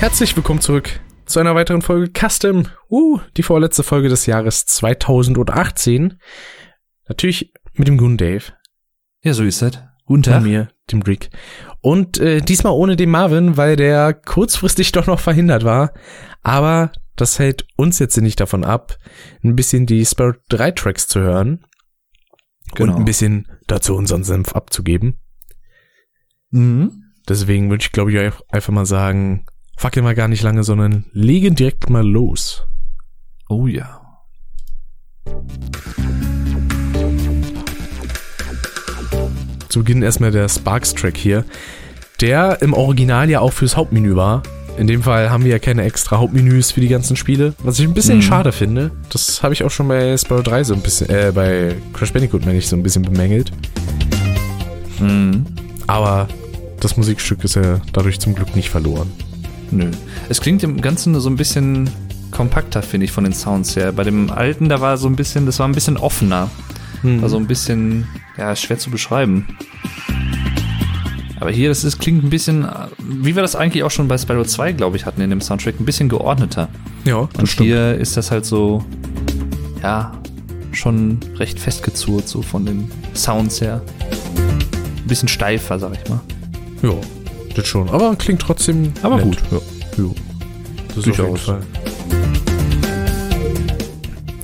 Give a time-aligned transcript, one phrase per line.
[0.00, 2.66] Herzlich willkommen zurück zu einer weiteren Folge Custom.
[2.88, 6.18] Uh, die vorletzte Folge des Jahres 2018.
[7.06, 8.44] Natürlich mit dem guten Dave.
[9.22, 9.78] Ja, so ist das.
[10.06, 10.38] Guten Tag.
[10.38, 11.28] Und mir, dem Rick.
[11.82, 15.92] Und äh, diesmal ohne den Marvin, weil der kurzfristig doch noch verhindert war.
[16.40, 18.96] Aber das hält uns jetzt nicht davon ab,
[19.44, 21.66] ein bisschen die Spirit 3 Tracks zu hören.
[22.74, 22.94] Genau.
[22.94, 25.20] Und ein bisschen dazu unseren Senf abzugeben.
[26.48, 27.04] Mhm.
[27.28, 29.44] Deswegen würde ich, glaube ich, einfach mal sagen,
[29.80, 32.66] fackel mal gar nicht lange, sondern legen direkt mal los.
[33.48, 34.00] Oh ja.
[39.68, 41.44] Zu Beginn erstmal der Sparks-Track hier,
[42.20, 44.42] der im Original ja auch fürs Hauptmenü war.
[44.76, 47.86] In dem Fall haben wir ja keine extra Hauptmenüs für die ganzen Spiele, was ich
[47.86, 48.22] ein bisschen Mhm.
[48.22, 48.90] schade finde.
[49.10, 52.44] Das habe ich auch schon bei Spyro 3 so ein bisschen, äh, bei Crash Bandicoot,
[52.46, 53.52] meine ich, so ein bisschen bemängelt.
[54.98, 55.44] Mhm.
[55.86, 56.28] Aber
[56.80, 59.10] das Musikstück ist ja dadurch zum Glück nicht verloren.
[59.70, 59.90] Nö.
[60.28, 61.88] Es klingt im Ganzen so ein bisschen
[62.30, 63.92] kompakter, finde ich, von den Sounds her.
[63.92, 66.50] Bei dem alten, da war so ein bisschen, das war ein bisschen offener.
[67.02, 67.22] Hm.
[67.22, 69.46] Also ein bisschen, ja, schwer zu beschreiben.
[71.40, 74.44] Aber hier, das ist, klingt ein bisschen, wie wir das eigentlich auch schon bei Spyro
[74.44, 76.68] 2, glaube ich, hatten in dem Soundtrack, ein bisschen geordneter.
[77.04, 77.66] ja, das Und stimmt.
[77.68, 78.84] hier ist das halt so,
[79.82, 80.12] ja,
[80.72, 83.80] schon recht festgezurrt, so von den Sounds her.
[84.36, 86.20] Ein bisschen steifer, sag ich mal.
[86.82, 86.92] Ja,
[87.54, 87.88] das schon.
[87.90, 89.24] Aber klingt trotzdem Aber nett.
[89.24, 89.38] gut.
[89.50, 90.10] Ja, ja.
[90.88, 91.60] Das ist auf jeden Fall.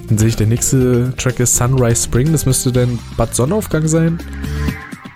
[0.08, 2.30] Dann sehe ich, der nächste Track ist Sunrise Spring.
[2.32, 4.18] Das müsste dann Bad Sonnenaufgang sein,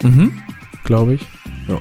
[0.02, 0.32] Mhm.
[0.84, 1.20] glaube ich.
[1.68, 1.78] Ja.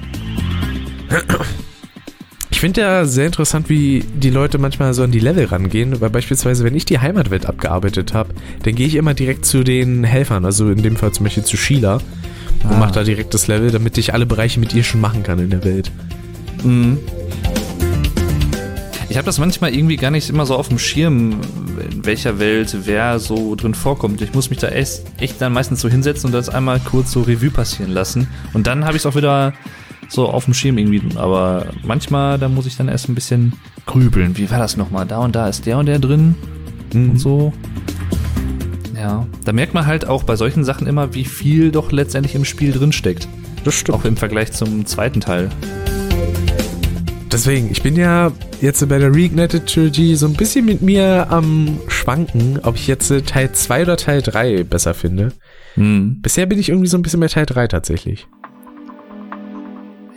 [2.50, 6.10] Ich finde ja sehr interessant, wie die Leute manchmal so an die Level rangehen, weil
[6.10, 10.44] beispielsweise, wenn ich die Heimatwelt abgearbeitet habe, dann gehe ich immer direkt zu den Helfern,
[10.44, 12.00] also in dem Fall zum Beispiel zu Sheila
[12.64, 12.76] und Ah.
[12.78, 15.50] mache da direkt das Level, damit ich alle Bereiche mit ihr schon machen kann in
[15.50, 15.90] der Welt.
[16.64, 16.98] Mhm.
[19.08, 21.40] Ich habe das manchmal irgendwie gar nicht immer so auf dem Schirm,
[21.90, 24.20] in welcher Welt wer so drin vorkommt.
[24.22, 27.22] Ich muss mich da echt, echt dann meistens so hinsetzen und das einmal kurz so
[27.22, 28.28] Revue passieren lassen.
[28.52, 29.52] Und dann habe ich es auch wieder
[30.08, 31.02] so auf dem Schirm irgendwie.
[31.16, 33.54] Aber manchmal, da muss ich dann erst ein bisschen
[33.86, 34.36] grübeln.
[34.36, 35.06] Wie war das nochmal?
[35.06, 36.36] Da und da ist der und der drin
[36.92, 37.10] Mhm.
[37.10, 37.52] und so.
[39.00, 42.44] Ja, da merkt man halt auch bei solchen Sachen immer, wie viel doch letztendlich im
[42.44, 43.26] Spiel drin steckt.
[43.64, 43.96] Das stimmt.
[43.96, 45.48] Auch im Vergleich zum zweiten Teil.
[47.32, 48.30] Deswegen, ich bin ja
[48.60, 53.10] jetzt bei der Reignited Trilogy so ein bisschen mit mir am Schwanken, ob ich jetzt
[53.10, 55.32] äh, Teil 2 oder Teil 3 besser finde.
[55.76, 56.20] Mhm.
[56.20, 58.28] Bisher bin ich irgendwie so ein bisschen bei Teil 3 tatsächlich.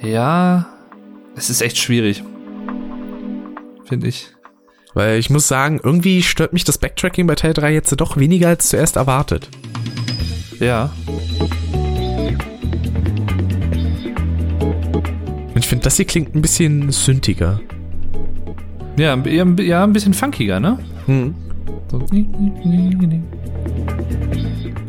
[0.01, 0.67] Ja,
[1.37, 2.21] es ist echt schwierig.
[3.85, 4.32] Finde ich.
[4.93, 8.49] Weil ich muss sagen, irgendwie stört mich das Backtracking bei Teil 3 jetzt doch weniger
[8.49, 9.49] als zuerst erwartet.
[10.59, 10.91] Ja.
[15.53, 17.59] Und ich finde, das hier klingt ein bisschen sündiger.
[18.97, 20.77] Ja, ein- ja, ein- bisschen funkiger, ne?
[21.07, 21.33] Hm.
[21.91, 21.99] So.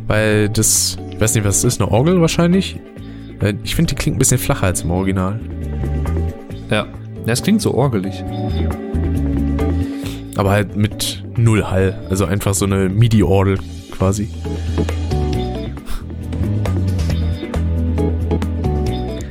[0.06, 2.78] Weil das, ich weiß nicht, was es ist, eine Orgel wahrscheinlich.
[3.40, 5.40] Weil Ich finde, die klingt ein bisschen flacher als im Original.
[6.70, 6.86] Ja.
[7.26, 8.22] Ja, es klingt so orgelig.
[10.36, 12.06] Aber halt mit null Hall.
[12.10, 13.58] Also einfach so eine MIDI-Orgel
[13.90, 14.28] quasi.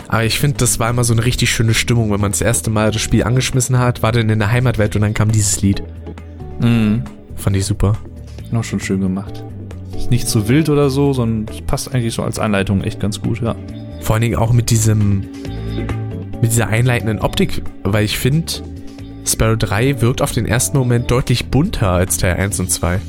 [0.07, 2.69] Aber ich finde, das war immer so eine richtig schöne Stimmung, wenn man das erste
[2.69, 5.81] Mal das Spiel angeschmissen hat, war dann in der Heimatwelt und dann kam dieses Lied.
[6.61, 7.01] Mhm.
[7.35, 7.97] Fand ich super.
[8.53, 9.43] Auch schon schön gemacht.
[9.97, 13.21] Ist nicht zu wild oder so, sondern es passt eigentlich so als Anleitung echt ganz
[13.21, 13.55] gut, ja.
[14.01, 15.21] Vor allen Dingen auch mit diesem,
[16.41, 18.53] mit dieser einleitenden Optik, weil ich finde,
[19.25, 22.99] Sparrow 3 wirkt auf den ersten Moment deutlich bunter als Teil 1 und 2.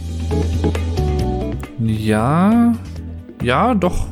[1.84, 2.74] Ja.
[3.42, 4.06] Ja, doch.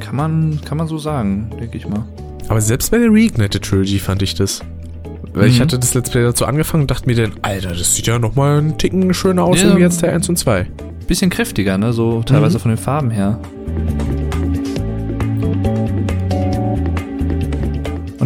[0.00, 2.04] Kann man, kann man so sagen, denke ich mal.
[2.48, 4.60] Aber selbst bei der Reignited Trilogy fand ich das.
[5.34, 5.62] Weil ich Mhm.
[5.64, 8.58] hatte das Let's Play dazu angefangen und dachte mir dann, Alter, das sieht ja nochmal
[8.58, 9.76] einen Ticken schöner aus, Ja.
[9.76, 10.66] jetzt Teil 1 und 2.
[11.06, 11.92] Bisschen kräftiger, ne?
[11.92, 12.62] So teilweise Mhm.
[12.62, 13.38] von den Farben her.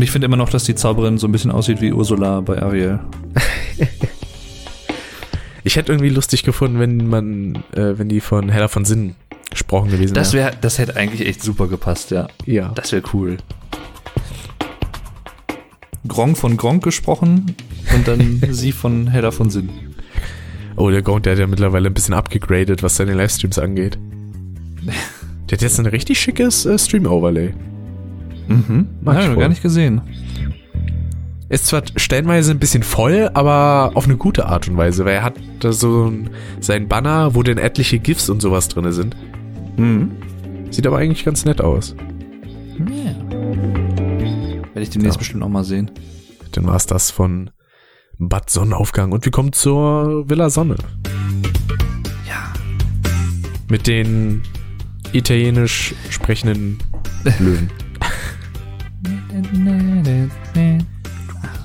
[0.03, 2.61] Und ich finde immer noch, dass die Zauberin so ein bisschen aussieht wie Ursula bei
[2.61, 2.99] Ariel.
[5.63, 9.15] Ich hätte irgendwie lustig gefunden, wenn man, äh, wenn die von Hella von Sinn
[9.49, 10.47] gesprochen gewesen Das wäre.
[10.47, 12.27] wäre, das hätte eigentlich echt super gepasst, ja.
[12.47, 12.73] Ja.
[12.75, 13.37] Das wäre cool.
[16.09, 17.55] Gronk von Gronk gesprochen
[17.95, 19.71] und dann sie von Hedda von Sinn.
[20.75, 24.01] Oh, der Gaunt, der hat ja mittlerweile ein bisschen abgegradet, was seine Livestreams angeht.
[25.49, 27.55] Der hat jetzt ein richtig schickes äh, Stream-Overlay.
[28.49, 28.87] Mhm.
[29.03, 30.01] Mag ich Nein, noch gar nicht gesehen.
[31.49, 35.23] Ist zwar stellenweise ein bisschen voll, aber auf eine gute Art und Weise, weil er
[35.23, 36.31] hat da so ein,
[36.61, 39.15] sein Banner, wo dann etliche GIFs und sowas drin sind.
[39.77, 40.13] Mhm.
[40.71, 41.95] Sieht aber eigentlich ganz nett aus.
[42.79, 43.15] Ja.
[43.31, 45.19] Werde ich demnächst Ja.
[45.19, 45.91] bestimmt auch mal sehen.
[46.53, 47.51] dann war es das von
[48.19, 49.13] Bad Sonnenaufgang.
[49.13, 50.77] Und wir kommen zur Villa Sonne.
[52.29, 52.53] Ja.
[53.71, 54.43] Mit den
[55.13, 56.79] italienisch sprechenden
[57.39, 57.71] Löwen.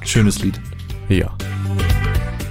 [0.05, 0.59] Schönes Lied.
[1.09, 1.29] Ja.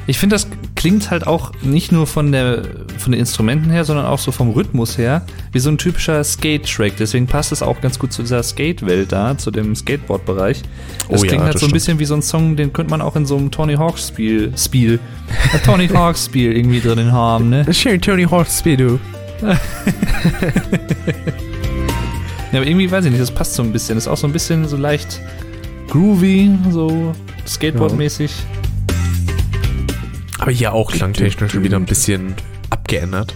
[0.07, 0.47] Ich finde, das
[0.77, 2.63] klingt halt auch nicht nur von, der,
[2.99, 5.23] von den Instrumenten her, sondern auch so vom Rhythmus her,
[5.53, 6.93] wie so ein typischer Skate-Track.
[6.99, 10.63] Deswegen passt es auch ganz gut zu dieser Skate-Welt da, zu dem Skateboard-Bereich.
[11.09, 11.73] Das Oh ja, klingt halt das so ein stimmt.
[11.73, 15.01] bisschen wie so ein Song, den könnte man auch in so einem Tony Hawk-Spiel, Spiel,
[15.53, 17.67] ein Tony Hawk-Spiel irgendwie drin haben, ne?
[17.75, 19.01] Schön, Tony Hawk Speedo.
[22.52, 23.96] Ja, aber irgendwie weiß ich nicht, das passt so ein bisschen.
[23.96, 25.20] Das ist auch so ein bisschen so leicht
[25.88, 27.12] groovy, so
[27.46, 28.31] Skateboard-mäßig.
[30.38, 32.34] Aber hier auch klangtechnisch schon wieder ein bisschen
[32.70, 33.34] abgeändert.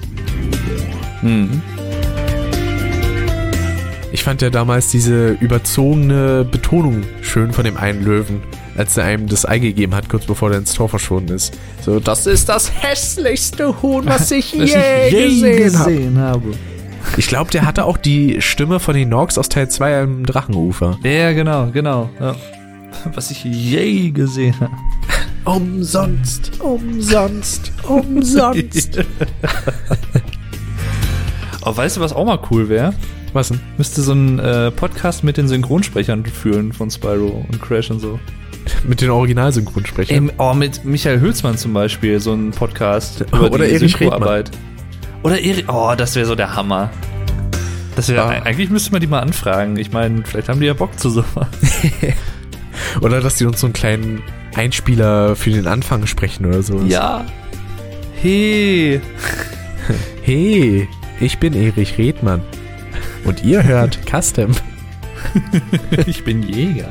[1.22, 1.60] Mhm.
[4.12, 8.42] Ich fand ja damals diese überzogene Betonung schön von dem einen Löwen,
[8.76, 11.56] als er einem das Ei gegeben hat, kurz bevor er ins Tor verschwunden ist.
[11.84, 16.40] So, das ist das hässlichste Huhn, was ich je, Was ich gesehen habe.
[16.48, 16.54] habe.
[17.16, 20.98] Ich glaube, der hatte auch die Stimme von den Norks aus Teil 2 am Drachenufer.
[21.02, 22.08] Ja, genau, genau.
[22.20, 22.34] Ja.
[23.14, 24.72] Was ich je gesehen habe.
[25.44, 29.00] Umsonst, umsonst, umsonst.
[31.62, 32.94] Oh, weißt du, was auch mal cool wäre?
[33.32, 33.60] was denn?
[33.76, 38.18] Müsste so ein äh, Podcast mit den Synchronsprechern führen von Spyro und Crash und so.
[38.86, 40.16] Mit den Originalsynchronsprechern.
[40.16, 44.50] Ähm, oh, mit Michael Hülsmann zum Beispiel, so ein Podcast Oder Erich Synchroarbeit.
[45.22, 46.90] Oder Erich, oh, das wäre so der Hammer.
[47.96, 48.28] Das wäre, Ah.
[48.44, 49.76] eigentlich müsste man die mal anfragen.
[49.76, 51.46] Ich meine, vielleicht haben die ja Bock zu sowas.
[53.02, 54.22] Oder dass die uns so einen kleinen
[54.54, 56.80] Einspieler für den Anfang sprechen oder so.
[56.82, 57.24] Ja.
[58.20, 59.00] Hey.
[60.22, 60.86] Hey,
[61.18, 62.42] ich bin Erich Redmann.
[63.24, 64.52] Und ihr hört Custom.
[66.06, 66.90] Ich bin Jäger.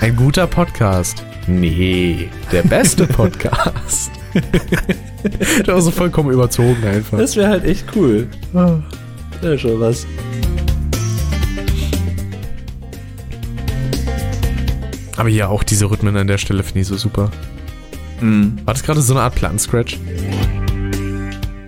[0.00, 1.22] Ein guter Podcast.
[1.46, 4.10] Nee, der beste Podcast.
[5.58, 7.18] das war so vollkommen überzogen einfach.
[7.18, 8.28] Das wäre halt echt cool.
[8.52, 10.06] Wäre schon was.
[15.16, 17.30] Aber hier auch diese Rhythmen an der Stelle finde ich so super.
[18.20, 18.58] Mhm.
[18.64, 19.98] War das gerade so eine Art Plattenscratch?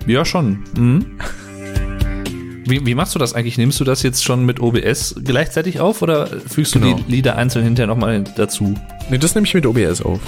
[0.07, 0.63] Ja, schon.
[0.77, 1.05] Mhm.
[2.65, 3.57] Wie, wie machst du das eigentlich?
[3.57, 6.95] Nimmst du das jetzt schon mit OBS gleichzeitig auf oder fügst du Genau.
[6.97, 8.73] die Lieder einzeln hinterher nochmal dazu?
[9.09, 10.19] Ne, das nehme ich mit OBS auf.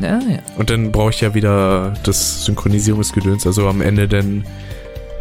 [0.00, 0.38] Ja, ja.
[0.56, 4.44] Und dann brauche ich ja wieder das Synchronisierungsgedöns, also am Ende dann,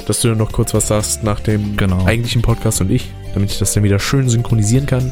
[0.05, 2.05] dass du dann noch kurz was sagst nach dem Genau.
[2.05, 5.11] eigentlichen Podcast und ich, damit ich das dann wieder schön synchronisieren kann.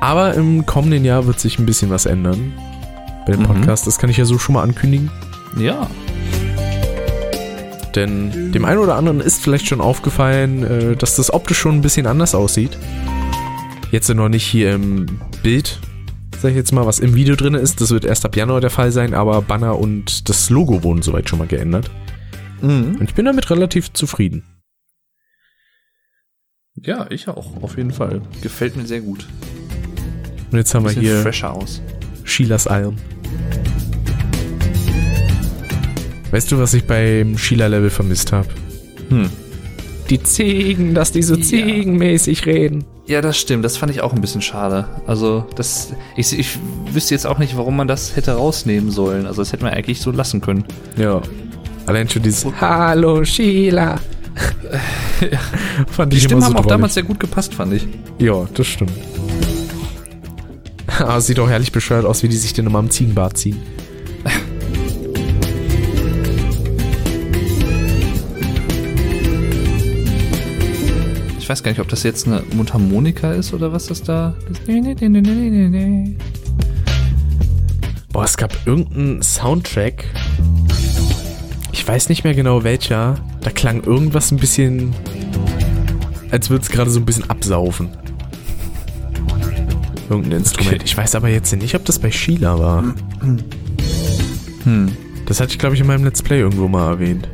[0.00, 2.54] Aber im kommenden Jahr wird sich ein bisschen was ändern
[3.26, 3.46] bei dem Mhm.
[3.46, 3.86] Podcast.
[3.86, 5.10] Das kann ich ja so schon mal ankündigen.
[5.58, 5.88] Ja.
[7.94, 11.80] Denn dem einen oder anderen ist vielleicht schon aufgefallen, äh, dass das optisch schon ein
[11.82, 12.78] bisschen anders aussieht.
[13.90, 15.06] Jetzt noch nicht hier im
[15.42, 15.80] Bild,
[16.40, 17.80] sag ich jetzt mal, was im Video drin ist.
[17.80, 21.28] Das wird erst ab Januar der Fall sein, aber Banner und das Logo wurden soweit
[21.28, 21.90] schon mal geändert.
[22.62, 22.96] Mhm.
[22.98, 24.44] Und ich bin damit relativ zufrieden.
[26.76, 28.22] Ja, ich auch, auf jeden Fall.
[28.40, 29.26] Gefällt mir sehr gut.
[30.50, 31.82] Und jetzt haben wir Sieht hier fresher aus.
[32.24, 32.96] Sheilas Alm.
[36.30, 38.48] Weißt du, was ich beim Sheila-Level vermisst habe?
[39.10, 39.28] Hm.
[40.08, 41.42] Die Ziegen, dass die so Ja.
[41.42, 42.84] ziegenmäßig reden.
[43.10, 43.64] Ja, das stimmt.
[43.64, 44.86] Das fand ich auch ein bisschen schade.
[45.04, 46.56] Also, das, ich, ich
[46.92, 49.26] wüsste jetzt auch nicht, warum man das hätte rausnehmen sollen.
[49.26, 50.64] Also, das hätte man eigentlich so lassen können.
[50.96, 51.20] Ja.
[51.86, 53.98] Allein schon dieses Hallo Sheila.
[55.90, 56.68] Fand Die ich Stimmen so haben auch drollig.
[56.70, 57.88] damals sehr gut gepasst, fand ich.
[58.20, 58.92] Ja, das stimmt.
[61.00, 63.56] Aber es sieht auch herrlich bescheuert aus, wie die sich denn immer am Ziegenbart ziehen.
[71.50, 74.34] weiß gar nicht, ob das jetzt eine Mundharmonika ist oder was das da.
[78.12, 80.04] Boah, es gab irgendeinen Soundtrack.
[81.72, 83.16] Ich weiß nicht mehr genau welcher.
[83.40, 84.94] Da klang irgendwas ein bisschen.
[86.30, 87.88] Als würde es gerade so ein bisschen absaufen.
[90.08, 90.76] Irgendein Instrument.
[90.76, 90.84] Okay.
[90.84, 92.94] Ich weiß aber jetzt nicht, ob das bei Sheila war.
[94.62, 94.88] Hm.
[95.26, 97.28] Das hatte ich, glaube ich, in meinem Let's Play irgendwo mal erwähnt.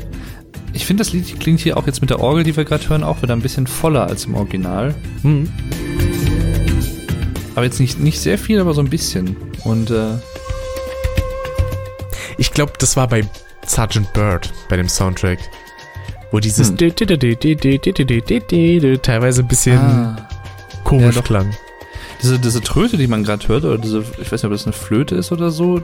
[0.76, 3.02] Ich finde, das Lied klingt hier auch jetzt mit der Orgel, die wir gerade hören,
[3.02, 4.94] auch wieder ein bisschen voller als im Original.
[5.22, 5.50] Hm.
[7.54, 9.36] Aber jetzt nicht, nicht sehr viel, aber so ein bisschen.
[9.64, 10.18] Und äh,
[12.36, 13.24] Ich glaube, das war bei
[13.64, 15.38] Sergeant Bird, bei dem Soundtrack.
[16.30, 16.76] Wo dieses Hm.
[18.98, 20.28] teilweise ein bisschen ah,
[20.84, 21.56] komisch ja, klang.
[22.22, 24.74] diese, diese Tröte, die man gerade hört, oder diese, ich weiß nicht, ob das eine
[24.74, 25.80] Flöte ist oder so,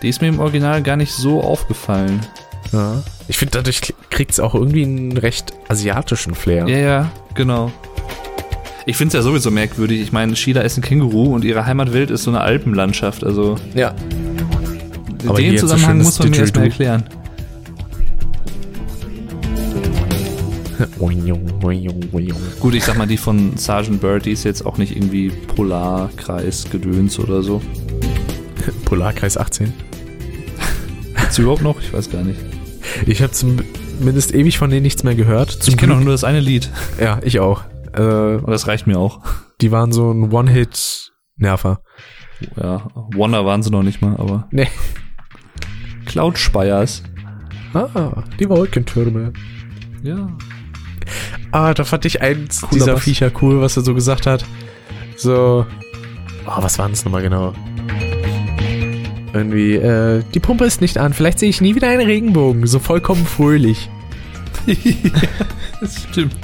[0.00, 2.20] die ist mir im Original gar nicht so aufgefallen.
[2.72, 3.02] Ja.
[3.28, 6.68] Ich finde, dadurch kriegt es auch irgendwie einen recht asiatischen Flair.
[6.68, 7.70] Ja, ja, genau.
[8.86, 10.00] Ich finde es ja sowieso merkwürdig.
[10.00, 13.24] Ich meine, Sheila ist ein Känguru und ihre Heimatwelt ist so eine Alpenlandschaft.
[13.24, 13.94] Also Ja.
[15.26, 17.04] Aber den Zusammenhang muss man mir erstmal erklären.
[22.60, 26.66] Gut, ich sag mal, die von Sergeant Bird, die ist jetzt auch nicht irgendwie Polarkreis,
[26.70, 27.62] Gedöns oder so.
[28.84, 29.72] Polarkreis 18.
[31.16, 31.80] Gibt's überhaupt noch?
[31.80, 32.40] Ich weiß gar nicht.
[33.06, 35.50] Ich habe zumindest ewig von denen nichts mehr gehört.
[35.50, 36.70] Zum Ich kenne auch nur das eine Lied.
[37.00, 37.62] Ja, ich auch.
[37.94, 39.20] Äh, Aber das reicht mir auch.
[39.60, 41.80] die waren so ein One-Hit-Nerver.
[42.56, 44.48] Ja, Wonder waren sie noch nicht mal, aber.
[44.50, 44.68] Nee.
[46.06, 47.02] Cloud Spires.
[47.72, 49.32] Ah, die Wolkentürme.
[50.02, 50.28] Ja.
[51.52, 53.02] Ah, da fand ich eins Cooler dieser Bass.
[53.04, 54.44] Viecher cool, was er so gesagt hat.
[55.16, 55.66] So.
[56.46, 57.52] Oh, was war das nochmal genau?
[59.34, 61.12] Irgendwie, äh, die Pumpe ist nicht an.
[61.12, 62.66] Vielleicht sehe ich nie wieder einen Regenbogen.
[62.68, 63.90] So vollkommen fröhlich.
[65.80, 66.36] das stimmt.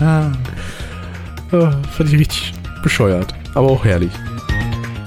[0.00, 0.32] Ah.
[1.52, 3.34] Oh, fand ich richtig bescheuert.
[3.54, 4.10] Aber auch herrlich.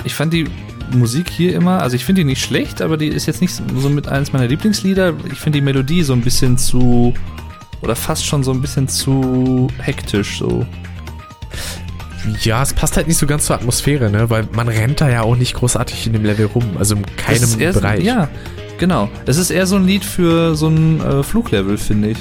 [0.04, 0.46] Ich fand die
[0.94, 3.90] Musik hier immer, also ich finde die nicht schlecht, aber die ist jetzt nicht so
[3.90, 5.16] mit eines meiner Lieblingslieder.
[5.32, 7.14] Ich finde die Melodie so ein bisschen zu,
[7.82, 10.64] oder fast schon so ein bisschen zu hektisch so.
[12.42, 14.30] Ja, es passt halt nicht so ganz zur Atmosphäre, ne?
[14.30, 16.64] Weil man rennt da ja auch nicht großartig in dem Level rum.
[16.78, 18.04] Also in keinem eher Bereich.
[18.04, 18.30] Ja,
[18.78, 19.10] genau.
[19.26, 22.18] Es ist eher so ein Lied für so ein äh, Fluglevel, finde ich.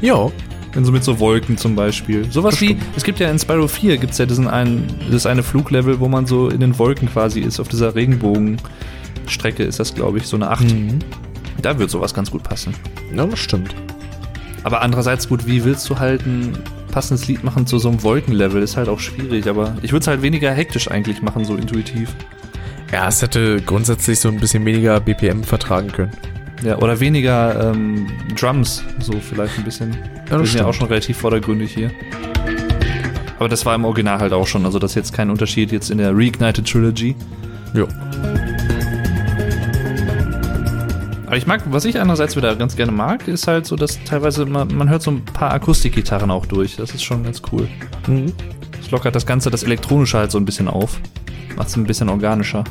[0.00, 0.30] Ja.
[0.74, 2.30] Wenn so mit so Wolken zum Beispiel.
[2.30, 6.00] Sowas wie, es gibt ja in Spyro 4 gibt's ja diesen einen, das eine Fluglevel,
[6.00, 10.26] wo man so in den Wolken quasi ist, auf dieser Regenbogenstrecke ist das, glaube ich,
[10.26, 10.64] so eine 8.
[10.64, 10.98] Mhm.
[11.60, 12.74] Da wird sowas ganz gut passen.
[13.14, 13.74] Ja, das stimmt.
[14.64, 16.56] Aber andererseits gut, wie willst du halt ein
[16.92, 18.62] passendes Lied machen zu so einem Wolkenlevel?
[18.62, 22.14] Ist halt auch schwierig, aber ich würde es halt weniger hektisch eigentlich machen, so intuitiv.
[22.92, 26.12] Ja, es hätte grundsätzlich so ein bisschen weniger BPM vertragen können.
[26.62, 28.06] Ja, oder weniger ähm,
[28.38, 29.96] Drums, so vielleicht ein bisschen.
[30.30, 31.90] Ja, Die sind ja auch schon relativ vordergründig hier.
[33.38, 35.90] Aber das war im Original halt auch schon, also das ist jetzt kein Unterschied jetzt
[35.90, 37.16] in der Reignited Trilogy.
[37.74, 37.88] Jo.
[41.32, 44.44] Aber ich mag, was ich andererseits wieder ganz gerne mag, ist halt so, dass teilweise
[44.44, 46.76] man, man hört so ein paar Akustikgitarren auch durch.
[46.76, 47.66] Das ist schon ganz cool.
[48.06, 48.34] Mhm.
[48.76, 51.00] Das lockert das Ganze, das Elektronische halt so ein bisschen auf.
[51.56, 52.64] Macht es ein bisschen organischer.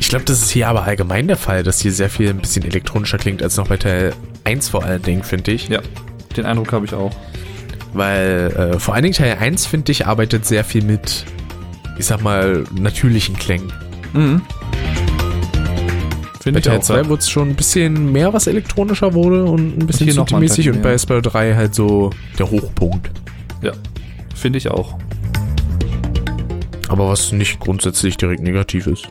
[0.00, 2.64] Ich glaube, das ist hier aber allgemein der Fall, dass hier sehr viel ein bisschen
[2.64, 5.68] elektronischer klingt als noch bei Teil 1 vor allen Dingen, finde ich.
[5.68, 5.82] Ja,
[6.38, 7.14] den Eindruck habe ich auch.
[7.92, 11.26] Weil äh, vor allen Dingen Teil 1, finde ich, arbeitet sehr viel mit,
[11.98, 13.70] ich sag mal, natürlichen Klängen.
[14.14, 14.40] Mhm.
[16.46, 16.82] Finde ich Teil auch.
[16.84, 20.80] 2 wurde es schon ein bisschen mehr, was elektronischer wurde und ein bisschen Tacken und
[20.80, 23.10] bei Spyro 3 halt so der Hochpunkt.
[23.62, 23.72] Ja,
[24.32, 24.96] finde ich auch.
[26.88, 29.08] Aber was nicht grundsätzlich direkt negativ ist.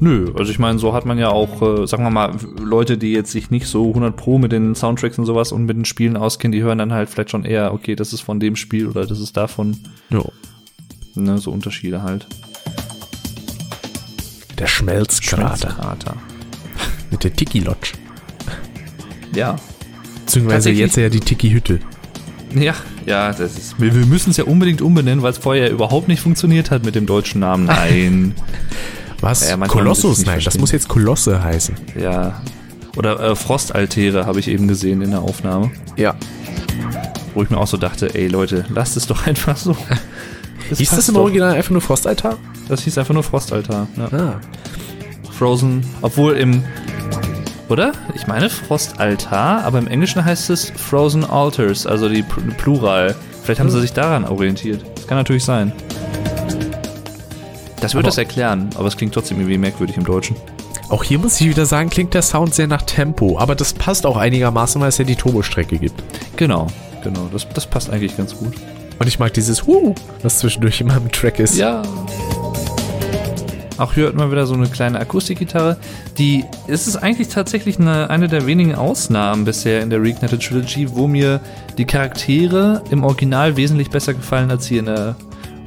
[0.00, 3.12] Nö, also ich meine, so hat man ja auch, äh, sagen wir mal, Leute, die
[3.12, 6.16] jetzt sich nicht so 100 Pro mit den Soundtracks und sowas und mit den Spielen
[6.16, 9.04] auskennen, die hören dann halt vielleicht schon eher, okay, das ist von dem Spiel oder
[9.04, 9.76] das ist davon,
[10.08, 10.22] Ja.
[11.16, 12.26] ne, so Unterschiede halt.
[14.58, 15.68] Der Schmelzkrater.
[15.70, 16.16] Schmelzkrater.
[17.10, 17.92] Mit der Tiki-Lodge.
[19.34, 19.56] Ja.
[20.24, 21.80] Beziehungsweise jetzt ja die Tiki-Hütte.
[22.54, 22.74] Ja,
[23.06, 23.80] ja, das ist.
[23.80, 26.94] Wir, wir müssen es ja unbedingt umbenennen, weil es vorher überhaupt nicht funktioniert hat mit
[26.94, 27.66] dem deutschen Namen.
[27.66, 28.34] Nein.
[29.20, 29.48] Was?
[29.48, 30.18] Ja, Kolossus?
[30.24, 30.60] Nein, das verstehen.
[30.60, 31.74] muss jetzt Kolosse heißen.
[32.00, 32.40] ja.
[32.96, 35.70] Oder äh, Frostaltäre habe ich eben gesehen in der Aufnahme.
[35.96, 36.16] Ja.
[37.32, 39.76] Wo ich mir auch so dachte, ey Leute, lasst es doch einfach so.
[40.68, 41.20] Das Hieß das im doch.
[41.22, 42.38] Original einfach nur Frostaltar?
[42.68, 43.86] Das hieß einfach nur Frostaltar.
[43.96, 44.08] Ja.
[44.18, 44.40] Ah.
[45.38, 46.64] Frozen, obwohl im.
[47.68, 47.92] Oder?
[48.14, 53.14] Ich meine Frostaltar, aber im Englischen heißt es Frozen Altars, also die Pl- Plural.
[53.42, 54.84] Vielleicht haben sie sich daran orientiert.
[54.96, 55.72] Das kann natürlich sein.
[57.80, 60.34] Das würde das erklären, aber es klingt trotzdem irgendwie merkwürdig im Deutschen.
[60.88, 64.06] Auch hier muss ich wieder sagen, klingt der Sound sehr nach Tempo, aber das passt
[64.06, 66.02] auch einigermaßen, weil es ja die Turbo-Strecke gibt.
[66.36, 66.66] Genau,
[67.04, 67.28] genau.
[67.32, 68.54] Das, das passt eigentlich ganz gut.
[68.98, 71.56] Und ich mag dieses Huh, was zwischendurch immer im Track ist.
[71.56, 71.82] Ja.
[73.78, 75.76] Auch hier hört man wieder so eine kleine Akustikgitarre.
[76.18, 80.88] Die es ist eigentlich tatsächlich eine, eine der wenigen Ausnahmen bisher in der Reignited Trilogy,
[80.94, 81.40] wo mir
[81.78, 85.16] die Charaktere im Original wesentlich besser gefallen als hier in der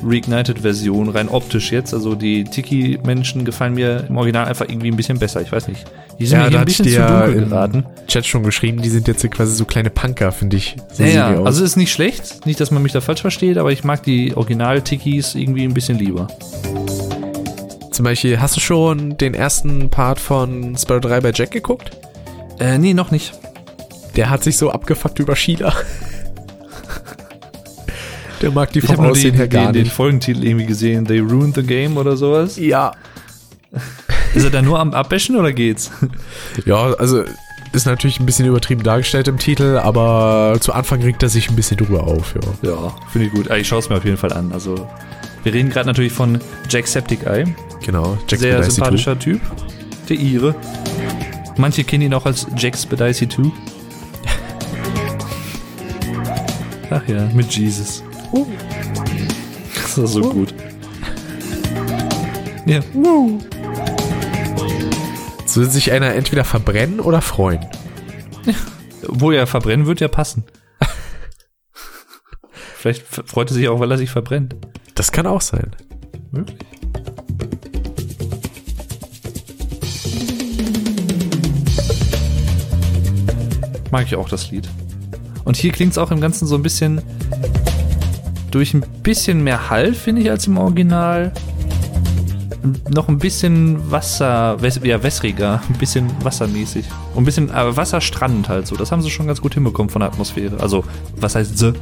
[0.04, 1.94] Reignited-Version, rein optisch jetzt.
[1.94, 5.42] Also die Tiki-Menschen gefallen mir im Original einfach irgendwie ein bisschen besser.
[5.42, 5.86] Ich weiß nicht.
[6.20, 7.86] Die sind Ja, da ein bisschen zu ja dunkel im geraten.
[8.08, 10.76] Chat schon geschrieben, die sind jetzt quasi so kleine Punker, finde ich.
[10.92, 12.46] So Ja, ja, also ist nicht schlecht.
[12.46, 15.98] Nicht, dass man mich da falsch versteht, aber ich mag die Original-Tikis irgendwie ein bisschen
[15.98, 16.28] lieber.
[17.92, 21.92] Zum Beispiel, hast du schon den ersten Part von Spyro 3 bei Jack geguckt?
[22.60, 23.34] Äh, nee, noch nicht.
[24.16, 25.74] Der hat sich so abgefuckt über Sheila.
[28.42, 29.94] Der mag die Ich vom habe nur Aussehen den, her gar den, den nicht.
[29.94, 31.06] Folgentitel irgendwie gesehen.
[31.06, 32.58] They ruined the game oder sowas.
[32.58, 32.92] Ja.
[34.34, 35.92] Ist er da nur am Abbäschen oder geht's?
[36.66, 37.24] Ja, also
[37.74, 41.56] ist natürlich ein bisschen übertrieben dargestellt im Titel, aber zu Anfang regt er sich ein
[41.56, 42.70] bisschen drüber auf, ja.
[42.72, 43.50] Ja, finde ich gut.
[43.52, 44.52] Ah, Ich schaue es mir auf jeden Fall an.
[44.54, 44.90] Also,
[45.44, 47.46] wir reden gerade natürlich von Jack Septic Eye.
[47.86, 49.42] Genau, Jack Sehr Spedicey sympathischer Typ.
[50.10, 50.56] Der Ire.
[51.58, 53.44] Manche kennen ihn auch als Jack Spedicy 2.
[56.90, 58.04] Ach ja, mit Jesus.
[59.74, 60.54] Das ist so gut.
[62.66, 62.82] Ja.
[65.46, 67.66] So will sich einer entweder verbrennen oder freuen.
[69.08, 70.46] Wo er verbrennen wird, ja passen.
[72.78, 74.56] Vielleicht freut er sich auch, weil er sich verbrennt.
[74.96, 75.76] Das kann auch sein.
[76.32, 76.71] Möglich.
[83.92, 84.68] Mag ich auch das Lied.
[85.44, 87.02] Und hier klingt es auch im Ganzen so ein bisschen
[88.52, 91.32] durch ein bisschen mehr Hall, finde ich, als im Original.
[92.90, 96.86] Noch ein bisschen Wasser, ja, wässriger, ein bisschen wassermäßig.
[97.16, 98.76] Und ein bisschen äh, Wasserstrand halt so.
[98.76, 100.60] Das haben sie schon ganz gut hinbekommen von der Atmosphäre.
[100.60, 100.84] Also,
[101.16, 101.74] was heißt The?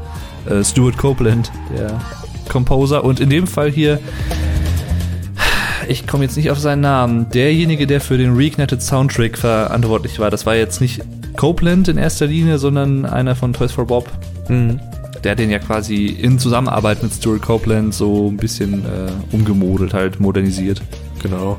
[0.49, 1.99] Äh, Stuart Copeland, der
[2.47, 3.03] Composer.
[3.03, 3.99] Und in dem Fall hier,
[5.87, 10.31] ich komme jetzt nicht auf seinen Namen, derjenige, der für den Reignited Soundtrack verantwortlich war,
[10.31, 11.01] das war jetzt nicht
[11.39, 14.11] Copeland in erster Linie, sondern einer von Toys for Bob.
[14.49, 14.77] Mhm.
[15.23, 19.93] Der hat den ja quasi in Zusammenarbeit mit Stuart Copeland so ein bisschen äh, umgemodelt,
[19.93, 20.81] halt modernisiert.
[21.23, 21.57] Genau.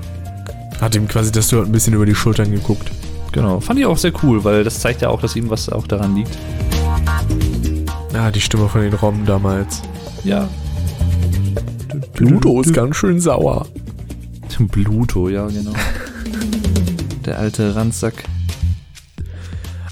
[0.82, 2.90] Hat ihm quasi das Stuart ein bisschen über die Schultern geguckt.
[3.32, 3.58] Genau.
[3.60, 6.14] Fand ich auch sehr cool, weil das zeigt ja auch, dass ihm was auch daran
[6.14, 6.37] liegt.
[8.12, 9.80] Ah, die Stimme von den Robben damals.
[10.25, 10.46] Ja.
[12.12, 13.66] Pluto ist ganz schön sauer.
[14.70, 15.72] Pluto, ja, genau.
[17.25, 18.25] Der alte Randsack.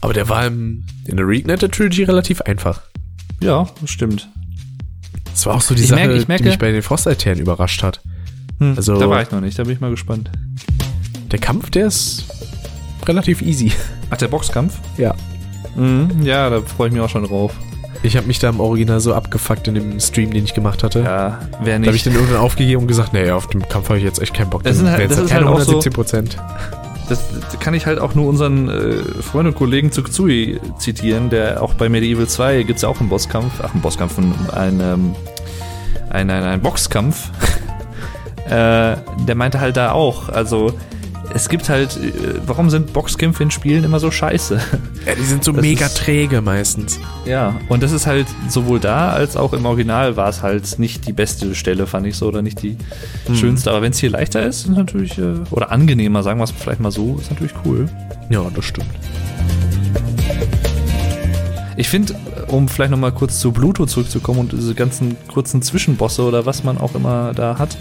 [0.00, 2.80] Aber der war im, in der Reignited Trilogy relativ einfach.
[3.40, 4.28] Ja, das stimmt.
[5.32, 7.38] Das war auch so die Ich Sache, merke- ich merke- die mich bei den Frostaltären
[7.40, 8.00] überrascht hat.
[8.58, 10.30] Hm, Also- da war ich noch nicht, da bin ich mal gespannt.
[11.30, 12.24] Der Kampf, der ist
[13.06, 13.72] relativ easy.
[14.10, 14.78] Ach, der Boxkampf?
[14.96, 15.14] Ja.
[15.76, 17.52] Mhm, ja, da freue ich mich auch schon drauf.
[18.02, 21.00] Ich habe mich da im Original so abgefuckt in dem Stream, den ich gemacht hatte.
[21.00, 21.94] Ja, wer Da habe nicht.
[21.96, 24.50] ich den irgendwann aufgegeben und gesagt, nee, auf dem Kampf habe ich jetzt echt keinen
[24.50, 24.62] Bock.
[24.62, 26.36] Das sind halt- das ist halt keine auch so- 117 Prozent.
[26.36, 27.20] Das, das
[27.60, 31.88] kann ich halt auch nur unseren äh, Freund und Kollegen Tsuktsui zitieren, der auch bei
[31.88, 35.14] Medieval 2 gibt es ja auch einen Bosskampf, ach, einen Bosskampf, einen, ähm,
[36.10, 37.30] einen, einen, einen Boxkampf.
[38.46, 40.72] äh, der meinte halt da auch, also
[41.38, 44.60] es gibt halt, äh, warum sind Boxkämpfe in Spielen immer so scheiße?
[45.06, 46.98] Ja, die sind so Das mega ist- träge meistens.
[47.24, 51.06] Ja, und das ist halt sowohl da als auch im Original war es halt nicht
[51.06, 52.76] die beste Stelle, fand ich so, oder nicht die
[53.32, 53.70] schönste.
[53.70, 56.80] Aber wenn es hier leichter ist, ist natürlich, äh, oder angenehmer, sagen wir es vielleicht
[56.80, 57.88] mal so, ist natürlich cool.
[58.28, 58.90] Ja, das stimmt.
[61.76, 62.14] Ich finde,
[62.48, 66.76] um vielleicht nochmal kurz zu Bluto zurückzukommen und diese ganzen kurzen Zwischenbosse oder was man
[66.76, 67.78] auch immer da hat,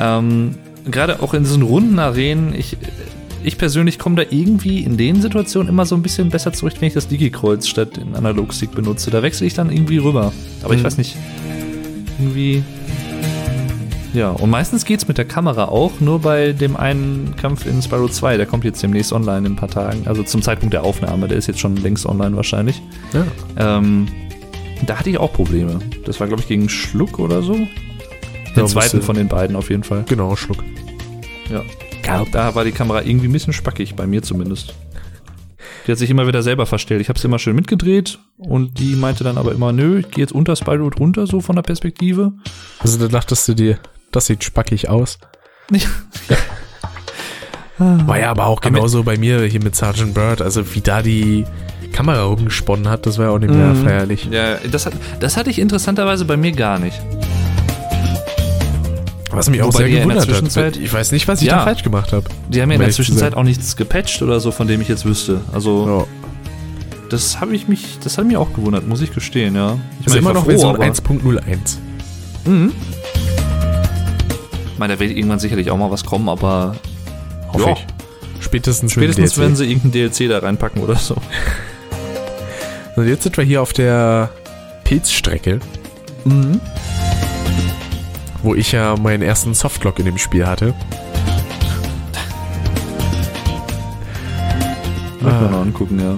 [0.00, 0.56] ähm,
[0.90, 2.76] gerade auch in diesen runden Arenen, ich,
[3.44, 6.88] ich persönlich komme da irgendwie in den Situationen immer so ein bisschen besser zurecht, wenn
[6.88, 9.10] ich das Digi-Kreuz statt den Analogstick benutze.
[9.10, 10.32] Da wechsle ich dann irgendwie rüber.
[10.62, 10.84] Aber ich Mhm.
[10.84, 11.16] weiß nicht,
[12.18, 12.62] irgendwie...
[14.14, 18.08] Ja, und meistens geht's mit der Kamera auch, nur bei dem einen Kampf in Spyro
[18.08, 21.28] 2, der kommt jetzt demnächst online in ein paar Tagen, also zum Zeitpunkt der Aufnahme,
[21.28, 22.80] der ist jetzt schon längst online wahrscheinlich.
[23.12, 23.76] Ja.
[23.78, 24.08] Ähm,
[24.86, 25.80] da hatte ich auch Probleme.
[26.06, 27.54] Das war, glaube ich, gegen Schluck oder so.
[27.56, 27.66] Den
[28.56, 30.04] Ja, zweiten von den beiden auf jeden Fall.
[30.08, 30.64] Genau, Schluck.
[31.50, 31.62] Ja.
[32.32, 34.74] Da war die Kamera irgendwie ein bisschen spackig, bei mir zumindest.
[35.86, 37.00] Die hat sich immer wieder selber verstellt.
[37.00, 40.22] Ich habe sie immer schön mitgedreht und die meinte dann aber immer, nö, ich gehe
[40.22, 42.32] jetzt unter Spyro runter, so von der Perspektive.
[42.80, 43.78] Also da dachtest du dir,
[44.12, 45.18] das sieht spackig aus.
[45.70, 45.80] Ja.
[47.78, 50.40] War ja aber auch genauso bei mir hier mit Sergeant Bird.
[50.40, 51.44] Also wie da die
[51.92, 53.84] Kamera rumgesponnen hat, das war ja auch nicht mehr Mhm.
[53.84, 54.28] feierlich.
[54.30, 56.98] Ja, das, hat, das hatte ich interessanterweise bei mir gar nicht.
[59.36, 60.76] Was mich auch Wobei sehr gewundert hat.
[60.76, 61.56] Ich weiß nicht, was ich Ja.
[61.58, 62.24] da falsch gemacht habe.
[62.48, 65.04] Die haben ja in der Zwischenzeit auch nichts gepatcht oder so, von dem ich jetzt
[65.04, 65.40] wüsste.
[65.52, 66.28] Also, Ja.
[67.10, 69.76] das habe ich mich, das hat mich auch gewundert, muss ich gestehen, ja.
[70.00, 71.78] Ich Ist meine, immer noch Version aber- 1.01.
[72.44, 72.72] Mhm.
[74.72, 76.76] Ich meine, da wird irgendwann sicherlich auch mal was kommen, aber
[77.52, 77.72] Hoffe Ja.
[77.74, 77.86] ich.
[78.40, 81.14] Spätestens, spätestens wenn sie irgendein DLC da reinpacken oder so.
[82.96, 84.30] Und jetzt sind wir hier auf der
[84.84, 85.60] Pilzstrecke,
[86.24, 86.60] Mhm.
[88.46, 90.72] Wo ich ja meinen ersten Softlock in dem Spiel hatte.
[95.20, 95.40] Muss Ah.
[95.40, 96.16] man noch angucken, ja.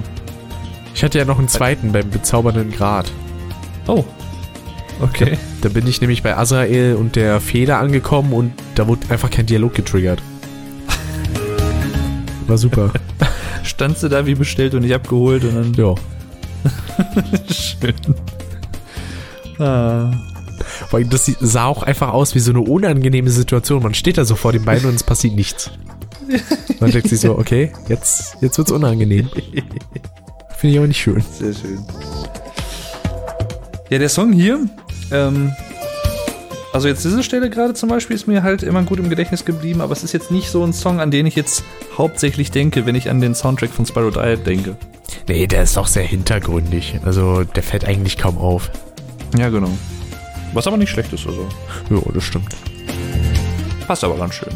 [0.95, 3.11] Ich hatte ja noch einen zweiten beim bezaubernden Grad.
[3.87, 4.05] Oh.
[5.01, 5.39] Okay.
[5.63, 9.47] Da bin ich nämlich bei Azrael und der Feder angekommen und da wurde einfach kein
[9.47, 10.21] Dialog getriggert.
[12.47, 12.91] War super.
[13.63, 15.75] Standst du da wie bestellt und nicht abgeholt und dann.
[15.75, 15.95] ja.
[17.53, 17.95] Schön.
[19.65, 20.11] Ah.
[20.91, 23.83] Weil das sah auch einfach aus wie so eine unangenehme Situation.
[23.83, 25.71] Man steht da so vor den Beinen und es passiert nichts.
[26.81, 29.29] Man denkt sich so, okay, jetzt, jetzt wird's unangenehm.
[30.59, 31.23] Finde ich aber nicht schön.
[31.39, 31.79] Sehr schön.
[33.91, 34.67] Ja, der Song hier,
[35.11, 35.53] ähm,
[36.73, 39.81] also jetzt diese Stelle gerade zum Beispiel ist mir halt immer gut im Gedächtnis geblieben,
[39.81, 41.65] aber es ist jetzt nicht so ein Song, an den ich jetzt
[41.97, 44.77] hauptsächlich denke, wenn ich an den Soundtrack von Spyro Diet denke.
[45.27, 47.01] Nee, der ist auch sehr hintergründig.
[47.05, 48.71] Also der fällt eigentlich kaum auf.
[49.39, 49.71] Ja, genau.
[50.55, 51.47] Was aber nicht schlecht ist, also.
[51.91, 52.55] Ja, das stimmt.
[53.87, 54.53] Passt aber ganz schön.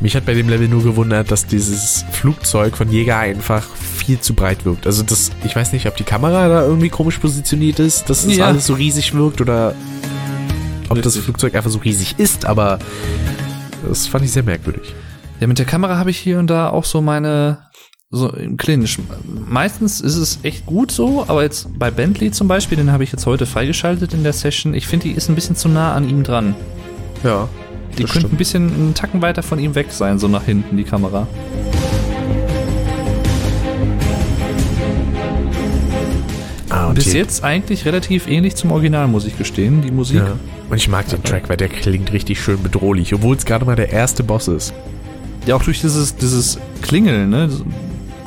[0.00, 4.32] Mich hat bei dem Level nur gewundert, dass dieses Flugzeug von Jäger einfach viel zu
[4.34, 4.86] breit wirkt.
[4.86, 8.36] Also das, ich weiß nicht, ob die Kamera da irgendwie komisch positioniert ist, dass es
[8.36, 8.46] Ja.
[8.46, 9.74] alles so riesig wirkt oder
[10.88, 11.16] ob das.
[11.18, 12.78] Flugzeug einfach so riesig ist, aber
[13.86, 14.94] das fand ich sehr merkwürdig.
[15.38, 17.58] Ja, mit der Kamera habe ich hier und da auch so meine
[18.12, 18.98] so im Clinch.
[19.48, 23.12] Meistens ist es echt gut so, aber jetzt bei Bentley zum Beispiel, den habe ich
[23.12, 24.74] jetzt heute freigeschaltet in der Session.
[24.74, 26.56] Ich finde, die ist ein bisschen zu nah an ihm dran.
[27.22, 27.48] Ja.
[27.98, 30.84] Die könnte ein bisschen einen Tacken weiter von ihm weg sein, so nach hinten, die
[30.84, 31.28] Kamera.
[36.68, 40.18] Ah, und Bis jetzt eigentlich relativ ähnlich zum Original, muss ich gestehen, die Musik.
[40.18, 40.36] Ja.
[40.68, 43.76] Und ich mag den Track, weil der klingt richtig schön bedrohlich, obwohl es gerade mal
[43.76, 44.72] der erste Boss ist.
[45.46, 47.48] Ja, auch durch dieses, dieses Klingeln, ne,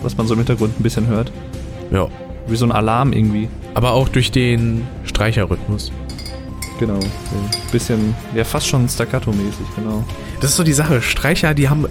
[0.03, 1.31] was man so im Hintergrund ein bisschen hört.
[1.91, 2.07] Ja.
[2.47, 3.47] Wie so ein Alarm irgendwie.
[3.73, 5.91] Aber auch durch den Streicherrhythmus.
[6.79, 6.95] Genau.
[6.99, 10.03] Ein bisschen, ja, fast schon staccato-mäßig, genau.
[10.41, 11.01] Das ist so die Sache.
[11.01, 11.85] Streicher, die haben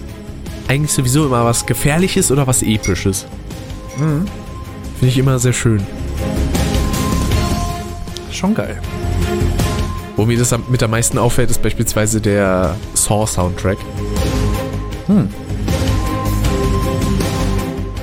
[0.68, 3.26] eigentlich sowieso immer was Gefährliches oder was Episches.
[3.96, 4.26] Finde
[5.00, 5.82] ich immer sehr schön.
[8.30, 8.80] Schon geil.
[10.16, 13.78] Wo mir das mit am meisten auffällt, ist beispielsweise der Saw-Soundtrack.
[15.06, 15.28] Hm.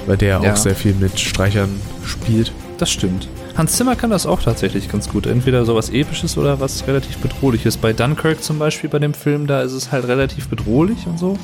[0.09, 0.51] Weil der Ja.
[0.53, 1.69] auch sehr viel mit Streichern
[2.03, 2.51] spielt.
[2.79, 3.27] Das stimmt.
[3.55, 5.27] Hans Zimmer kann das auch tatsächlich ganz gut.
[5.27, 7.77] Entweder sowas Episches oder was relativ Bedrohliches.
[7.77, 11.37] Bei Dunkirk zum Beispiel, bei dem Film, da ist es halt relativ bedrohlich und so.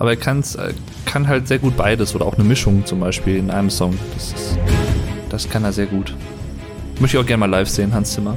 [0.00, 0.72] Aber er kann's, äh,
[1.04, 3.96] kann halt sehr gut beides oder auch eine Mischung zum Beispiel in einem Song.
[4.14, 4.58] Das, ist,
[5.28, 6.12] das kann er sehr gut.
[6.98, 8.36] Möchte ich auch gerne mal live sehen, Hans Zimmer.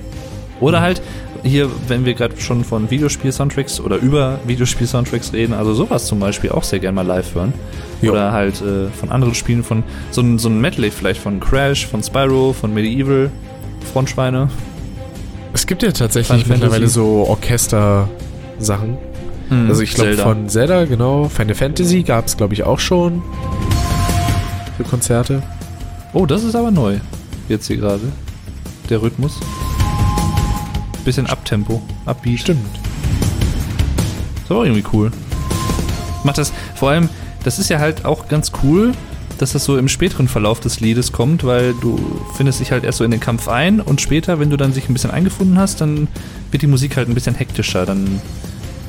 [0.60, 1.02] Oder halt
[1.44, 6.52] hier, wenn wir gerade schon von Videospiel-Soundtracks oder über Videospiel-Soundtracks reden, also sowas zum Beispiel
[6.52, 7.54] auch sehr gerne mal live hören.
[8.02, 8.14] Jo.
[8.14, 11.86] Oder halt äh, von anderen Spielen, von so ein, so ein Medley vielleicht von Crash,
[11.86, 13.30] von Spyro, von Medieval,
[13.92, 14.50] Frontschweine.
[15.54, 18.98] Es gibt ja tatsächlich mittlerweile so Orchester-Sachen.
[19.68, 21.30] Also ich glaube von Zelda, genau.
[21.30, 23.22] Final Fantasy gab es, glaube ich, auch schon.
[24.78, 25.44] Für Konzerte.
[26.14, 26.96] Oh, das ist aber neu.
[27.50, 28.02] Jetzt hier gerade.
[28.90, 29.40] Der Rhythmus.
[31.06, 32.40] Bisschen Abtempo, Upbeat.
[32.40, 32.66] Stimmt.
[34.44, 35.12] Ist aber auch irgendwie cool.
[36.24, 37.10] Macht das, vor allem,
[37.44, 38.94] das ist ja halt auch ganz cool,
[39.38, 42.00] dass das so im späteren Verlauf des Liedes kommt, weil du
[42.36, 44.88] findest dich halt erst so in den Kampf ein und später, wenn du dann sich
[44.90, 46.08] ein bisschen eingefunden hast, dann
[46.52, 47.86] wird die Musik halt ein bisschen hektischer.
[47.86, 48.22] Dann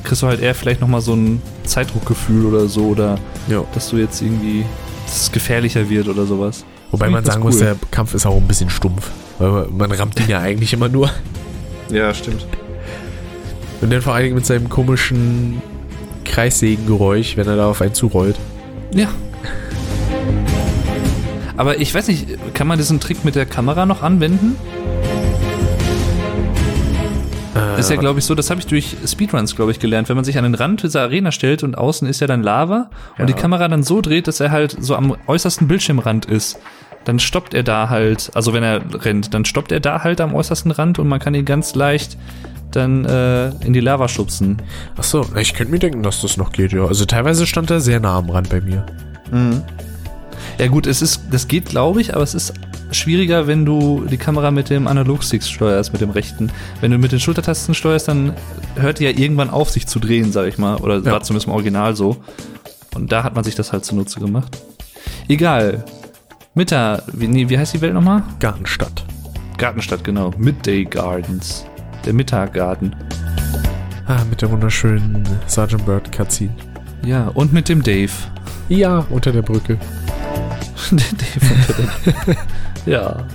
[0.05, 3.65] kriegst du halt eher vielleicht nochmal so ein Zeitdruckgefühl oder so oder Ja.
[3.75, 4.65] dass du jetzt irgendwie,
[5.07, 6.65] dass es gefährlicher wird oder sowas.
[6.93, 7.61] Wobei man sagen muss, cool.
[7.63, 9.11] der Kampf ist auch ein bisschen stumpf.
[9.41, 11.11] Weil man, man rammt ihn ja eigentlich immer nur.
[11.95, 12.45] Ja, stimmt.
[13.81, 15.63] Und dann vor allen Dingen mit seinem komischen
[16.25, 18.37] Kreissägengeräusch, wenn er da auf einen zurollt.
[18.93, 19.09] Ja.
[21.57, 24.57] Aber ich weiß nicht, kann man diesen Trick mit der Kamera noch anwenden?
[27.55, 30.09] Äh, ist ja, glaube ich, so, das habe ich durch Speedruns, glaube ich, gelernt.
[30.09, 32.91] Wenn man sich an den Rand dieser Arena stellt und außen ist ja dann Lava
[33.13, 33.27] und Ja.
[33.27, 36.59] die Kamera dann so dreht, dass er halt so am äußersten Bildschirmrand ist,
[37.05, 40.35] dann stoppt er da halt, also wenn er rennt, dann stoppt er da halt am
[40.35, 42.17] äußersten Rand und man kann ihn ganz leicht
[42.73, 44.61] dann äh, in die Lava schubsen.
[44.97, 46.85] Ach so, ich könnte mir denken, dass das noch geht, ja.
[46.87, 48.85] Also teilweise stand er sehr nah am Rand bei mir.
[50.59, 52.53] Ja gut, es ist, das geht, glaube ich, aber es ist
[52.93, 56.51] schwieriger, wenn du die Kamera mit dem Analogstick steuerst, mit dem rechten.
[56.81, 58.35] Wenn du mit den Schultertasten steuerst, dann
[58.77, 60.77] hört die ja irgendwann auf, sich zu drehen, sag ich mal.
[60.77, 61.13] Oder Ja.
[61.13, 62.17] war zumindest im Original so.
[62.95, 64.59] Und da hat man sich das halt zunutze gemacht.
[65.29, 65.85] Egal.
[66.55, 68.23] Mittag, wie, nee, wie heißt die Welt nochmal?
[68.39, 69.05] Gartenstadt.
[69.59, 70.31] Gartenstadt, genau.
[70.39, 71.65] Midday Gardens.
[72.05, 72.95] Der Mittaggarten.
[74.07, 76.55] Ah, mit der wunderschönen Sergeant Bird Cutscene.
[77.05, 78.13] Ja, und mit dem Dave.
[78.69, 79.79] Ja, unter der Brücke.
[80.91, 82.37] Der Dave unter der-
[82.87, 83.27] ja.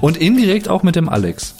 [0.00, 1.54] Und indirekt auch mit dem Alex.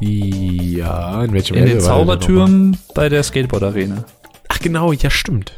[0.00, 1.80] Ja, in welchem In den?
[1.80, 4.04] Zaubertürmen bei der Skateboard-Arena.
[4.48, 5.52] Ach genau, ja stimmt.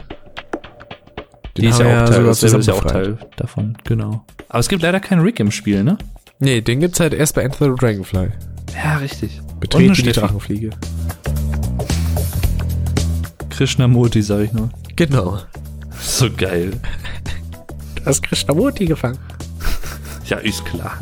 [1.57, 4.25] Den Die ist ja auch Teil, sogar das ist ja auch Teil davon, genau.
[4.49, 5.97] Aber es gibt leider keinen Rick im Spiel, ne?
[6.38, 8.29] Nee, den gibt's halt erst bei Enter the Dragonfly.
[8.75, 9.40] Ja, richtig.
[9.59, 10.12] Betreten die.
[10.12, 10.71] Drachenfliege.
[13.49, 14.69] Krishnamurti, sag ich nur.
[14.97, 15.38] Genau.
[15.99, 16.73] So geil.
[17.97, 19.19] Du hast Krishnamurti gefangen.
[20.27, 20.97] Ja, ist klar.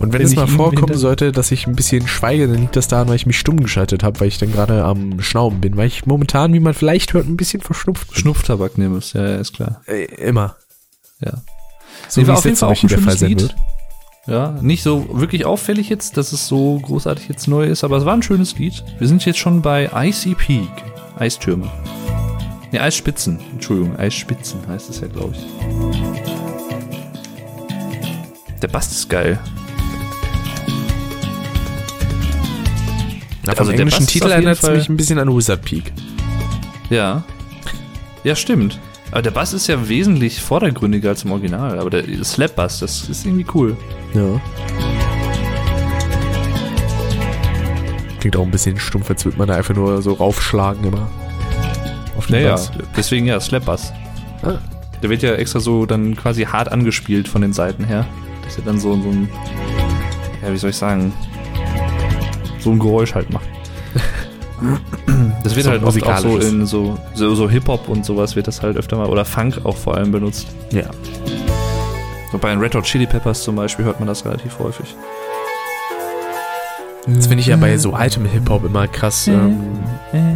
[0.00, 2.88] Und wenn, Wenn es mal vorkommen sollte, dass ich ein bisschen schweige, dann liegt das
[2.88, 5.88] daran, weil ich mich stumm geschaltet habe, weil ich dann gerade am Schnauben bin, weil
[5.88, 8.18] ich momentan, wie man vielleicht hört, ein bisschen verschnupft bin.
[8.18, 9.82] Schnupftabak nimmst, ja, ja, ist klar.
[9.86, 10.56] Äh, immer.
[11.20, 11.42] Ja.
[12.08, 13.54] So Nee, wie es Fall auch Woche ein der Fall sein wird.
[14.26, 18.06] Ja, nicht so wirklich auffällig jetzt, dass es so großartig jetzt neu ist, aber es
[18.06, 18.82] war ein schönes Lied.
[18.98, 20.70] Wir sind jetzt schon bei Icy Peak.
[21.18, 21.70] Eistürme.
[22.72, 23.38] Ne, Eisspitzen.
[23.52, 25.46] Entschuldigung, Eisspitzen heißt es ja, glaube ich.
[28.62, 29.38] Der Bass ist geil.
[33.50, 35.92] Na, vom Also der englischen ist Titel erinnert es mich ein bisschen an Wizard Peak.
[36.88, 37.22] Ja.
[38.24, 38.78] Ja, stimmt.
[39.10, 41.78] Aber der Bass ist ja wesentlich vordergründiger als im Original.
[41.78, 43.76] Aber der Slap-Bass, das ist irgendwie cool.
[44.14, 44.40] Ja.
[48.20, 51.10] Klingt auch ein bisschen stumpf, als würde man da einfach nur so raufschlagen immer.
[52.16, 52.70] Auf den Naja, Bass.
[52.96, 53.92] deswegen ja, Slap-Bass.
[54.42, 54.58] Ah.
[55.02, 58.06] Der wird ja extra so dann quasi hart angespielt von den Seiten her.
[58.44, 59.28] Dass er dann so, so ein,
[60.42, 61.12] ja, wie soll ich sagen,
[62.60, 63.48] so ein Geräusch halt macht.
[65.42, 68.46] Das wird So halt oft auch so in so, so, so Hip-Hop und sowas wird
[68.46, 70.48] das halt öfter mal, oder Funk auch vor allem benutzt.
[70.70, 70.82] Ja.
[72.30, 74.94] So bei den Red Hot Chili Peppers zum Beispiel hört man das relativ häufig.
[77.06, 79.60] Das finde ich ja bei so altem Hip-Hop immer krass, ähm,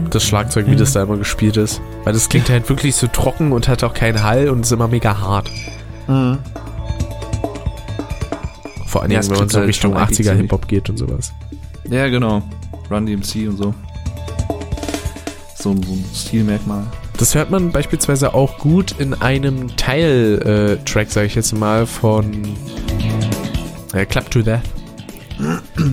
[0.08, 1.82] das Schlagzeug, wie das da immer gespielt ist.
[2.04, 4.88] Weil das klingt halt wirklich so trocken und hat auch keinen Hall und ist immer
[4.88, 5.50] mega hart.
[8.86, 10.88] Vor allem, Ja, es wenn man so halt Richtung schon eigentlich 80er ziemlich- Hip-Hop geht
[10.88, 11.32] und sowas.
[11.90, 12.42] Ja, genau.
[12.90, 13.74] Run DMC und so.
[15.56, 16.84] So, ein- so ein Stilmerkmal.
[17.16, 22.44] Das hört man beispielsweise auch gut in einem Teil-Track, sage ich jetzt mal, von
[23.92, 24.60] äh, Club to Death.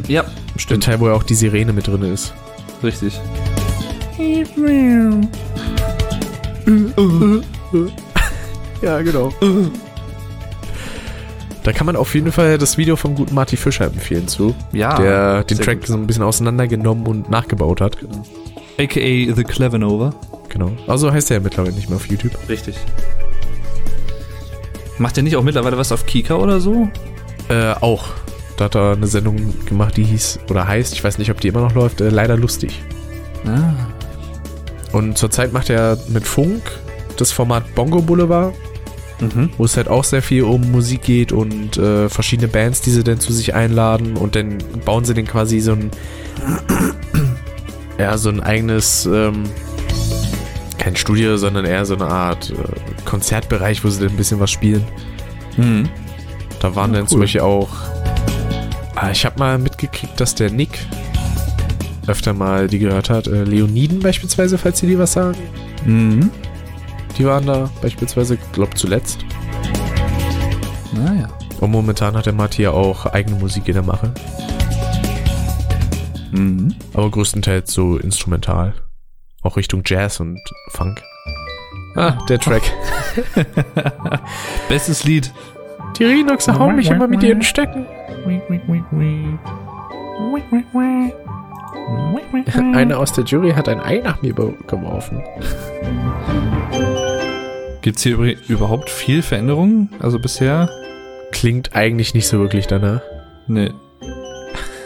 [0.07, 0.83] Ja, Der stimmt.
[0.83, 2.33] Teil, wo ja auch die Sirene mit drin ist.
[2.83, 3.19] Richtig.
[8.81, 9.31] Ja, genau.
[11.63, 14.97] Da kann man auf jeden Fall das Video vom guten Marty Fischer empfehlen zu, Ja.
[14.99, 15.87] der den Track gut.
[15.87, 17.97] so ein bisschen auseinandergenommen und nachgebaut hat.
[18.79, 20.11] AKA The Clevenova.
[20.49, 20.71] Genau.
[20.87, 22.31] Also heißt er ja mittlerweile nicht mehr auf YouTube.
[22.49, 22.75] Richtig.
[24.97, 26.87] Macht er nicht auch mittlerweile was auf Kika oder so?
[27.49, 28.05] Äh, auch.
[28.57, 31.47] Da hat er eine Sendung gemacht, die hieß, oder heißt, ich weiß nicht, ob die
[31.47, 32.81] immer noch läuft, äh, leider lustig.
[33.45, 33.73] Ah.
[34.91, 36.61] Und zurzeit macht er mit Funk
[37.17, 38.53] das Format Bongo Boulevard,
[39.21, 39.49] Mhm.
[39.57, 43.03] wo es halt auch sehr viel um Musik geht und äh, verschiedene Bands, die sie
[43.03, 45.91] dann zu sich einladen und dann bauen sie dann quasi so ein
[47.99, 49.43] ja, so ein eigenes ähm,
[50.77, 54.49] kein Studio, sondern eher so eine Art äh, Konzertbereich, wo sie dann ein bisschen was
[54.49, 54.83] spielen.
[55.57, 55.87] Mhm.
[56.59, 57.23] Da waren Ja, dann zum cool.
[57.25, 57.69] Beispiel auch
[58.95, 60.79] ah, ich habe mal mitgekriegt, dass der Nick
[62.07, 63.27] öfter mal die gehört hat.
[63.27, 65.37] Äh, Leoniden beispielsweise, falls sie die was sagen.
[65.85, 66.29] Mhm.
[67.21, 69.23] Die waren da beispielsweise, glaub zuletzt.
[70.91, 71.27] Naja.
[71.59, 74.11] Und momentan hat der Marty ja auch eigene Musik in der Mache.
[76.31, 76.73] Mhm.
[76.95, 78.73] Aber größtenteils so instrumental.
[79.43, 80.39] Auch Richtung Jazz und
[80.71, 80.99] Funk.
[81.95, 82.63] Ah, der Track.
[84.67, 85.31] Bestes Lied.
[85.99, 87.85] Die Rhinoxe hauen mich immer mit ihren Stöcken.
[92.73, 94.55] Einer aus der Jury hat ein Ei nach mir be-
[97.81, 97.83] geworfen.
[97.83, 98.17] Gibt's hier
[98.47, 99.89] überhaupt viel Veränderungen?
[99.99, 100.69] Also bisher?
[101.31, 103.01] Klingt eigentlich nicht so wirklich danach.
[103.47, 103.71] Nee.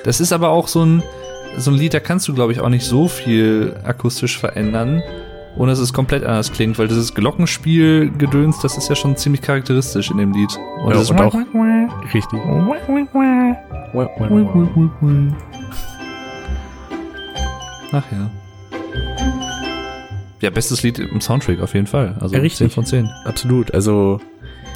[0.03, 1.03] Das ist aber auch so ein,
[1.57, 5.01] so ein Lied, da kannst du, glaube ich, auch nicht so viel akustisch verändern,
[5.57, 10.11] ohne dass es komplett anders klingt, weil dieses Glockenspiel-Gedöns, das ist ja schon ziemlich charakteristisch
[10.11, 10.51] in dem Lied.
[10.89, 11.33] Ja, das und auch-
[12.13, 12.39] Richtig.
[17.91, 18.29] Ach ja.
[20.45, 22.15] Ja, bestes Lied im Soundtrack auf jeden Fall.
[22.19, 22.59] Also Ja, richtig.
[22.59, 23.09] 10 von 10.
[23.25, 23.73] Absolut.
[23.73, 24.19] Also,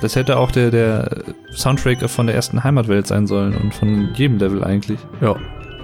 [0.01, 4.38] Das hätte auch der, der Soundtrack von der ersten Heimatwelt sein sollen und von jedem
[4.39, 4.99] Level eigentlich.
[5.21, 5.36] ja.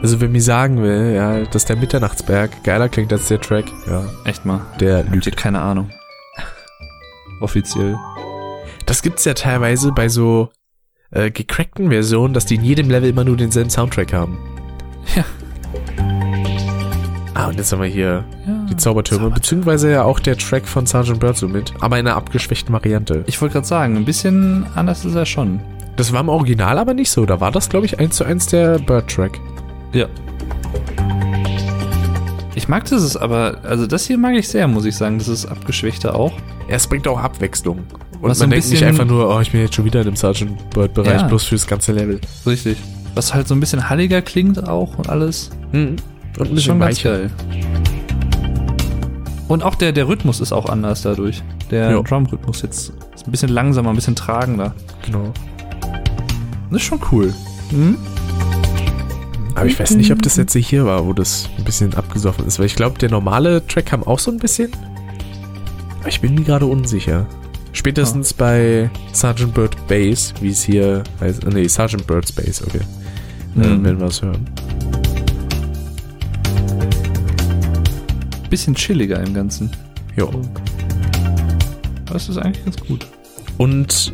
[0.01, 4.03] Also, wer mir sagen will, ja, dass der Mitternachtsberg geiler klingt als der Track, ja,
[4.25, 4.61] Echt mal.
[4.79, 5.25] der Habt lügt.
[5.25, 5.89] ihr keine Ahnung.
[7.41, 7.97] Offiziell.
[8.85, 10.49] Das gibt's ja teilweise bei so
[11.11, 14.37] äh, gecrackten Versionen, dass die in jedem Level immer nur denselben Soundtrack haben.
[15.15, 15.23] Ja.
[17.35, 18.65] Ah, und jetzt haben wir hier Ja.
[18.69, 22.15] die Zaubertürme, beziehungsweise ja auch der Track von Sergeant Bird so mit, aber in einer
[22.15, 23.23] abgeschwächten Variante.
[23.27, 25.59] Ich wollte gerade sagen, ein bisschen anders ist er schon.
[25.97, 27.25] Das war im Original aber nicht so.
[27.25, 29.39] Da war das, glaube ich, eins zu eins der Bird-Track.
[29.93, 30.07] Ja.
[32.55, 35.17] Ich mag das aber, also das hier mag ich sehr, muss ich sagen.
[35.17, 36.31] Das ist abgeschwächter auch.
[36.69, 37.79] Es bringt auch Abwechslung.
[37.79, 37.85] Und
[38.21, 40.05] Was man so ein denkt nicht einfach nur, oh, ich bin jetzt schon wieder in
[40.05, 41.27] dem Sergeant Bird-Bereich, Ja.
[41.27, 42.19] bloß fürs ganze Level.
[42.45, 42.77] Richtig.
[43.13, 45.49] Was halt so ein bisschen halliger klingt auch und alles.
[45.73, 45.97] Mhm.
[46.37, 47.11] Und ein Ist bisschen weicher.
[47.17, 47.31] geil.
[49.47, 51.43] Und auch der, der Rhythmus ist auch anders dadurch.
[51.71, 52.01] Der Ja.
[52.01, 54.73] Drum-Rhythmus jetzt ist ein bisschen langsamer, ein bisschen tragender.
[55.05, 55.31] Genau.
[56.71, 57.33] Das ist schon cool.
[57.71, 57.97] Mhm.
[59.53, 62.59] Aber ich weiß nicht, ob das jetzt hier war, wo das ein bisschen abgesoffen ist,
[62.59, 64.71] weil ich glaube, der normale Track kam auch so ein bisschen.
[66.01, 67.25] Aber ich bin mir gerade unsicher.
[67.71, 68.35] Spätestens Ah.
[68.39, 71.45] bei Sergeant Bird Bass, wie es hier heißt.
[71.47, 72.81] Nee, Sergeant Bird's Bass, okay.
[73.55, 73.85] Dann Mhm.
[73.85, 74.45] werden wir es hören.
[78.55, 79.69] Bisschen chilliger im Ganzen.
[80.15, 80.31] Jo.
[82.05, 83.05] Das ist eigentlich ganz gut.
[83.57, 84.13] Und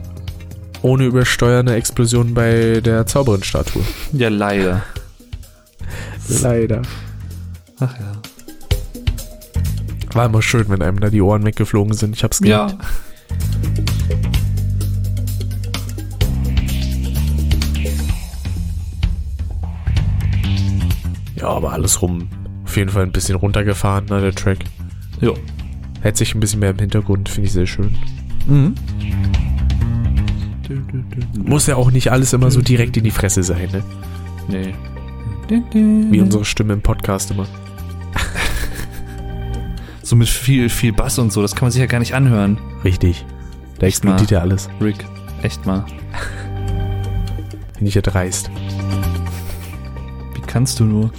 [0.81, 3.83] ohne übersteuernde Explosion bei der Zauberin-Statue.
[4.13, 4.81] Ja, leider.
[6.41, 6.81] Leider.
[7.81, 8.13] Ach ja.
[10.15, 12.15] War immer schön, wenn einem da die Ohren weggeflogen sind.
[12.15, 12.65] Ich hab's Ja.
[12.65, 12.83] geliebt.
[21.35, 22.27] Ja, aber alles rum.
[22.71, 24.59] Auf jeden Fall ein bisschen runtergefahren, ne, der Track.
[25.19, 25.35] Jo.
[25.99, 27.93] Hält sich ein bisschen mehr im Hintergrund, finde ich sehr schön.
[28.47, 28.75] Mhm.
[31.43, 33.83] Muss ja auch nicht alles immer so direkt in die Fresse sein, ne?
[34.47, 34.73] Nee.
[36.09, 37.45] Wie unsere Stimme im Podcast immer.
[40.01, 42.57] So mit viel, viel Bass und so, das kann man sich ja gar nicht anhören.
[42.85, 43.25] Richtig.
[43.79, 44.11] Da Echt mal.
[44.11, 44.69] explodiert ja alles.
[44.79, 45.05] Rick,
[45.41, 45.85] echt mal.
[47.73, 48.49] Finde ich ja dreist.
[50.35, 51.11] Wie kannst du nur?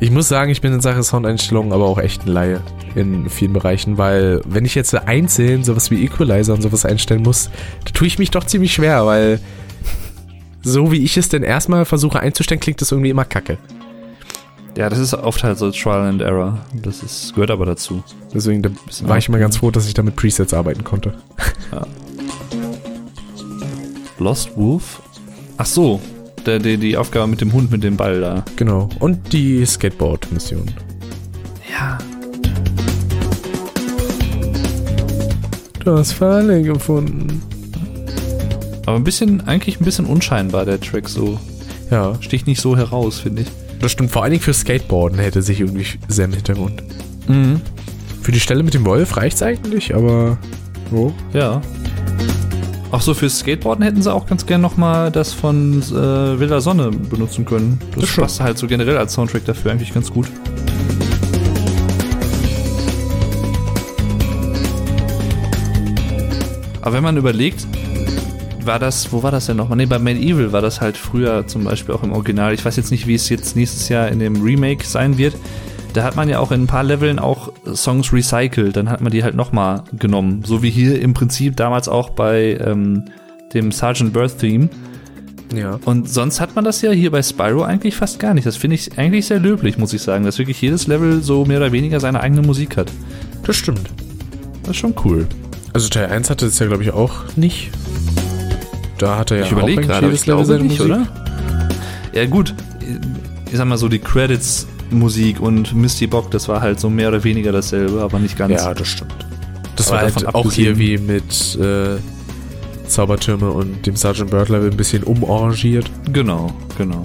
[0.00, 2.60] Ich muss sagen, ich bin in Sache Soundeinstellungen aber auch echt ein Laie
[2.94, 7.50] in vielen Bereichen, weil wenn ich jetzt einzeln sowas wie Equalizer und sowas einstellen muss,
[7.84, 9.40] da tue ich mich doch ziemlich schwer, weil
[10.62, 13.58] so wie ich es denn erstmal versuche einzustellen, klingt das irgendwie immer kacke.
[14.76, 16.60] Ja, das ist oft halt so Trial and Error.
[16.72, 18.04] Das ist, gehört aber dazu.
[18.32, 19.40] Deswegen da war ich immer ausprobieren.
[19.40, 21.14] ganz froh, dass ich da mit Presets arbeiten konnte.
[24.20, 25.02] Lost Wolf?
[25.56, 26.00] Ach so,
[26.48, 28.44] der, die, die Aufgabe mit dem Hund mit dem Ball da.
[28.56, 28.88] Genau.
[28.98, 30.64] Und die Skateboard-Mission.
[31.70, 31.98] Ja.
[35.84, 37.42] Du hast Falle gefunden.
[38.86, 41.38] Aber ein bisschen, eigentlich ein bisschen unscheinbar, der Track so.
[41.90, 43.48] Ja, Sticht nicht so heraus, finde ich.
[43.80, 44.10] das stimmt.
[44.10, 46.82] Vor allen Dingen für Skateboarden hätte sich irgendwie sehr im Hintergrund.
[47.28, 47.60] Mhm.
[48.22, 50.38] Für die Stelle mit dem Wolf reicht's eigentlich, aber.
[50.90, 51.12] Wo?
[51.32, 51.60] Ja.
[52.90, 56.90] Auch so fürs Skateboarden hätten sie auch ganz gern nochmal das von äh, Wilder Sonne
[56.90, 57.78] benutzen können.
[57.90, 58.22] Das, Das schon.
[58.22, 60.26] passt halt so generell als Soundtrack dafür eigentlich ganz gut.
[66.80, 67.66] Aber wenn man überlegt,
[68.64, 69.76] war das, wo war das denn nochmal?
[69.76, 72.54] Ne, bei Medieval war das halt früher zum Beispiel auch im Original.
[72.54, 75.34] Ich weiß jetzt nicht, wie es jetzt nächstes Jahr in dem Remake sein wird.
[75.92, 78.76] Da hat man ja auch in ein paar Leveln auch Songs recycelt.
[78.76, 80.42] Dann hat man die halt nochmal genommen.
[80.44, 83.04] So wie hier im Prinzip damals auch bei ähm,
[83.54, 84.68] dem Sergeant Birth Theme.
[85.54, 85.78] Ja.
[85.86, 88.46] Und sonst hat man das ja hier bei Spyro eigentlich fast gar nicht.
[88.46, 91.58] Das finde ich eigentlich sehr löblich, muss ich sagen, dass wirklich jedes Level so mehr
[91.58, 92.92] oder weniger seine eigene Musik hat.
[93.44, 93.88] Das stimmt.
[94.62, 95.26] Das ist schon cool.
[95.72, 97.70] Also Teil 1 hatte es ja, glaube ich, auch nicht.
[98.98, 100.84] Da hatte er ja ich auch jedes glaube seine nicht, Musik.
[100.84, 101.06] oder?
[102.12, 102.54] Ja gut,
[103.50, 107.08] ich sag mal so, die Credits Musik und Misty Bock, das war halt so mehr
[107.08, 108.54] oder weniger dasselbe, aber nicht ganz.
[108.54, 109.14] Ja, das stimmt.
[109.76, 111.98] Das Aber war halt auch hier wie mit äh,
[112.88, 115.90] Zaubertürme und dem Sergeant Bird Level ein bisschen umarrangiert.
[116.12, 117.02] Genau, genau.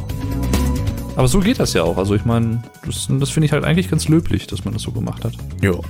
[1.15, 1.97] Aber so geht das ja auch.
[1.97, 4.91] Also ich meine, das, das finde ich halt eigentlich ganz löblich, dass man das so
[4.91, 5.33] gemacht hat.
[5.61, 5.83] Jo.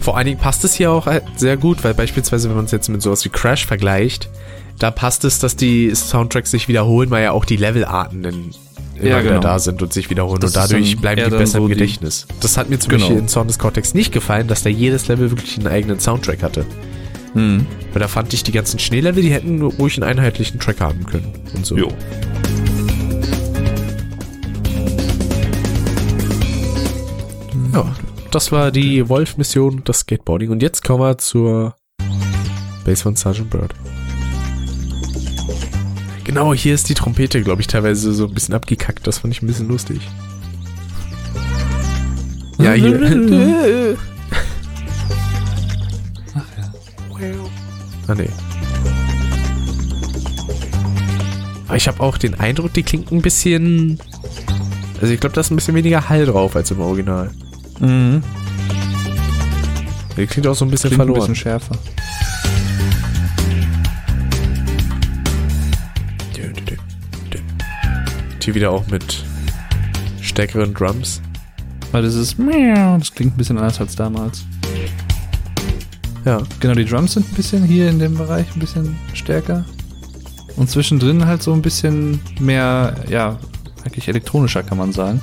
[0.00, 2.70] Vor allen Dingen passt es hier auch halt sehr gut, weil beispielsweise, wenn man es
[2.72, 4.30] jetzt mit sowas wie Crash vergleicht,
[4.78, 8.50] da passt es, dass die Soundtracks sich wiederholen, weil ja auch die Levelarten dann
[9.02, 9.42] immer Ja, wieder genau.
[9.42, 12.26] da sind und sich wiederholen Das und dadurch bleiben die besser so im Gedächtnis.
[12.40, 13.02] Das hat mir zum Genau.
[13.04, 16.42] Beispiel in Sound des Cortex nicht gefallen, dass da jedes Level wirklich einen eigenen Soundtrack
[16.42, 16.64] hatte.
[17.34, 17.66] Hm.
[17.92, 21.32] Weil da fand ich die ganzen Schneelevel, die hätten ruhig einen einheitlichen Track haben können
[21.54, 21.76] und so.
[21.76, 21.88] Jo.
[27.72, 27.94] Ja,
[28.30, 30.50] das war die Wolf-Mission das Skateboarding.
[30.50, 31.74] Und jetzt kommen wir zur
[32.84, 33.74] Base von Sergeant Bird.
[36.32, 39.06] Genau, hier ist die Trompete, glaube ich, teilweise so ein bisschen abgekackt.
[39.06, 40.00] Das fand ich ein bisschen lustig.
[42.58, 42.98] Ja, hier.
[46.34, 47.28] Ach ja.
[48.08, 48.30] Ah, nee.
[51.66, 53.98] Aber ich habe auch den Eindruck, die klingt ein bisschen.
[55.02, 57.30] Also, ich glaube, da ist ein bisschen weniger Hall drauf als im Original.
[57.78, 58.22] Mhm.
[60.16, 61.20] Die klingt auch so ein bisschen Klingt ein verloren.
[61.20, 61.76] bisschen schärfer.
[68.42, 69.24] Hier wieder auch mit
[70.20, 71.22] stärkeren Drums.
[71.92, 74.44] Weil das ist, das klingt ein bisschen anders als damals.
[76.24, 76.42] Ja.
[76.58, 79.64] Genau, die Drums sind ein bisschen hier in dem Bereich ein bisschen stärker.
[80.56, 83.38] Und zwischendrin halt so ein bisschen mehr, ja,
[83.84, 85.22] eigentlich elektronischer, kann man sagen.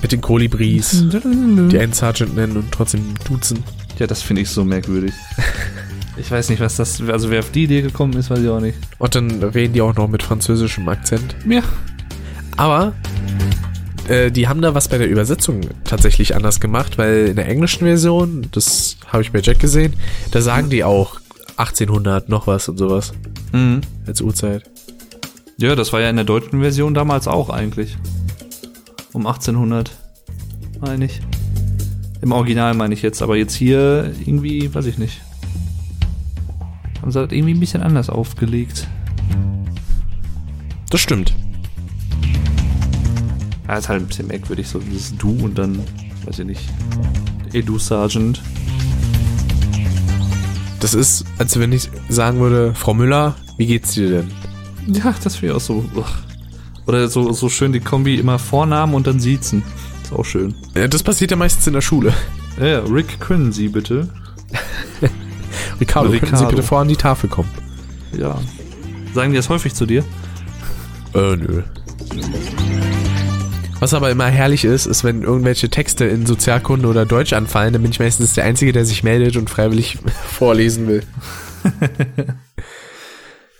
[0.00, 1.04] Mit den Kolibris,
[1.70, 3.62] die einen Sergeant nennen und trotzdem duzen.
[3.98, 5.12] Ja, das finde ich so merkwürdig.
[6.16, 8.60] Ich weiß nicht, was das, also wer auf die Idee gekommen ist, weiß ich auch
[8.60, 8.76] nicht.
[8.98, 11.34] Und dann reden die auch noch mit französischem Akzent.
[11.48, 11.62] Ja.
[12.56, 12.92] Aber
[14.08, 17.86] äh, die haben da was bei der Übersetzung tatsächlich anders gemacht, weil in der englischen
[17.86, 19.94] Version, das habe ich bei Jack gesehen,
[20.32, 21.18] da sagen die auch
[21.56, 23.12] 1800 noch was und sowas
[23.52, 23.80] Mhm.
[24.06, 24.64] als Uhrzeit.
[25.58, 27.96] Ja, das war ja in der deutschen Version damals auch eigentlich.
[29.12, 29.90] Um 1800,
[30.80, 31.20] meine ich.
[32.22, 35.20] Im Original meine ich jetzt, aber jetzt hier irgendwie, weiß ich nicht.
[37.02, 38.86] Haben sie das irgendwie ein bisschen anders aufgelegt.
[40.88, 41.34] Das stimmt.
[43.68, 45.78] Ja, ist halt ein bisschen merkwürdig, so dieses Du und dann,
[46.24, 46.62] weiß ich nicht,
[47.52, 48.40] Ey du Sergeant.
[50.80, 54.30] Das ist, als wenn ich sagen würde, Frau Müller, wie geht's dir denn?
[54.86, 55.84] Ja, das ich auch so.
[56.86, 59.62] Oder so, so schön die Kombi immer Vornamen und dann siezen.
[60.02, 60.54] Ist auch schön.
[60.74, 62.14] Ja, das passiert ja meistens in der Schule.
[62.58, 64.08] Ja, ja, Rick, können Sie bitte?
[65.82, 66.48] Ricardo, können Sie Ricardo.
[66.48, 67.48] bitte vor an die Tafel kommen?
[68.16, 68.38] Ja.
[69.14, 70.04] Sagen die das häufig zu dir?
[71.14, 71.62] Äh, nö.
[73.80, 77.82] Was aber immer herrlich ist, ist, wenn irgendwelche Texte in Sozialkunde oder Deutsch anfallen, dann
[77.82, 79.98] bin ich meistens der Einzige, der sich meldet und freiwillig
[80.30, 81.02] vorlesen will.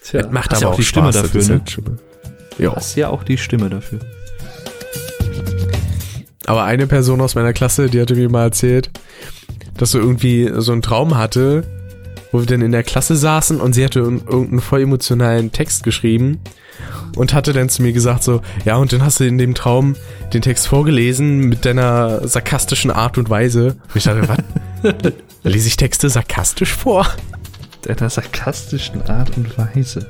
[0.04, 1.54] Tja, Macht hast aber ja auch die Stimme Spaß, das dafür, ist ne?
[1.58, 1.98] halt schon-
[2.58, 2.74] Ja.
[2.76, 3.98] Hast ja auch die Stimme dafür.
[6.46, 8.90] Aber eine Person aus meiner Klasse, die hatte mir mal erzählt,
[9.76, 11.64] dass sie irgendwie so einen Traum hatte,
[12.32, 15.84] wo wir dann in der Klasse saßen und sie hatte ir- irgendeinen voll emotionalen Text
[15.84, 16.40] geschrieben
[17.14, 19.94] und hatte dann zu mir gesagt so, ja und dann hast du in dem Traum
[20.32, 23.76] den Text vorgelesen mit deiner sarkastischen Art und Weise.
[23.88, 25.12] Und ich dachte, was?
[25.44, 27.06] Lese ich Texte sarkastisch vor?
[27.82, 30.08] Deiner sarkastischen Art und Weise.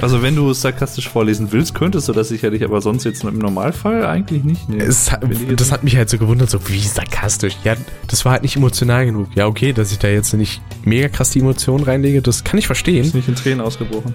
[0.00, 3.38] Also wenn du es sarkastisch vorlesen willst, könntest du das sicherlich, aber sonst jetzt im
[3.38, 4.68] Normalfall eigentlich nicht.
[4.68, 4.80] Nee.
[4.86, 5.20] Hat-
[5.56, 7.56] das hat mich halt so gewundert, so wie sarkastisch.
[7.64, 7.74] Ja,
[8.08, 9.28] das war halt nicht emotional genug.
[9.34, 12.66] Ja, okay, dass ich da jetzt nicht mega krass die Emotionen reinlege, das kann ich
[12.66, 13.04] verstehen.
[13.04, 14.14] ist nicht in Tränen ausgebrochen.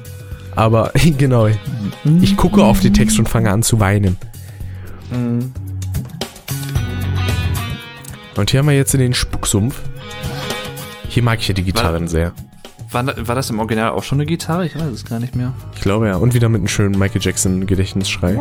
[0.55, 1.47] Aber genau,
[2.21, 4.17] ich gucke auf den Text und fange an zu weinen.
[5.11, 5.51] Mhm.
[8.37, 9.79] Und hier haben wir jetzt den Spucksumpf.
[11.09, 12.31] Hier mag ich ja die Gitarren sehr.
[12.91, 14.65] War, war das im Original auch schon eine Gitarre?
[14.65, 15.53] Ich weiß es gar nicht mehr.
[15.75, 16.15] Ich glaube ja.
[16.15, 18.35] Und wieder mit einem schönen Michael Jackson Gedächtnisschrei.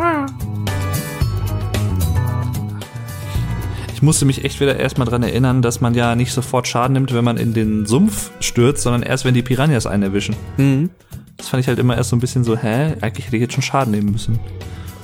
[3.92, 7.12] Ich musste mich echt wieder erstmal dran erinnern, dass man ja nicht sofort Schaden nimmt,
[7.12, 10.34] wenn man in den Sumpf stürzt, sondern erst, wenn die Piranhas einen erwischen.
[10.56, 10.88] Mhm.
[11.36, 12.94] Das fand ich halt immer erst so ein bisschen so, hä?
[13.02, 14.38] Eigentlich hätte ich jetzt schon Schaden nehmen müssen.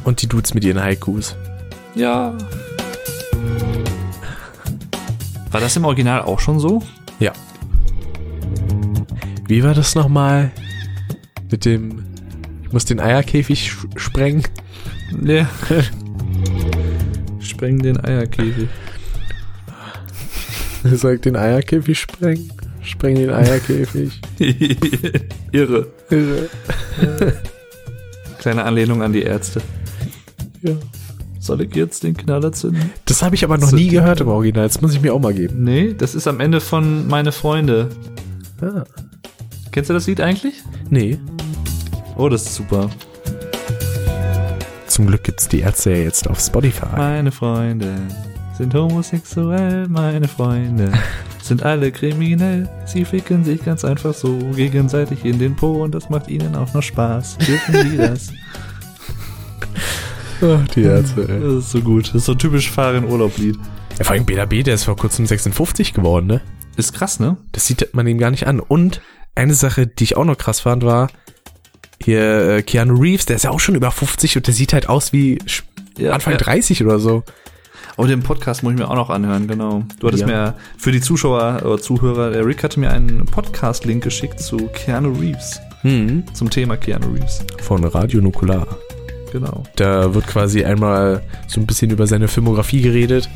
[0.05, 1.37] Und die Dudes mit ihren Haikus.
[1.95, 2.35] Ja.
[5.51, 6.83] War das im Original auch schon so?
[7.19, 7.33] Ja.
[9.47, 10.51] Wie war das nochmal?
[11.51, 12.03] Mit dem.
[12.63, 14.43] Ich muss den Eierkäfig sprengen.
[15.25, 15.49] Ja.
[17.41, 18.69] Spreng den Eierkäfig.
[20.85, 22.51] Soll ich den Eierkäfig sprengen?
[22.81, 24.21] Spreng den Eierkäfig.
[25.53, 25.87] Irre.
[26.11, 26.49] Irre.
[28.39, 29.61] Kleine Anlehnung an die Ärzte.
[30.63, 30.73] ja.
[31.39, 32.91] Soll ich jetzt den Knaller zünden?
[33.05, 34.67] Das habe ich aber noch nie gehört im Original.
[34.67, 35.63] Das muss ich mir auch mal geben.
[35.63, 37.91] Nee, das ist am Ende von Meine Freunde.
[38.63, 38.85] Ah.
[39.75, 40.63] Kennst du das Lied eigentlich?
[40.89, 41.19] Nee.
[42.17, 42.89] Oh, das ist super.
[44.87, 46.95] Zum Glück gibt's die Ärzte ja jetzt auf Spotify.
[46.97, 47.93] Meine Freunde
[48.57, 50.93] sind homosexuell, meine Freunde
[51.43, 52.69] sind alle kriminell.
[52.87, 56.73] Sie ficken sich ganz einfach so gegenseitig in den Po und das macht ihnen auch
[56.73, 57.39] noch Spaß.
[57.39, 58.33] Dürfen die das?
[60.41, 61.29] Ach, die Ärzte.
[61.29, 61.41] ey.
[61.41, 62.11] Das ist so gut.
[62.11, 63.59] Das ist so ein typisch Fahren-Urlaub-Lied.
[63.99, 66.43] Ja, vor allem Bela B, der ist vor kurzem 56 geworden, ne?
[66.77, 67.39] Ist krass, ne?
[67.51, 68.61] Das sieht man ihm gar nicht an.
[68.61, 69.01] Und
[69.35, 71.09] eine Sache, die ich auch noch krass fand, war
[72.03, 74.89] hier äh, Keanu Reeves, der ist ja auch schon über 50 und der sieht halt
[74.89, 75.63] aus wie sch-
[76.11, 76.39] Anfang ja.
[76.39, 77.23] 30 oder so.
[77.97, 79.85] Oh, den Podcast muss ich mir auch noch anhören, genau.
[80.01, 80.27] Du hattest Ja.
[80.27, 85.13] mir für die Zuschauer oder Zuhörer, der Rick hatte mir einen Podcast-Link geschickt zu Keanu
[85.13, 85.61] Reeves.
[85.83, 86.25] Hm.
[86.35, 87.45] Zum Thema Keanu Reeves.
[87.63, 88.67] Von Radio Nukular.
[89.33, 89.63] Genau.
[89.77, 93.29] Da wird quasi einmal so ein bisschen über seine Filmografie geredet,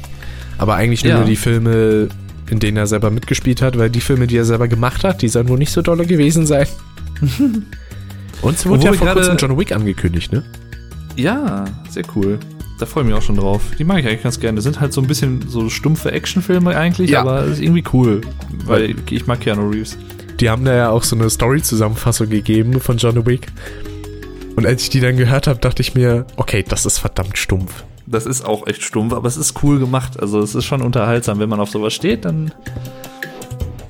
[0.58, 1.24] aber eigentlich nur Ja.
[1.24, 2.08] die Filme,
[2.50, 5.28] in denen er selber mitgespielt hat, weil die Filme, die er selber gemacht hat, die
[5.28, 6.66] sollen wohl nicht so dolle gewesen sein.
[8.42, 10.44] Und es wurde ja vor kurzem John Wick angekündigt, ne?
[11.16, 12.38] Ja, sehr cool.
[12.78, 13.62] Da freue ich mich auch schon drauf.
[13.76, 14.60] Die mag ich eigentlich ganz gerne.
[14.60, 17.22] Sind halt so ein bisschen so stumpfe Actionfilme eigentlich, Ja.
[17.22, 18.20] aber ist irgendwie cool.
[18.66, 19.98] Weil ich mag Keanu Reeves.
[20.38, 23.48] Die haben da ja auch so eine Story-Zusammenfassung gegeben von John Wick.
[24.54, 27.82] Und als ich die dann gehört habe, dachte ich mir, okay, das ist verdammt stumpf.
[28.10, 30.18] Das ist auch echt stumpf, aber es ist cool gemacht.
[30.20, 31.38] Also es ist schon unterhaltsam.
[31.38, 32.52] Wenn man auf sowas steht, dann.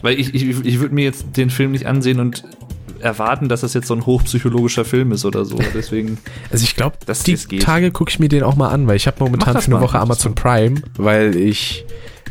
[0.03, 2.45] Weil ich, ich, ich würde mir jetzt den Film nicht ansehen und
[3.01, 5.59] erwarten, dass das jetzt so ein hochpsychologischer Film ist oder so.
[5.75, 6.19] Deswegen.
[6.51, 6.97] Also ich glaube,
[7.27, 7.59] die.
[7.59, 9.99] Tage gucke ich mir den auch mal an, weil ich habe momentan für eine Woche
[9.99, 11.85] Amazon Prime, weil ich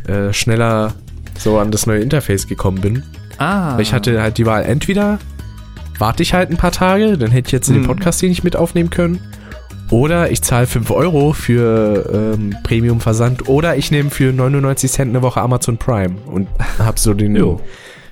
[0.08, 0.94] äh, schneller
[1.38, 3.04] so an das neue Interface gekommen bin.
[3.38, 3.76] Ah.
[3.76, 5.20] Weil ich hatte halt die Wahl, entweder
[6.00, 7.88] warte ich halt ein paar Tage, dann hätte ich jetzt den Mhm.
[7.88, 9.20] Podcast hier nicht mit aufnehmen können.
[9.90, 13.48] Oder ich zahle 5 Euro für ähm, Premium-Versand.
[13.48, 16.48] Oder ich nehme für 99 Cent eine Woche Amazon Prime und
[16.80, 17.58] hab so den.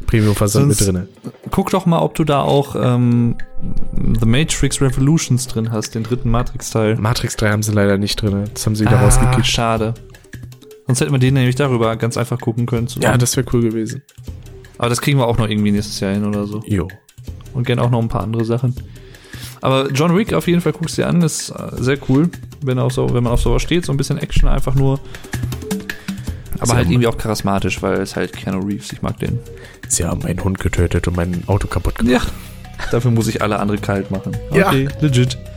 [0.07, 1.07] Premium-Versand mit drinne.
[1.49, 3.35] Guck doch mal, ob du da auch ähm,
[4.19, 6.95] The Matrix Revolutions drin hast, den dritten Matrix-Teil.
[6.97, 8.43] Matrix 3 haben sie leider nicht drin.
[8.53, 9.51] Das haben sie wieder Ah, rausgekitscht.
[9.51, 9.95] schade.
[10.85, 12.87] Sonst hätten wir den nämlich darüber ganz einfach gucken können.
[12.87, 13.11] Zusammen.
[13.13, 14.03] Ja, das wäre cool gewesen.
[14.77, 16.61] Aber das kriegen wir auch noch irgendwie nächstes Jahr hin oder so.
[16.67, 16.87] Jo.
[17.53, 18.75] Und gerne auch noch ein paar andere Sachen.
[19.65, 22.29] Aber John Wick auf jeden Fall guckst dir an, ist äh, sehr cool,
[22.61, 24.99] wenn, auf so, wenn man auf sowas steht, so ein bisschen Action einfach nur.
[26.59, 29.39] Aber Sie halt irgendwie auch charismatisch, weil es halt Keanu Reeves, ich mag den.
[29.87, 32.27] Sie haben meinen Hund getötet und mein Auto kaputt gemacht.
[32.77, 32.85] Ja.
[32.91, 34.37] Dafür muss ich alle andere kalt machen.
[34.53, 34.67] Ja.
[34.67, 35.37] Okay, legit.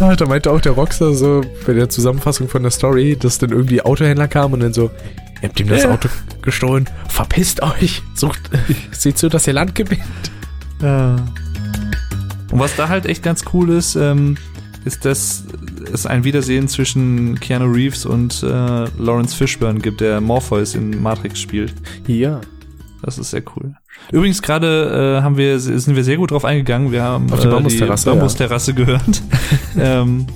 [0.00, 3.50] Ja, da meinte auch der Rockstar so bei der Zusammenfassung von der Story, dass dann
[3.50, 4.92] irgendwie Autohändler kam und dann so,
[5.42, 5.90] ihr habt ihm das Ja.
[5.90, 6.08] Auto
[6.40, 8.38] gestohlen, verpisst euch, sucht,
[8.92, 10.02] seht zu, dass ihr Land gewinnt.
[10.80, 11.16] Ja.
[12.50, 14.36] Und was da halt echt ganz cool ist, ähm,
[14.84, 15.44] ist, dass
[15.92, 21.40] es ein Wiedersehen zwischen Keanu Reeves und äh, Lawrence Fishburne gibt, der Morpheus in Matrix
[21.40, 21.74] spielt.
[22.06, 22.40] Ja.
[23.02, 23.74] Das ist sehr cool.
[24.10, 26.90] Übrigens gerade äh, haben wir sind wir sehr gut drauf eingegangen.
[26.90, 29.22] Wir haben Auf die äh, Bambusterrasse, die Bambusterrasse gehört.
[29.78, 30.26] ähm,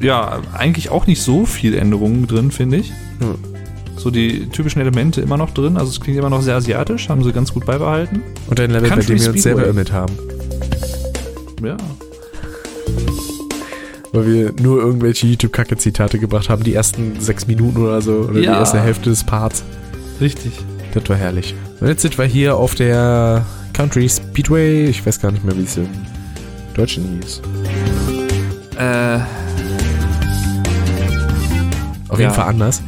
[0.00, 2.92] ja, eigentlich auch nicht so viel Änderungen drin, finde ich.
[3.18, 3.34] Hm.
[3.96, 5.76] So die typischen Elemente immer noch drin.
[5.76, 8.22] Also es klingt immer noch sehr asiatisch, haben sie ganz gut beibehalten.
[8.46, 10.12] Und ein Level, Country bei dem wir uns selber ermittelt haben.
[11.62, 11.76] Ja.
[14.12, 18.46] Weil wir nur irgendwelche YouTube-Kacke-Zitate gebracht haben, die ersten sechs Minuten oder so, oder die
[18.46, 18.58] Ja.
[18.60, 19.62] erste Hälfte des Parts.
[20.20, 20.52] Richtig.
[20.94, 21.54] Das war herrlich.
[21.80, 23.44] Und jetzt sind wir hier auf der
[23.74, 24.86] Country Speedway.
[24.86, 25.88] Ich weiß gar nicht mehr, wie es im
[26.74, 27.42] Deutschen hieß.
[28.78, 29.18] Äh,
[32.08, 32.26] Auf Ja.
[32.28, 32.82] jeden Fall anders.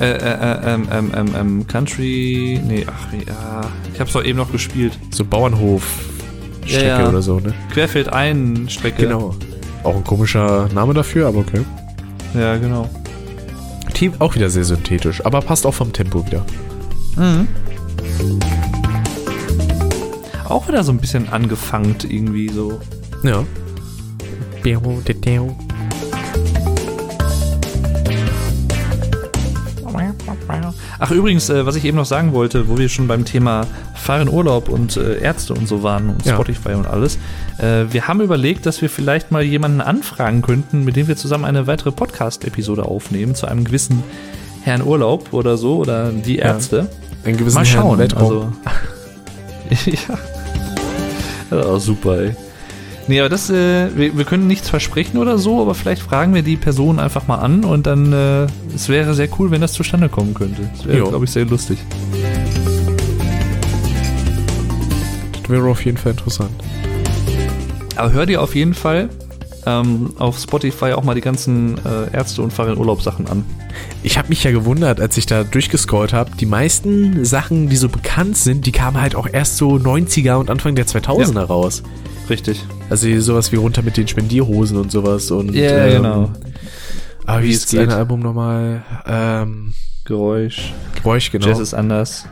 [0.00, 2.60] äh, äh, äh, ähm, ähm, ähm, ähm, Country.
[2.66, 3.62] Nee, ach, ja.
[3.94, 4.98] Ich hab's doch eben noch gespielt.
[5.10, 5.24] So
[6.68, 7.08] Bauernhof-Strecke Ja, ja.
[7.08, 7.54] oder so, ne?
[7.72, 9.02] Querfeld ein Strecke.
[9.02, 9.34] Genau.
[9.84, 11.62] Auch ein komischer Name dafür, aber okay.
[12.34, 12.88] Ja, genau.
[13.94, 16.44] Team auch wieder sehr synthetisch, aber passt auch vom Tempo wieder.
[17.16, 17.48] Mhm.
[20.44, 22.80] Auch wieder so ein bisschen angefangen irgendwie so.
[23.22, 23.44] Ja.
[31.00, 33.66] Ach übrigens, äh, was ich eben noch sagen wollte, wo wir schon beim Thema
[34.08, 36.32] Fahren Urlaub und äh, Ärzte und so waren und Ja.
[36.32, 37.18] Spotify und alles.
[37.58, 41.44] Äh, wir haben überlegt, dass wir vielleicht mal jemanden anfragen könnten, mit dem wir zusammen
[41.44, 44.02] eine weitere Podcast-Episode aufnehmen zu einem gewissen
[44.62, 46.44] Herrn Urlaub oder so oder die Ja.
[46.46, 46.88] Ärzte.
[47.26, 47.98] Ein gewissen Mal Herrn schauen.
[47.98, 48.52] Weltraum.
[48.64, 49.90] Also,
[51.50, 51.58] ja.
[51.58, 51.78] ja.
[51.78, 52.36] Super, ey.
[53.08, 56.40] Nee, aber das, äh, wir, wir können nichts versprechen oder so, aber vielleicht fragen wir
[56.42, 60.08] die Person einfach mal an und dann, äh, es wäre sehr cool, wenn das zustande
[60.08, 60.62] kommen könnte.
[60.74, 61.76] Das wäre, glaube ich, sehr lustig.
[65.48, 66.50] Wäre auf jeden Fall interessant.
[67.96, 69.08] Aber hör dir auf jeden Fall
[69.66, 73.44] ähm, auf Spotify auch mal die ganzen äh, Ärzte und Fahr in Urlaub Sachen an.
[74.02, 76.30] Ich habe mich ja gewundert, als ich da durchgescrollt habe.
[76.38, 80.50] Die meisten Sachen, die so bekannt sind, die kamen halt auch erst so 90er und
[80.50, 81.82] Anfang der 2000er raus.
[82.30, 82.64] Richtig.
[82.90, 85.30] Also sowas wie runter mit den Spendierhosen und sowas.
[85.30, 86.30] Und, Ja, ähm, genau.
[87.26, 87.94] Aber wie Wie ist das eine.
[87.96, 88.82] Album nochmal?
[89.06, 89.74] Ähm,
[90.04, 90.72] Geräusch.
[90.96, 91.46] Geräusch, genau.
[91.46, 92.24] Jazz ist anders.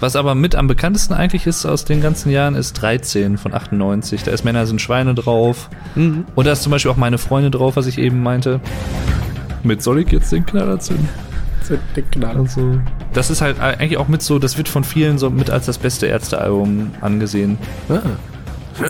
[0.00, 4.22] Was aber mit am bekanntesten eigentlich ist aus den ganzen Jahren, ist 13 von 98.
[4.22, 5.70] Da ist Männer sind Schweine drauf.
[5.94, 6.24] Mhm.
[6.34, 8.60] Und da ist zum Beispiel auch meine Freunde drauf, was ich eben meinte.
[9.62, 11.08] Mit soll ich jetzt den Knaller zünden?
[12.22, 12.78] Also,
[13.12, 15.78] das ist halt eigentlich auch mit so, das wird von vielen so mit als das
[15.78, 17.58] beste Ärztealbum angesehen.
[17.88, 18.02] Ah.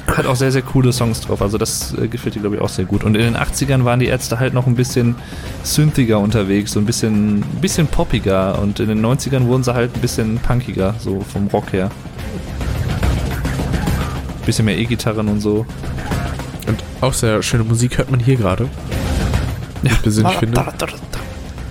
[0.07, 1.41] Hat auch sehr, sehr coole Songs drauf.
[1.43, 3.05] Also das äh, gefällt dir, glaube ich, auch sehr gut.
[3.05, 5.15] Und in den 80ern waren die Ärzte halt noch ein bisschen
[5.63, 8.59] synthiger unterwegs, so ein bisschen, ein bisschen poppiger.
[8.59, 11.91] Und in den 90ern wurden sie halt ein bisschen punkiger, so vom Rock her.
[14.45, 15.67] Bisschen mehr E-Gitarren und so.
[16.67, 18.69] Und auch sehr schöne Musik hört man hier gerade.
[19.83, 20.65] Wie ich persönlich finde.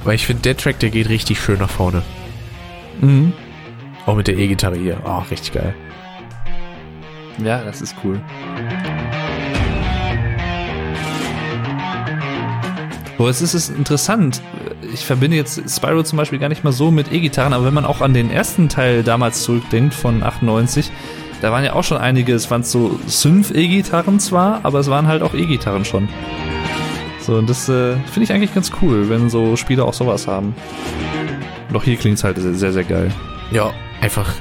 [0.03, 2.01] Weil ich finde, der Track, der geht richtig schön nach vorne.
[3.01, 3.33] Mhm.
[4.05, 4.97] Auch mit der E-Gitarre hier.
[5.03, 5.75] Oh, richtig geil.
[7.43, 8.21] Ja, das ist cool.
[13.17, 14.41] Aber es ist es interessant.
[14.93, 17.85] Ich verbinde jetzt Spyro zum Beispiel gar nicht mal so mit E-Gitarren, aber wenn man
[17.85, 20.91] auch an den ersten Teil damals zurückdenkt von 98,
[21.41, 25.21] da waren ja auch schon einige, es waren so Synth-E-Gitarren zwar, aber es waren halt
[25.21, 26.07] auch E-Gitarren schon.
[27.19, 30.55] So, und das äh, finde ich eigentlich ganz cool, wenn so Spiele auch sowas haben.
[31.73, 33.11] Auch hier klingt es halt sehr, sehr geil.
[33.51, 34.31] Ja, einfach.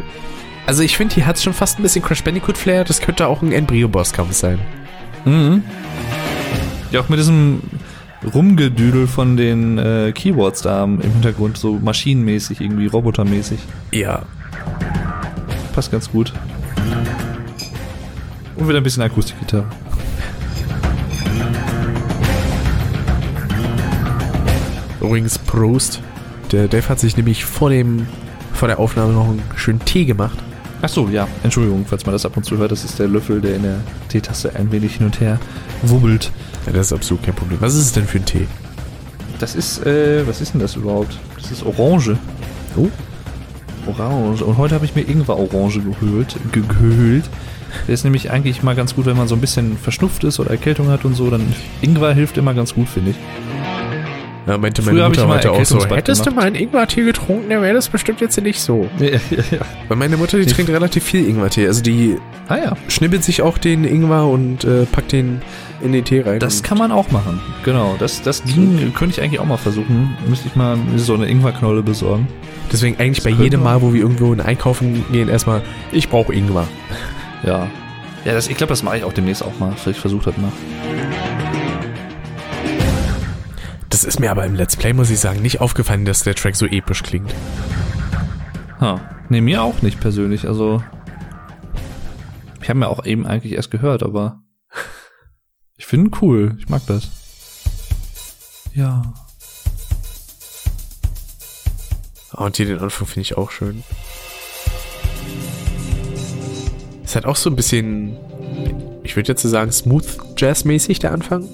[0.67, 2.85] Also ich finde, hier hat es schon fast ein bisschen Crash Bandicoot Flair.
[2.85, 4.59] Das könnte auch ein Embryo-Bosskampf sein.
[5.25, 5.63] Mhm.
[6.91, 7.61] Ja, auch mit diesem
[8.33, 13.59] Rumgedüdel von den äh, Keywords da im Hintergrund, so maschinenmäßig, irgendwie robotermäßig.
[13.93, 14.23] Ja.
[15.75, 16.33] passt ganz gut.
[18.57, 19.67] Und wieder ein bisschen Akustikgitarre.
[25.01, 26.01] Übrigens, Prost.
[26.53, 28.07] Der Dave hat sich nämlich vor dem,
[28.55, 30.39] vor der Aufnahme noch einen schönen Tee gemacht.
[30.83, 31.27] Ach so, ja.
[31.43, 32.73] Entschuldigung, falls man das ab und zu hört.
[32.73, 33.77] Das ist der Löffel, der in der
[34.09, 35.39] Teetasse ein wenig hin und her
[35.83, 36.31] wubbelt.
[36.67, 37.61] Ja, das ist absolut kein Problem.
[37.61, 38.47] Was ist es denn für ein Tee?
[39.39, 41.19] Das ist, äh, was ist denn das überhaupt?
[41.41, 42.17] Das ist Orange.
[42.77, 42.89] Oh.
[43.87, 44.43] Orange.
[44.43, 47.25] Und heute habe ich mir Ingwer-Orange gehöhlt, ge gehöhlt.
[47.87, 50.51] Der ist nämlich eigentlich mal ganz gut, wenn man so ein bisschen verschnupft ist oder
[50.51, 51.29] Erkältung hat und so.
[51.31, 51.53] Dann
[51.83, 53.17] Ingwer hilft immer ganz gut, finde ich.
[54.47, 56.37] Ja, meinte Früher meine ich Mutter heute auch so, hättest du gemacht.
[56.37, 58.89] mal einen Ingwer-Tee getrunken, dann wäre das bestimmt jetzt nicht so.
[58.99, 59.19] Ja, ja,
[59.51, 59.59] ja.
[59.89, 61.67] Weil meine Mutter, die trinkt relativ viel Ingwer-Tee.
[61.67, 62.19] Also die
[62.49, 65.41] Ah ja, schnippelt sich auch den Ingwer und äh, packt den
[65.83, 66.41] in den Tee rein.
[66.41, 67.41] das kann man auch machen.
[67.65, 70.15] Genau, das, das ging, könnte ich eigentlich auch mal versuchen.
[70.29, 72.29] Müsste ich mal so eine Ingwerknolle besorgen.
[72.71, 76.35] Deswegen eigentlich Das bei jedem Mal, wo wir irgendwo in Einkaufen gehen, erstmal, ich brauche
[76.35, 76.67] Ingwer.
[77.45, 77.69] Ja.
[78.25, 79.73] Ja, das, ich glaube, das mache ich auch demnächst auch mal.
[79.77, 80.53] Vielleicht versucht das mal.
[83.95, 86.57] Das ist mir aber im Let's Play, muss ich sagen, nicht aufgefallen, dass der Track
[86.57, 87.33] so episch klingt.
[88.81, 89.01] Ha.
[89.29, 90.49] Nee, mir auch nicht persönlich.
[90.49, 90.83] Also,
[92.61, 94.43] ich habe mir auch eben eigentlich erst gehört, aber
[95.77, 96.57] ich finde ihn cool.
[96.59, 97.09] Ich mag das.
[98.75, 99.15] Ja.
[102.33, 103.85] Ah, Und hier den Anfang finde ich auch schön.
[107.05, 108.17] Es hat auch so ein bisschen,
[109.05, 111.49] ich würde jetzt so sagen, Smooth Jazz-mäßig, der Anfang.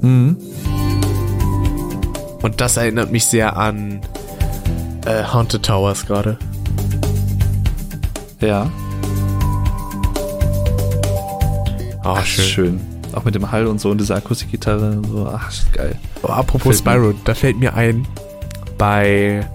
[0.00, 0.38] Mhm.
[2.42, 4.00] Und das erinnert mich sehr an
[5.06, 6.36] äh, Haunted Towers gerade.
[8.40, 8.70] Ja.
[12.04, 12.80] Ah, Ach, schön.
[13.12, 15.28] Auch mit dem Hall und so und dieser Akustikgitarre so.
[15.32, 15.94] Ach, ist geil.
[16.22, 18.06] Oh, apropos Fällt mir- Spyro, da fällt mir ein,
[18.78, 19.46] bei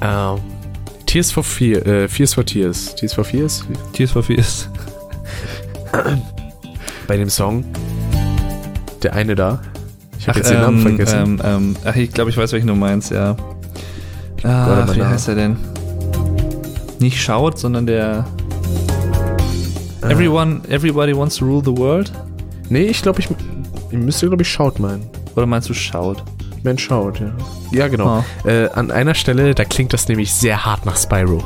[0.00, 0.38] ähm,
[1.06, 4.68] Tears for Fear, äh, Fears for Tears, Tears for Fears, Tears for Fears.
[7.06, 7.64] bei dem Song,
[9.02, 9.60] der eine da,
[10.22, 11.18] ich habe Ach, jetzt den Namen ähm, vergessen.
[11.18, 13.34] Ähm, ähm, ach, ich glaube, ich weiß, welchen du meinst, ja.
[14.44, 15.56] Ah, mal wie heißt er denn?
[17.00, 18.24] Nicht Shout, sondern der
[20.00, 22.12] Äh, Everyone, Everybody Wants to Rule the World?
[22.68, 23.28] nee, ich glaube, ich,
[23.90, 25.10] ich müsste, glaube ich, Shout meinen.
[25.34, 26.18] Oder meinst du Shout?
[26.56, 27.32] Ich mein Shout, ja.
[27.72, 28.06] Ja, genau.
[28.06, 28.24] Ah.
[28.44, 31.42] Äh, an einer Stelle, da klingt das nämlich sehr hart nach Spyro.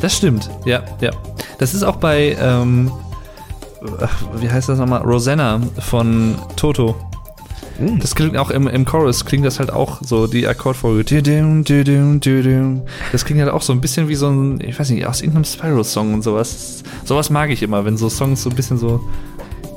[0.00, 1.10] Das stimmt, ja, ja.
[1.58, 3.03] Das ist auch bei, ähm, ach,
[4.40, 5.02] wie heißt das nochmal?
[5.02, 6.94] Rosanna von Toto.
[7.78, 7.98] Hm.
[7.98, 11.04] Das klingt auch im, im Chorus, klingt das halt auch so, die Akkordfolge.
[13.12, 15.44] Das klingt halt auch so ein bisschen wie so ein, ich weiß nicht, aus irgendeinem
[15.44, 16.82] Spyro-Song und sowas.
[17.04, 19.00] Sowas mag ich immer, wenn so Songs so ein bisschen so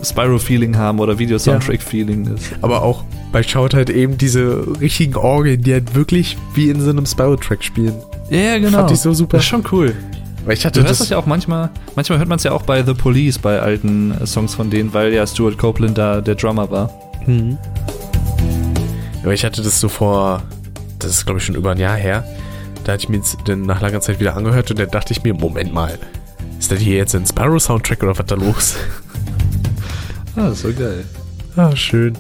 [0.04, 2.52] Spyro-Feeling haben oder Video-Soundtrack-Feeling ist.
[2.62, 6.92] Aber auch bei Shout halt eben diese richtigen Orgeln, die halt wirklich wie in so
[6.92, 7.96] einem Spyro-Track spielen.
[8.30, 8.80] Ja, ja, genau.
[8.80, 9.38] Fand ich so super.
[9.38, 9.96] Das ist schon cool.
[10.48, 12.54] Weil ich hatte Du hörst das, das ja auch manchmal, manchmal hört man es ja
[12.54, 16.22] auch bei The Police, bei alten äh, Songs von denen, weil ja Stuart Copeland da
[16.22, 16.90] der Drummer war.
[17.26, 17.58] Mhm.
[19.24, 20.42] Aber ich hatte das so vor,
[21.00, 22.24] das ist glaube ich schon über ein Jahr her.
[22.86, 25.22] Da hatte ich mir jetzt dann nach langer Zeit wieder angehört und dann dachte ich
[25.22, 26.00] mir, Moment mal,
[26.58, 28.76] ist das hier jetzt ein Spyro-Soundtrack oder was da los?
[30.40, 31.04] Ah, so geil.
[31.56, 32.16] Ah, schön.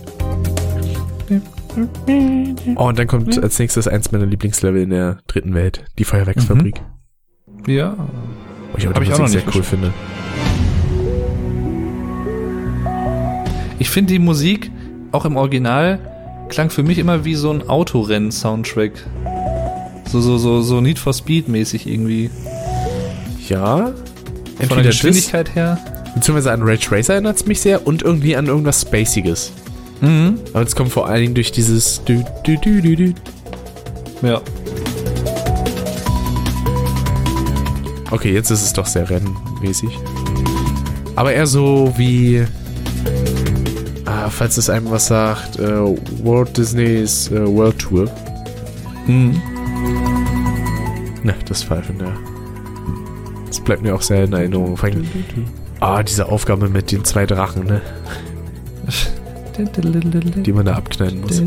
[2.76, 6.82] Oh, und dann kommt als nächstes eins meiner Lieblingslevel in der dritten Welt, die Feuerwerksfabrik.
[7.68, 7.96] Ja.
[8.78, 9.94] Ich aber Hab die ich auch noch sehr cool finde.
[13.80, 14.72] Ich finde die Musik
[15.12, 16.00] auch im Original
[16.50, 18.92] klang für mich immer wie so ein Autorennen-Soundtrack.
[20.10, 22.30] So, so, so, so Need for Speed mäßig irgendwie.
[23.50, 23.78] Ja.
[23.78, 25.78] Von der Entweder Geschwindigkeit her.
[26.16, 29.52] beziehungsweise an Rage Racer erinnert es mich sehr und irgendwie an irgendwas Spaciges.
[30.02, 30.40] Mhm.
[30.54, 33.14] Aber es kommt vor allen Dingen durch dieses dü, dü, dü, dü, dü.
[34.22, 34.42] Ja.
[38.12, 39.98] Okay, jetzt ist es doch sehr rennmäßig.
[41.16, 42.46] Aber eher so wie.
[44.06, 45.80] Ah, falls es einem was sagt, äh,
[46.24, 48.10] Walt Disneys äh, World Tour.
[49.08, 49.42] Mhm.
[51.24, 52.14] Ne, das war von der.
[53.48, 54.78] Das bleibt mir auch sehr in Erinnerung.
[54.78, 55.06] Vor allem,
[55.82, 57.82] ah, diese Aufgabe mit den zwei Drachen, ne?
[60.46, 61.42] Die man da abknallen muss.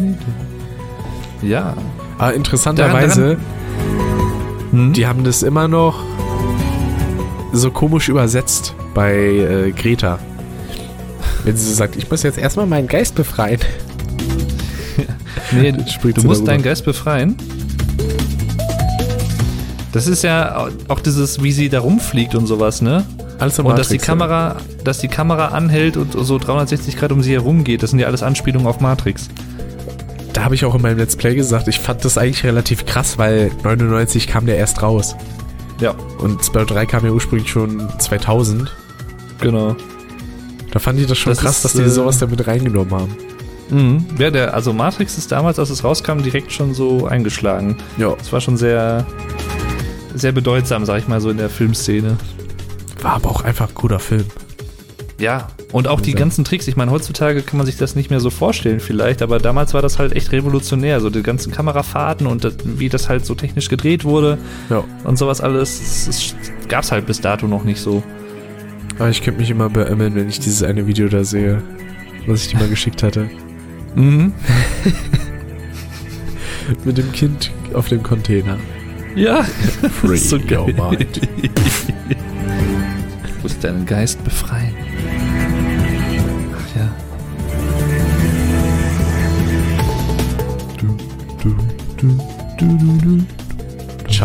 [1.43, 1.77] Ja.
[2.19, 3.39] Aber interessanterweise,
[4.73, 4.93] Hm?
[4.93, 6.03] die haben das immer noch
[7.53, 10.19] so komisch übersetzt bei äh, Greta.
[11.45, 13.61] Wenn sie so sagt, ich muss jetzt erstmal meinen Geist befreien.
[15.53, 17.37] Nee, du musst deinen Geist befreien.
[19.93, 23.05] Das ist ja auch dieses, wie sie da rumfliegt und sowas, ne?
[23.39, 24.13] Alles im Und dass die Matrix, ja.
[24.13, 27.83] Kamera, dass die Kamera anhält und so 360 Grad um sie herum geht.
[27.83, 29.29] Das sind ja alles Anspielungen auf Matrix.
[30.33, 33.19] Da habe ich auch in meinem Let's Play gesagt, ich fand das eigentlich relativ krass,
[33.19, 35.17] weil 99 kam der erst raus.
[35.81, 38.71] Ja, Und Spyro 3 kam ja ursprünglich schon 2000.
[39.41, 39.77] genau.
[40.73, 43.17] Da fand ich das schon Das krass, ist, dass die äh, sowas damit reingenommen haben.
[43.71, 44.05] Mhm.
[44.19, 47.77] Ja, der, also Matrix ist damals, als es rauskam, direkt schon so eingeschlagen.
[47.97, 48.15] Ja.
[48.17, 49.05] Das war schon sehr,
[50.15, 52.17] sehr bedeutsam, sag ich mal, so in der Filmszene.
[53.03, 54.27] War aber auch einfach ein guter Film.
[55.21, 56.67] Ja, und auch die ganzen Tricks.
[56.67, 59.83] Ich meine, heutzutage kann man sich das nicht mehr so vorstellen vielleicht, aber damals war
[59.83, 61.01] das halt echt revolutionär.
[61.01, 64.39] So die ganzen Kamerafahrten und das, wie das halt so technisch gedreht wurde
[64.71, 64.83] Ja.
[65.05, 66.35] und sowas alles, das
[66.69, 68.03] gab's halt bis dato noch nicht so.
[68.99, 71.63] Aber ich könnte mich immer beömmeln, wenn ich dieses eine Video da sehe,
[72.27, 73.29] was ich dir mal geschickt hatte.
[73.95, 74.33] Mhm.
[76.85, 78.57] Mit dem Kind auf dem Container.
[79.17, 79.43] Ja,
[80.01, 81.21] Free so your mind.
[83.43, 84.75] Du musst deinen Geist befreien.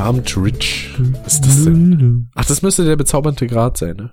[0.05, 0.91] Charmed Rich.
[1.23, 2.29] Was ist das denn?
[2.35, 4.11] Ach, das müsste der bezaubernde Grad sein, ne?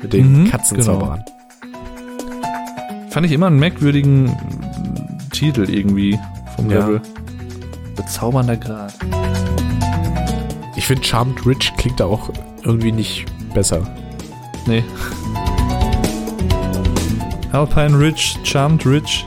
[0.00, 1.22] Mit den Mhm, Katzenzauberern.
[3.10, 4.34] Fand ich immer einen merkwürdigen
[5.30, 6.18] Titel irgendwie
[6.56, 6.78] vom Ja.
[6.86, 7.02] Level.
[7.96, 8.94] Bezaubernder Grad.
[10.76, 12.30] Ich finde Charmed Rich klingt da auch
[12.64, 13.82] irgendwie nicht besser.
[14.66, 14.82] Nee.
[17.52, 19.24] Alpine Ridge, Charmed Ridge,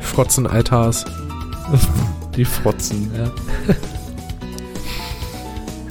[0.00, 1.04] Frotzen Altars.
[2.36, 3.30] die Frotzen, ja.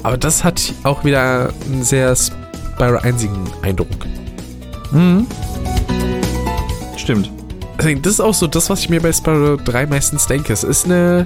[0.03, 3.87] Aber das hat auch wieder einen sehr Spyro einzigen Eindruck.
[4.91, 5.25] Mhm.
[6.97, 7.31] Stimmt.
[7.77, 10.53] Deswegen, das ist auch so das, was ich mir bei Spyro 3 meistens denke.
[10.53, 11.25] Es ist eine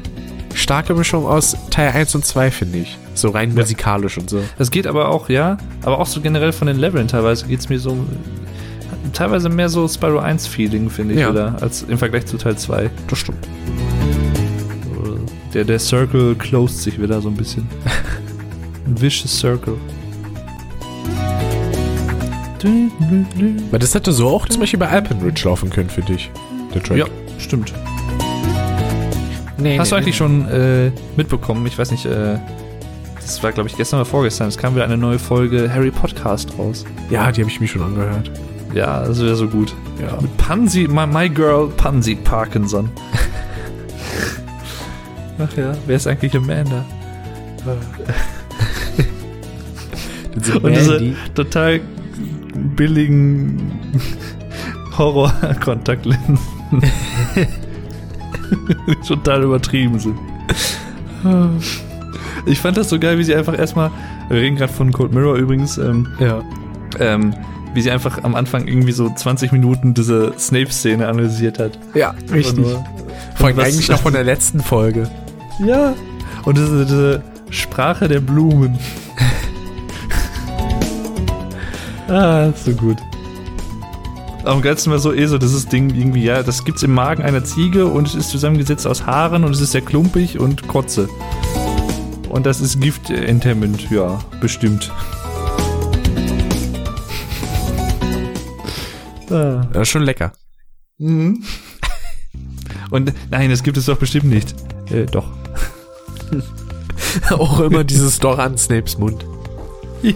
[0.56, 2.98] starke Mischung aus Teil 1 und 2, finde ich.
[3.14, 3.62] So rein Ja.
[3.62, 4.40] musikalisch und so.
[4.58, 7.70] Das geht aber auch, ja, aber auch so generell von den Leveln teilweise geht es
[7.70, 7.98] mir so
[9.14, 11.30] teilweise mehr so Spyro 1 Feeling, finde ich, Ja.
[11.30, 12.90] oder als im Vergleich zu Teil 2.
[13.08, 13.46] Das stimmt.
[15.54, 17.68] Der, der Circle closed sich wieder so ein bisschen.
[18.86, 19.78] Ein vicious Circle.
[23.72, 26.30] Weil das hätte so auch zum Beispiel bei Alpine Ridge laufen können für dich.
[26.74, 26.98] Der Track.
[26.98, 27.06] Ja,
[27.38, 27.74] stimmt.
[29.58, 31.66] Nee, Hast du eigentlich schon äh, mitbekommen?
[31.66, 32.38] Ich weiß nicht, äh,
[33.16, 34.48] das war glaube ich gestern oder vorgestern.
[34.48, 36.86] Es kam wieder eine neue Folge Harry Podcast raus.
[37.10, 38.32] Ja, die habe ich mir schon angehört.
[38.74, 39.74] Ja, das wäre so gut.
[40.00, 40.22] Ja.
[40.22, 42.90] Mit Pansy, my, my girl Pansy Parkinson.
[45.40, 46.86] Ach ja, wer ist eigentlich Amanda?
[50.62, 51.80] Und diese total
[52.76, 53.72] billigen
[54.98, 56.38] Horror-Kontaktlinsen.
[59.08, 60.18] total übertrieben sind.
[62.46, 63.92] Ich fand das so geil, wie sie einfach erstmal,
[64.30, 66.42] wir reden gerade von Cold Mirror übrigens, ähm, Ja.
[67.00, 67.34] ähm,
[67.74, 71.78] wie sie einfach am Anfang irgendwie so 20 Minuten diese Snape-Szene analysiert hat.
[71.94, 72.58] Ja, richtig.
[72.58, 72.84] Nur-
[73.36, 75.10] Vor allem eigentlich noch von der letzten Folge.
[75.60, 75.94] Ja.
[76.46, 78.80] Und diese, diese Sprache der Blumen.
[82.08, 82.98] ah, so gut.
[84.46, 87.44] Am geilsten war so eh so, dieses Ding irgendwie, ja, das gibt's im Magen einer
[87.44, 91.10] Ziege und es ist zusammengesetzt aus Haaren und es ist sehr klumpig und Kotze.
[92.30, 94.92] Und das ist Gift enthemmend, ja, bestimmt.
[99.30, 99.68] ah.
[99.74, 100.32] Das ist schon lecker.
[101.00, 101.44] Mhm.
[102.92, 104.56] Und nein, das gibt es doch bestimmt nicht.
[104.90, 105.39] Äh, doch.
[107.32, 109.26] auch immer dieses Doch an Snapes Mund.
[110.02, 110.14] Ja.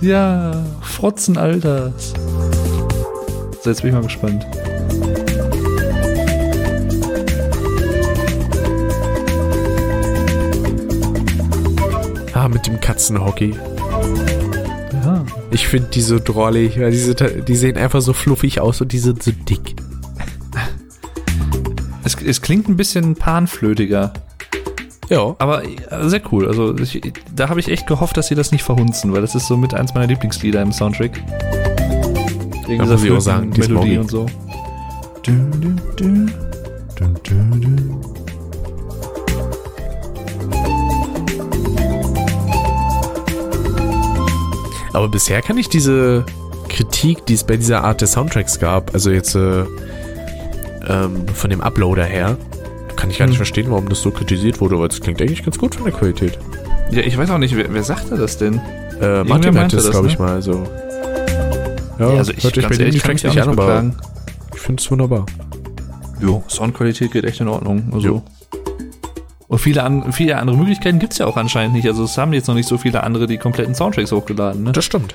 [0.00, 2.14] ja, Frotzen Alters.
[3.62, 4.46] So, jetzt bin ich mal gespannt.
[12.34, 13.54] Ah, mit dem Katzenhockey.
[14.92, 15.24] Ja.
[15.50, 18.98] Ich finde die so drollig, weil diese, die sehen einfach so fluffig aus und die
[18.98, 19.76] sind so dick.
[22.26, 24.12] Es, klingt ein bisschen panflötiger,
[25.08, 25.34] Ja.
[25.38, 26.46] aber äh, sehr cool.
[26.48, 27.00] Also ich,
[27.34, 29.74] da habe ich echt gehofft, dass sie das nicht verhunzen, weil das ist so mit
[29.74, 31.20] eins meiner Lieblingslieder im Soundtrack.
[32.66, 34.26] Wegen ich auch sagen, Melodie und so.
[35.22, 36.32] Dun, dun, dun.
[36.96, 38.00] Dun, dun, dun.
[44.92, 46.24] Aber bisher kann ich diese
[46.68, 49.64] Kritik, die es bei dieser Art des Soundtracks gab, also jetzt äh,
[50.88, 52.36] ähm, von dem Uploader her,
[52.96, 53.38] kann ich gar nicht Hm.
[53.38, 56.38] verstehen, warum das so kritisiert wurde, aber es klingt eigentlich ganz gut von der Qualität.
[56.90, 58.60] Ja, ich weiß auch nicht, wer, wer sagte das denn?
[59.00, 60.12] Äh, Martin meinte es, das, glaube ne?
[60.12, 60.62] ich mal, so.
[61.98, 63.96] Ja, Ja, also ich, hört euch bei dem ehrlich, mich nicht an, aber beklagen.
[64.54, 65.26] ich finde es wunderbar.
[66.20, 67.90] Jo, Soundqualität geht echt in Ordnung.
[67.92, 68.06] Also.
[68.06, 68.22] Jo.
[69.48, 71.86] Und viele, an, viele andere Möglichkeiten gibt's ja auch anscheinend nicht.
[71.86, 74.72] Also es haben jetzt noch nicht so viele andere die kompletten Soundtracks hochgeladen, ne?
[74.72, 75.14] Das stimmt.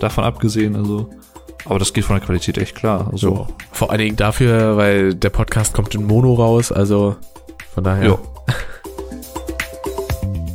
[0.00, 1.10] Davon abgesehen, also.
[1.68, 3.08] Aber das geht von der Qualität echt klar.
[3.12, 3.46] Also, So.
[3.72, 7.16] Vor allen Dingen dafür, weil der Podcast kommt in Mono raus, also
[7.74, 8.04] Von daher.
[8.06, 8.18] Ja.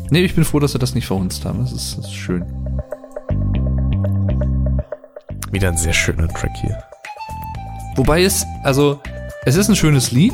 [0.09, 1.59] Nee, ich bin froh, dass sie das nicht verhunzt haben.
[1.59, 2.43] Das ist, das ist schön.
[5.51, 6.77] Wieder ein sehr schöner Track hier.
[7.95, 8.99] Wobei es, also,
[9.45, 10.33] es ist ein schönes Lied.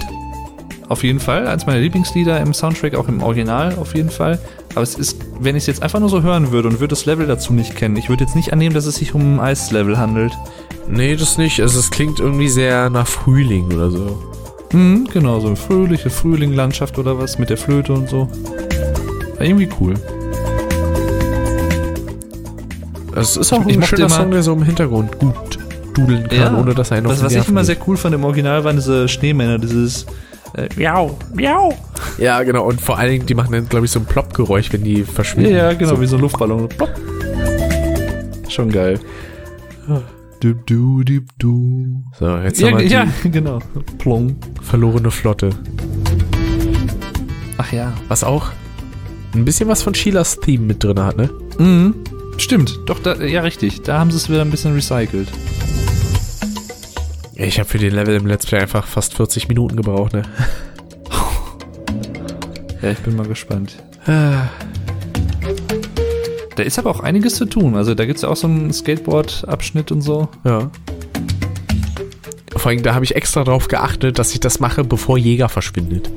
[0.90, 1.48] Auf jeden Fall.
[1.48, 4.40] Eins meiner Lieblingslieder im Soundtrack, auch im Original auf jeden Fall.
[4.72, 7.06] Aber es ist, wenn ich es jetzt einfach nur so hören würde und würde das
[7.06, 9.98] Level dazu nicht kennen, ich würde jetzt nicht annehmen, dass es sich um ein Eislevel
[9.98, 10.32] handelt.
[10.90, 11.60] Nee, das nicht.
[11.62, 14.24] Also es klingt irgendwie sehr nach Frühling oder so.
[14.72, 18.28] Mhm, genau, so eine fröhliche Frühlinglandschaft oder was mit der Flöte und so.
[19.38, 19.94] War irgendwie cool.
[23.16, 25.36] Es ist auch Ich ein schöner Song, der so im Hintergrund gut
[25.94, 28.64] dudeln kann, ohne dass er auf Das, was ich immer sehr cool fand im Original,
[28.64, 30.06] waren diese Schneemänner, dieses
[30.56, 31.74] äh, Miau, Miau.
[32.20, 32.66] Ja, genau.
[32.66, 35.06] Und vor allen Dingen, die machen dann, glaube ich, so ein Plopp-Geräusch, wenn die Ja,
[35.06, 35.56] verschwinden.
[35.56, 36.02] ja, genau, So.
[36.02, 36.70] wie so ein Luftballon.
[36.70, 36.92] Plopp.
[38.50, 39.00] Schon geil.
[40.40, 42.04] Du, du, du, du.
[42.20, 43.60] So, jetzt Ja, haben wir die ja, genau.
[43.98, 44.36] Plong.
[44.62, 45.50] verlorene Flotte.
[47.58, 47.94] Ach ja.
[48.08, 48.52] Was auch
[49.34, 51.30] ein bisschen was von Sheilas Theme mit drin hat, ne?
[51.58, 51.96] Mhm.
[52.38, 53.82] Stimmt, doch, da, ja, richtig.
[53.82, 55.28] Da haben sie es wieder ein bisschen recycelt.
[57.34, 60.22] Ich habe für den Level im Let's Play einfach fast 40 Minuten gebraucht, ne?
[62.82, 63.76] Ja, ich bin mal gespannt.
[66.58, 67.76] Da ist aber auch einiges zu tun.
[67.76, 70.28] Also da gibt's ja auch so einen Skateboard-Abschnitt und so.
[70.44, 70.72] Ja.
[72.56, 76.10] Vor allem, da habe ich extra drauf geachtet, dass ich das mache, bevor Jäger verschwindet.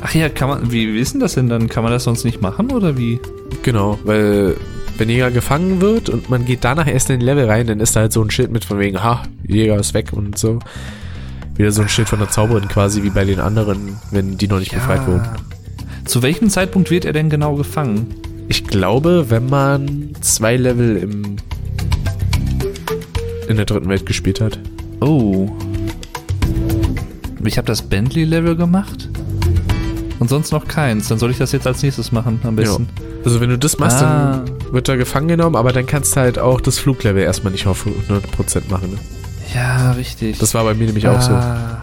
[0.00, 1.68] Ach ja, kann man, wie, wie ist denn das denn dann?
[1.68, 3.20] Kann man das sonst nicht machen oder wie?
[3.62, 4.56] Genau, weil
[4.96, 7.96] wenn Jäger gefangen wird und man geht danach erst in den Level rein, dann ist
[7.96, 10.60] da halt so ein Schild mit von wegen, ha, Jäger ist weg und so.
[11.58, 14.60] Wieder so ein Schild von der Zauberin quasi, wie bei den anderen, wenn die noch
[14.60, 15.28] nicht befreit wurden.
[16.04, 18.14] Zu welchem Zeitpunkt wird er denn genau gefangen?
[18.48, 21.36] Ich glaube, wenn man zwei Level im
[23.48, 24.58] in der dritten Welt gespielt hat.
[25.00, 25.48] Oh.
[27.44, 29.08] Ich habe das Bentley-Level gemacht.
[30.18, 31.08] Und sonst noch keins.
[31.08, 32.88] Dann soll ich das jetzt als nächstes machen, am besten.
[33.24, 34.44] Also wenn du das machst, Ah.
[34.44, 37.66] dann wird er gefangen genommen, aber dann kannst du halt auch das Fluglevel erstmal nicht
[37.66, 38.90] auf 100% machen.
[38.92, 38.98] Ne?
[39.54, 40.38] Ja, richtig.
[40.38, 41.32] Das war bei mir nämlich auch so.
[41.32, 41.82] Ah.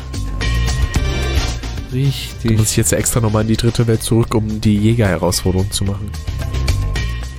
[1.96, 2.58] Da Richtig.
[2.58, 6.12] muss ich jetzt extra nochmal in die dritte Welt zurück, um die Jäger-Herausforderung zu machen.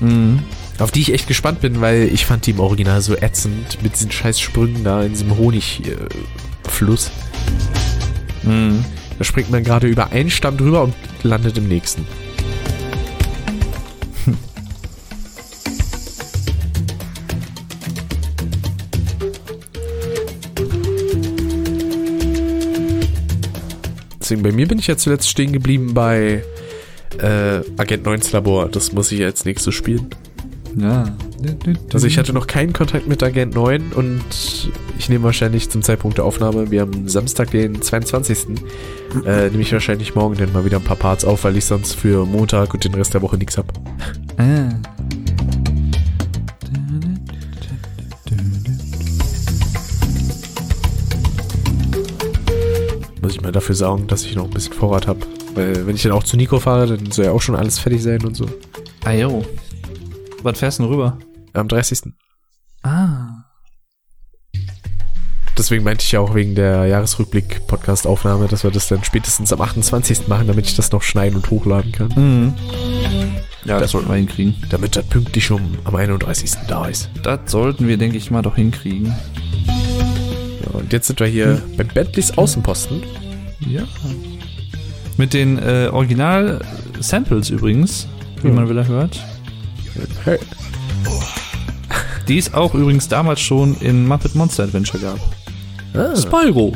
[0.00, 0.42] Mhm.
[0.78, 3.94] Auf die ich echt gespannt bin, weil ich fand die im Original so ätzend mit
[3.94, 7.10] diesen scheiß Sprüngen da in diesem Honigfluss.
[8.42, 8.84] Mhm.
[9.18, 12.06] Da springt man gerade über einen Stamm drüber und landet im nächsten.
[24.26, 26.42] Deswegen, bei mir bin ich ja zuletzt stehen geblieben bei
[27.18, 28.68] äh, Agent 9 Labor.
[28.68, 30.08] Das muss ich als nächstes spielen.
[30.76, 31.16] Ja.
[31.92, 34.24] Also ich hatte noch keinen Kontakt mit Agent 9 und
[34.98, 38.48] ich nehme wahrscheinlich zum Zeitpunkt der Aufnahme, wir haben Samstag den 22.
[39.24, 41.94] Äh, nehme ich wahrscheinlich morgen dann mal wieder ein paar Parts auf, weil ich sonst
[41.94, 43.72] für Montag und den Rest der Woche nichts hab.
[44.38, 44.70] Ah.
[53.26, 55.16] Muss ich mal dafür sorgen, dass ich noch ein bisschen Vorrat hab.
[55.56, 58.00] Weil wenn ich dann auch zu Nico fahre, dann soll ja auch schon alles fertig
[58.00, 58.48] sein und so.
[59.04, 59.44] Ah, jo.
[60.44, 61.18] Was fährst du denn rüber?
[61.52, 62.12] Am 30.
[62.84, 63.42] Ah.
[65.58, 70.28] Deswegen meinte ich ja auch wegen der Jahresrückblick-Podcast-Aufnahme, dass wir das dann spätestens am 28.
[70.28, 72.12] machen, damit ich das noch schneiden und hochladen kann.
[72.14, 72.54] Mhm.
[73.64, 74.54] Ja, das sollten wir hinkriegen.
[74.70, 76.52] Damit das pünktlich schon am 31.
[76.68, 77.10] da ist.
[77.24, 79.12] Das sollten wir, denke ich mal, doch hinkriegen.
[80.72, 83.02] Und jetzt sind wir hier beim Bentleys Außenposten.
[83.68, 83.82] Ja.
[85.16, 88.06] Mit den äh, Original-Samples übrigens,
[88.42, 88.54] wie Ja.
[88.54, 89.18] man wieder hört.
[90.24, 90.38] Hey.
[92.28, 95.18] Die es auch übrigens damals schon in Muppet Monster Adventure gab.
[95.94, 96.72] Ah, Spyro.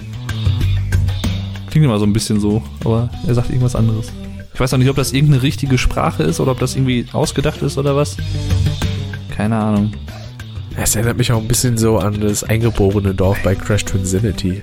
[1.71, 4.11] Klingt immer so ein bisschen so, aber er sagt irgendwas anderes.
[4.55, 7.63] Ich weiß auch nicht, ob das irgendeine richtige Sprache ist oder ob das irgendwie ausgedacht
[7.63, 8.17] ist oder was.
[9.37, 9.93] Keine Ahnung.
[10.77, 14.63] Es erinnert mich auch ein bisschen so an das eingeborene Dorf bei Crash Twinsanity.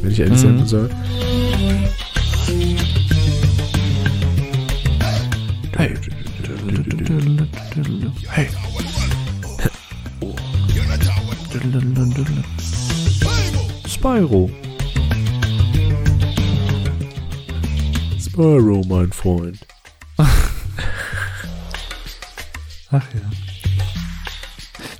[0.00, 0.58] Wenn ich ehrlich Mhm.
[0.58, 0.90] sein soll.
[5.76, 5.94] Hey.
[8.28, 8.48] Hey.
[13.86, 14.50] Spyro.
[18.18, 19.58] Spyro, mein Freund.
[20.18, 20.28] Ach
[22.90, 23.00] ja.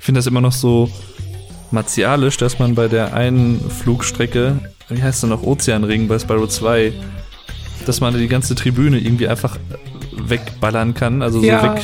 [0.03, 0.89] Ich finde das immer noch so
[1.71, 6.91] martialisch, dass man bei der einen Flugstrecke, wie heißt es noch, Ozeanring bei Spyro 2,
[7.85, 9.57] dass man die ganze Tribüne irgendwie einfach
[10.11, 11.61] wegballern kann, also Ja.
[11.61, 11.81] so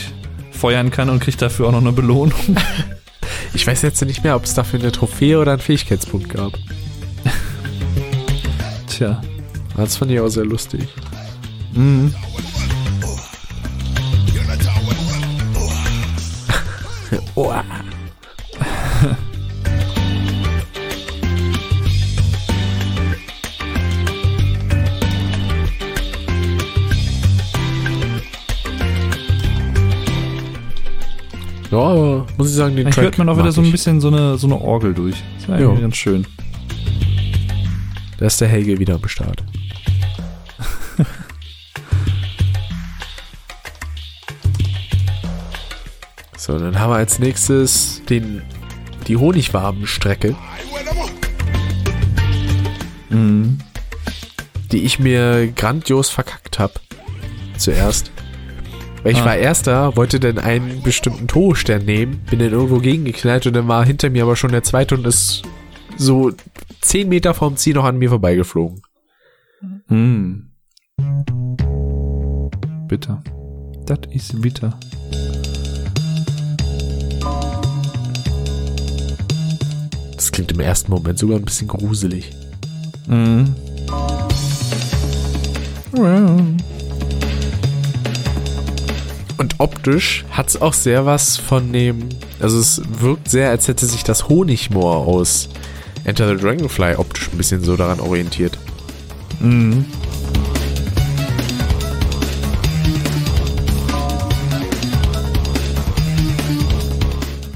[0.52, 2.34] wegfeuern kann und kriegt dafür auch noch eine Belohnung.
[3.54, 6.52] Ich weiß jetzt nicht mehr, ob es dafür eine Trophäe oder einen Fähigkeitspunkt gab.
[8.88, 9.22] Tja.
[9.78, 10.90] Das fand ich auch sehr lustig.
[11.74, 12.14] Mhm.
[17.36, 17.54] Oh.
[31.72, 34.08] Ja, aber muss ich sagen, den Track hört man auch wieder so ein bisschen so
[34.08, 35.16] eine, so eine Orgel durch.
[35.40, 35.82] Das eigentlich Ja.
[35.82, 36.26] ganz schön.
[38.18, 39.44] Da ist der Helge wieder am Start.
[46.38, 48.42] so, dann haben wir als nächstes den,
[49.08, 50.36] die Honigwabenstrecke,
[53.10, 53.58] Mhm.
[54.72, 56.74] die ich mir grandios verkackt habe.
[57.58, 58.12] Zuerst.
[59.04, 59.26] Weil ich Ah.
[59.26, 63.86] war Erster, wollte dann einen bestimmten Todesstern nehmen, bin dann irgendwo gegengeknallt und dann war
[63.86, 65.44] hinter mir aber schon der zweite und ist
[65.98, 66.32] so
[66.82, 68.82] 10 Meter vom Ziel noch an mir vorbeigeflogen.
[69.88, 70.50] Mhm.
[72.88, 73.24] Bitter.
[73.86, 74.78] Das ist bitter.
[80.16, 82.32] Das klingt im ersten Moment sogar ein bisschen gruselig.
[83.08, 83.56] Mhm.
[85.94, 86.58] Well.
[89.40, 92.10] Und optisch hat's auch sehr was von dem,
[92.42, 95.48] also es wirkt sehr, als hätte sich das Honigmoor aus
[96.04, 98.58] Enter the Dragonfly optisch ein bisschen so daran orientiert.
[99.40, 99.86] Mhm.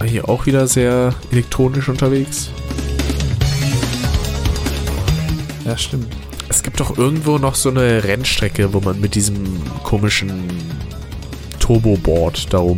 [0.05, 2.49] Hier auch wieder sehr elektronisch unterwegs.
[5.65, 6.15] Ja, stimmt.
[6.47, 10.47] Es gibt doch irgendwo noch so eine Rennstrecke, wo man mit diesem komischen
[11.63, 12.77] Turboboard darum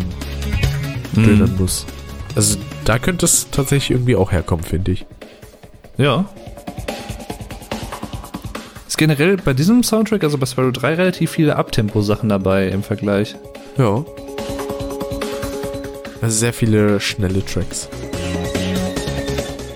[1.15, 1.57] dönen Mhm.
[1.57, 1.87] muss.
[2.35, 5.05] Also da könnte es tatsächlich irgendwie auch herkommen, finde ich.
[5.97, 6.25] Ja.
[8.87, 13.35] Ist generell bei diesem Soundtrack, also bei Spyro 3, relativ viele Abtempo-Sachen dabei im Vergleich.
[13.79, 14.05] Ja.
[16.21, 17.89] Also sehr viele schnelle Tracks.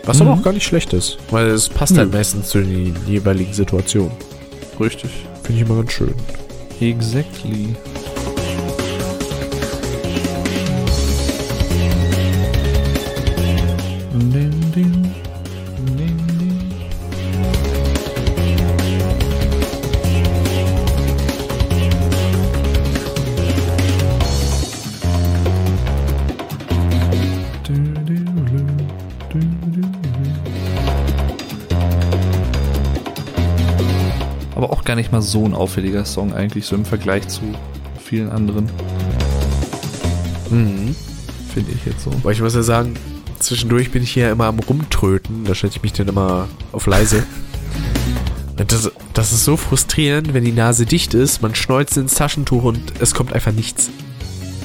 [0.05, 0.39] Was aber Mhm.
[0.39, 4.12] auch gar nicht schlecht ist, weil es passt halt meistens zu den jeweiligen Situationen.
[4.80, 5.10] Richtig.
[5.43, 6.14] Finde ich immer ganz schön.
[6.80, 7.76] Exactly.
[34.55, 37.41] Aber auch gar nicht mal so ein auffälliger Song eigentlich, so im Vergleich zu
[38.03, 38.70] vielen anderen,
[40.49, 40.95] Mhm.
[41.53, 42.09] finde ich jetzt so.
[42.11, 42.95] Aber ich muss ja sagen,
[43.39, 45.45] zwischendurch bin ich hier immer am Rumtröten.
[45.45, 47.23] Da schalte ich mich dann immer auf leise.
[48.55, 52.81] Das, das ist so frustrierend, wenn die Nase dicht ist, man schneuzt ins Taschentuch und
[52.99, 53.89] es kommt einfach nichts.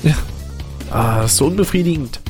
[0.03, 0.17] Ja.
[0.91, 2.21] Ah, das ist so unbefriedigend.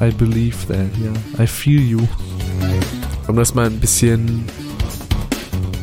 [0.00, 1.42] I believe that, yeah.
[1.42, 2.00] I feel you.
[3.26, 4.44] Um das mal ein bisschen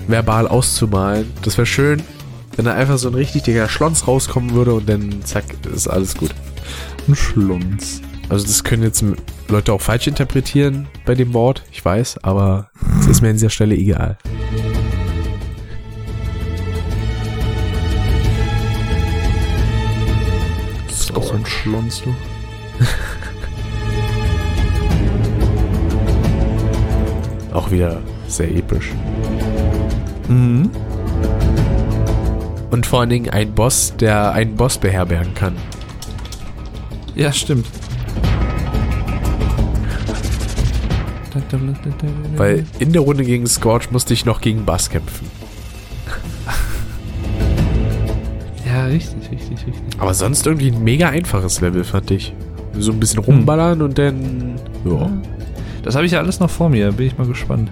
[0.07, 1.31] verbal auszumalen.
[1.41, 2.03] Das wäre schön,
[2.55, 6.15] wenn da einfach so ein richtig dicker Schlons rauskommen würde und dann zack, ist alles
[6.15, 6.35] gut.
[7.07, 8.01] Ein Schlunz.
[8.29, 9.03] Also das können jetzt
[9.47, 12.69] Leute auch falsch interpretieren bei dem Wort, ich weiß, aber
[12.99, 14.19] es ist mir an dieser Stelle egal.
[20.87, 22.13] Das ist auch so ein Schlunz, du.
[27.51, 28.91] Auch wieder sehr episch.
[30.27, 30.69] Mhm.
[32.69, 35.55] Und vor allen Dingen ein Boss, der einen Boss beherbergen kann.
[37.15, 37.65] Ja, stimmt.
[42.37, 45.27] Weil in der Runde gegen Scorch musste ich noch gegen Bass kämpfen.
[48.65, 49.83] Ja, richtig, richtig, richtig.
[49.97, 52.35] Aber sonst irgendwie ein mega einfaches Level, fand ich.
[52.77, 54.59] So ein bisschen rumballern und dann.
[54.85, 55.09] Ja.
[55.81, 57.71] Das habe ich ja alles noch vor mir, bin ich mal gespannt.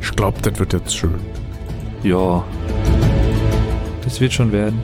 [0.00, 1.14] Ich glaube, das wird jetzt schön.
[2.04, 2.44] Ja.
[4.04, 4.78] Das wird schon werden.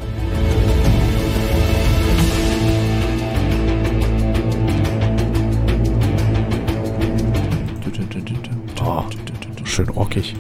[9.70, 10.34] Schön rockig.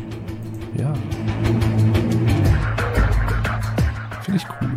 [0.76, 0.92] Ja.
[4.22, 4.70] Finde ich cool.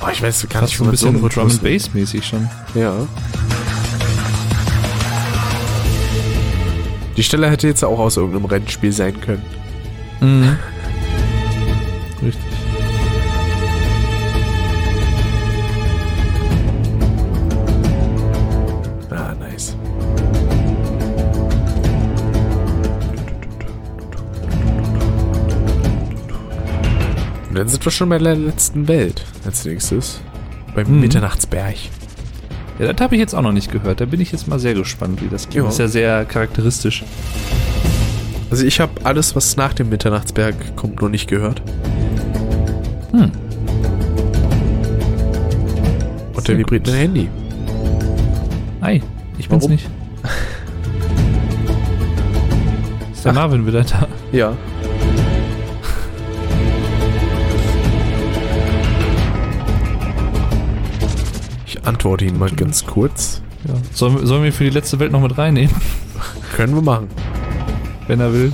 [0.00, 2.24] Oh, ich weiß gar Fast nicht, wo ein man so bisschen Drum and Bass mäßig
[2.24, 2.48] schon.
[2.74, 2.94] Ja.
[7.16, 9.42] Die Stelle hätte jetzt auch aus irgendeinem Rennspiel sein können.
[10.20, 10.58] Mhm.
[27.56, 30.20] Und dann sind wir schon bei der letzten Welt als nächstes.
[30.74, 31.00] Beim Mhm.
[31.00, 31.74] Mitternachtsberg.
[32.78, 34.02] Ja, das habe ich jetzt auch noch nicht gehört.
[34.02, 35.54] Da bin ich jetzt mal sehr gespannt, wie das geht.
[35.56, 35.62] Ja.
[35.62, 37.02] Das ist ja sehr charakteristisch.
[38.50, 41.62] Also ich habe alles, was nach dem Mitternachtsberg kommt, noch nicht gehört.
[43.12, 43.32] Hm.
[46.34, 47.28] Und der vibriert mein Handy.
[48.82, 49.00] Ei,
[49.38, 49.70] ich bin's Warum?
[49.70, 49.88] nicht.
[53.14, 53.36] Ist der Ach.
[53.36, 54.06] Marvin wieder da?
[54.30, 54.52] Ja.
[61.86, 63.42] Antworte ihn mal ganz kurz.
[63.66, 63.74] Ja.
[63.92, 65.74] Sollen, wir- sollen wir für die letzte Welt noch mit reinnehmen,
[66.54, 67.08] Können wir machen.
[68.06, 68.52] wenn er will?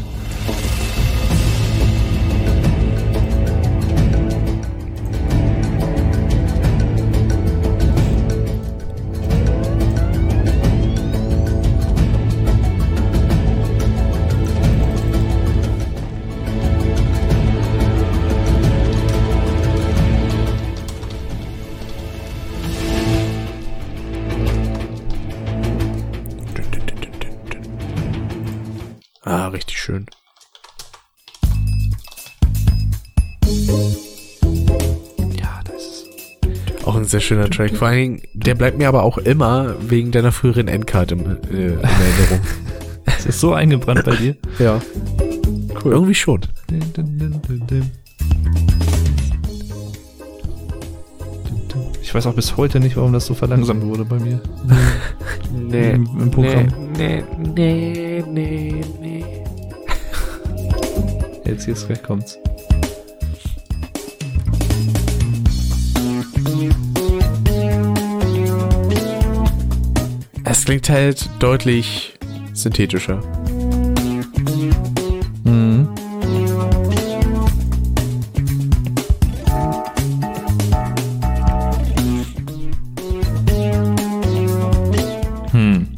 [37.13, 37.77] Sehr schöner Track.
[37.77, 41.23] Vor allen Dingen, der bleibt mir aber auch immer wegen deiner früheren Endcard im, äh,
[41.23, 42.41] in Erinnerung.
[43.05, 44.37] Das ist so eingebrannt bei dir.
[44.59, 44.81] ja.
[45.85, 45.93] Cool.
[45.93, 46.41] Irgendwie schon.
[52.01, 54.41] Ich weiß auch bis heute nicht, warum das so verlangsamt wurde bei mir.
[55.53, 55.91] Nee.
[55.91, 56.69] Im, im Programm.
[56.97, 59.25] Nee, nee, nee, nee.
[61.45, 62.39] Jetzt, jetzt gleich kommt's.
[70.63, 72.15] Es klingt halt deutlich
[72.53, 73.21] synthetischer.
[75.43, 75.89] Mhm.
[85.51, 85.89] Hm.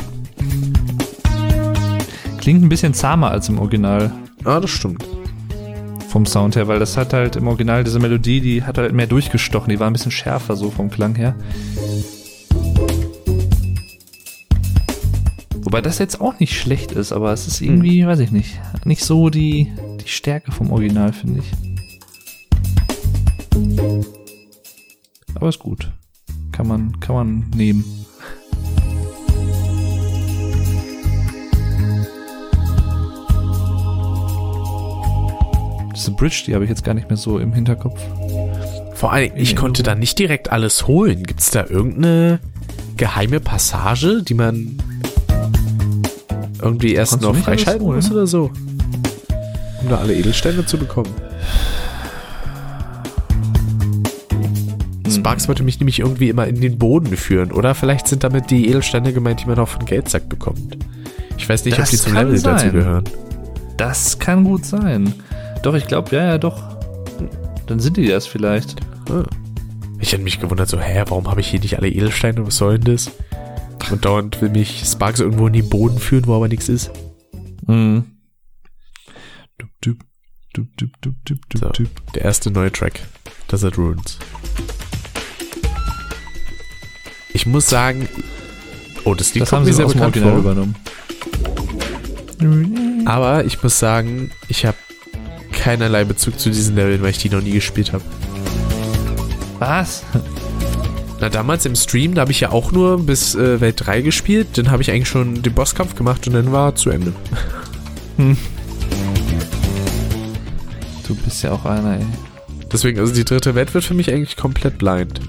[2.38, 4.10] Klingt ein bisschen zahmer als im Original
[4.44, 5.04] Ah, das stimmt.
[6.08, 9.08] vom Sound her, weil das hat halt im Original diese Melodie, die hat halt mehr
[9.08, 11.34] durchgestochen, die war ein bisschen schärfer so vom Klang her.
[15.74, 19.02] Wobei das jetzt auch nicht schlecht ist, aber es ist irgendwie, weiß ich nicht, nicht
[19.02, 21.50] so die, die Stärke vom Original, finde ich.
[25.34, 25.90] Aber ist gut.
[26.52, 27.84] Kann man, kann man nehmen.
[35.96, 38.00] Diese Bridge, die habe ich jetzt gar nicht mehr so im Hinterkopf.
[38.94, 41.24] Vor allem, ich konnte da nicht direkt alles holen.
[41.24, 42.38] Gibt's da irgendeine
[42.96, 44.78] geheime Passage, die man
[46.64, 48.50] irgendwie erst noch freischalten muss oder so?
[49.82, 51.10] Um da alle Edelsteine zu bekommen.
[55.04, 55.10] Hm.
[55.12, 57.52] Sparks wollte mich nämlich irgendwie immer in den Boden führen.
[57.52, 60.78] Oder vielleicht sind damit die Edelsteine gemeint, die man auch von Geldsack bekommt.
[61.36, 62.72] Ich weiß nicht, ob Das die zum Level dazu sein.
[62.72, 63.04] gehören.
[63.76, 65.12] Das kann gut sein.
[65.62, 66.62] Doch, ich glaube, ja, ja, doch.
[67.66, 68.76] Dann sind die das vielleicht.
[69.10, 69.24] Ah.
[70.00, 72.46] Ich hätte mich gewundert, so, hä, warum habe ich hier nicht alle Edelsteine?
[72.46, 73.10] Was soll denn das?
[73.90, 76.90] Und dauernd will mich Sparks irgendwo in den Boden führen, wo aber nichts ist.
[77.66, 78.04] Mhm.
[79.58, 80.68] Dup, dup,
[81.02, 81.70] dup, So,
[82.14, 83.00] der erste neue Track.
[83.50, 84.18] Desert Ruins.
[87.32, 88.08] Ich muss sagen,
[89.04, 90.38] oh, das Lied Das kommt haben mir sie sehr bekannt vor.
[90.38, 90.76] übernommen.
[93.06, 94.76] Aber ich muss sagen, ich habe
[95.52, 98.04] keinerlei Bezug zu diesen Leveln, weil ich die noch nie gespielt habe.
[99.58, 100.04] Was?
[101.20, 104.48] Na, damals im Stream, da habe ich ja auch nur bis äh, Welt 3 gespielt.
[104.58, 107.12] Dann habe ich eigentlich schon den Bosskampf gemacht und dann war zu Ende.
[111.06, 112.06] Du bist ja auch einer, ey.
[112.72, 115.20] Deswegen, also die dritte Welt wird für mich eigentlich komplett blind.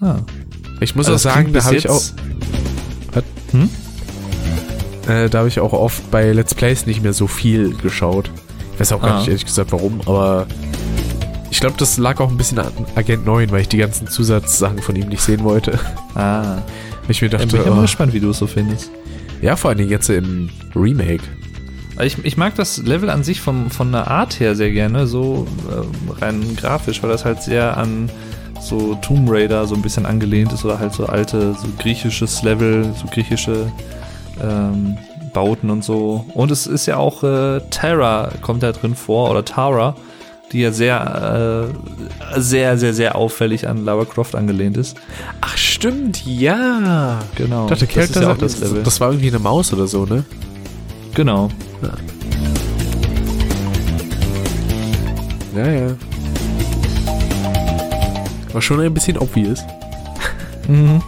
[0.00, 0.16] Ah.
[0.80, 2.02] Ich muss Also auch sagen, da habe ich auch,
[3.52, 3.68] Hm?
[5.08, 8.30] äh, da habe ich auch oft bei Let's Plays nicht mehr so viel geschaut.
[8.74, 9.18] Ich weiß auch gar Ah.
[9.18, 10.46] nicht ehrlich gesagt warum, aber
[11.50, 14.78] ich glaube, das lag auch ein bisschen an Agent 9, weil ich die ganzen Zusatzsachen
[14.78, 15.78] von ihm nicht sehen wollte.
[16.14, 16.58] Ah.
[17.08, 18.90] Ich mir dachte, bin ich ja mal oh, gespannt, wie du es so findest.
[19.42, 21.22] ja, vor allen Dingen jetzt im Remake.
[22.02, 25.46] Ich, ich mag das Level an sich vom, von der Art her sehr gerne, so
[25.70, 28.10] ähm, rein grafisch, weil das halt sehr an
[28.60, 32.92] so Tomb Raider so ein bisschen angelehnt ist oder halt so alte, so griechisches Level,
[32.94, 33.70] so griechische
[34.42, 34.96] ähm,
[35.32, 36.24] Bauten und so.
[36.34, 39.96] Und es ist ja auch äh, Terra kommt da drin vor, oder Tara,
[40.52, 41.70] die ja sehr,
[42.34, 44.96] äh, sehr, sehr, sehr auffällig an Lara Croft angelehnt ist.
[45.40, 47.20] Ach, stimmt, ja.
[47.36, 47.64] Genau.
[47.64, 48.82] Ich dachte, das ist ja auch das das, Level.
[48.82, 50.24] das war irgendwie eine Maus oder so, ne?
[51.14, 51.50] genau.
[55.56, 55.96] Ja, ja.
[58.52, 59.60] War schon ein bisschen obvious.
[60.68, 61.02] Mhm.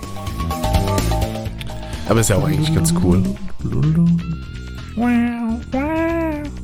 [2.09, 3.23] Aber ist ja auch eigentlich ganz cool.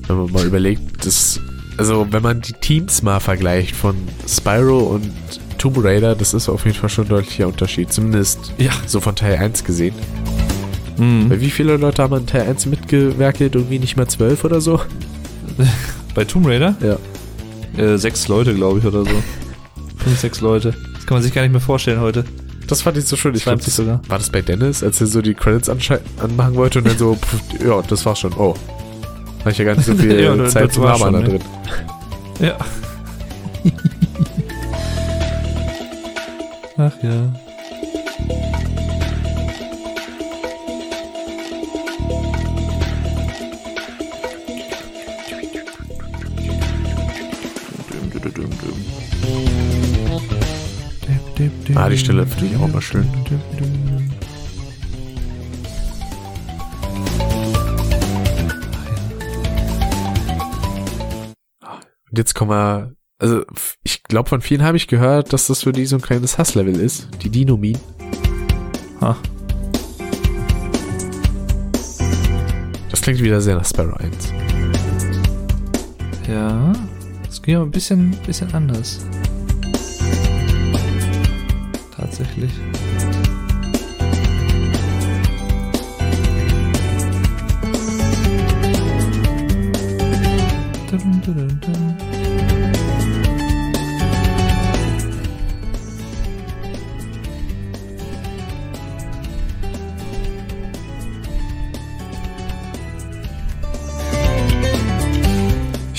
[0.07, 1.41] Wenn man mal überlegt, dass,
[1.79, 3.97] also wenn man die Teams mal vergleicht von
[4.29, 5.11] Spyro und
[5.59, 7.93] Tomb Raider, das ist auf jeden Fall schon ein deutlicher Unterschied.
[7.93, 8.71] Zumindest Ja.
[8.87, 9.95] so von Teil 1 gesehen.
[10.99, 11.31] Mhm.
[11.31, 13.55] Weil wie viele Leute haben an Teil 1 mitgewerkelt?
[13.55, 14.81] Irgendwie nicht mal zwölf oder so?
[16.15, 16.77] Bei Tomb Raider?
[16.83, 16.99] Ja.
[17.83, 19.11] Äh, sechs Leute, glaube ich, oder so.
[19.99, 20.75] Fünf, sechs Leute.
[20.95, 22.25] Das kann man sich gar nicht mehr vorstellen heute.
[22.67, 23.35] Das fand ich so schön.
[23.35, 24.01] Ich glaub, 20 das, sogar.
[24.09, 27.65] war das bei Dennis, als er so die Credits anmachen wollte und dann so, pff,
[27.65, 28.33] ja, das war's schon.
[28.35, 28.55] Oh.
[29.41, 31.29] Habe ich ja gar nicht so viel Ja, Zeit zum Labern da ne?
[31.29, 31.43] drin.
[32.41, 32.57] Ja.
[36.77, 37.33] Ach ja.
[51.75, 53.09] Ah, die Stelle finde ich auch mal schön.
[62.19, 63.45] Jetzt kommen wir, also
[63.83, 66.79] ich glaube von vielen habe ich gehört, dass das für die so ein kleines Hasslevel
[66.79, 67.79] ist, die Dinomin.
[69.01, 69.17] Ha.
[72.91, 74.33] Das klingt wieder sehr nach Sparrow 1.
[76.29, 76.73] Ja,
[77.25, 79.07] das ging aber ein bisschen, bisschen anders.
[81.97, 82.53] Tatsächlich.
[90.91, 91.88] Dun, dun, dun.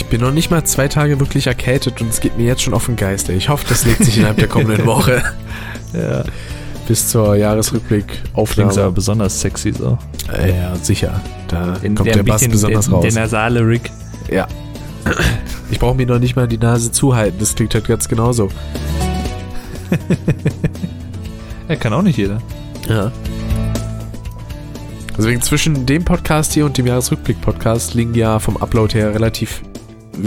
[0.10, 2.86] Bin noch nicht mal zwei Tage wirklich erkältet und es geht mir jetzt schon auf
[2.86, 3.30] den Geist.
[3.30, 3.38] Ey.
[3.38, 5.23] Ich hoffe, das legt sich innerhalb der kommenden Woche
[5.94, 6.23] Ja,
[6.88, 8.72] bis zur Jahresrückblick klingt Aufnahme.
[8.81, 9.98] aber besonders sexy so.
[10.31, 11.19] Äh, ja, sicher.
[11.48, 13.03] Da In kommt der Bass besonders den, raus.
[13.03, 13.91] Den nasale Rick.
[14.31, 14.48] Ja.
[15.72, 17.38] Ich brauche mir noch nicht mal die Nase zuhalten.
[17.40, 18.49] Das klingt halt ganz genauso.
[21.68, 22.41] Er kann auch nicht jeder.
[22.88, 23.11] Ja.
[25.15, 29.61] Deswegen zwischen dem Podcast hier und dem Jahresrückblick-Podcast liegen ja vom Upload her relativ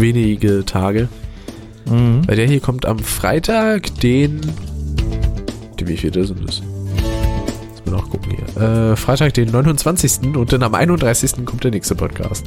[0.01, 1.09] wenige Tage.
[1.87, 2.23] Mhm.
[2.27, 4.41] Weil der hier kommt am Freitag, den.
[5.79, 6.63] Den wie viel sind das?
[7.71, 8.63] Lass mal nachgucken hier.
[8.63, 10.37] Äh, Freitag, den 29.
[10.37, 11.45] und dann am 31.
[11.45, 12.45] kommt der nächste Podcast.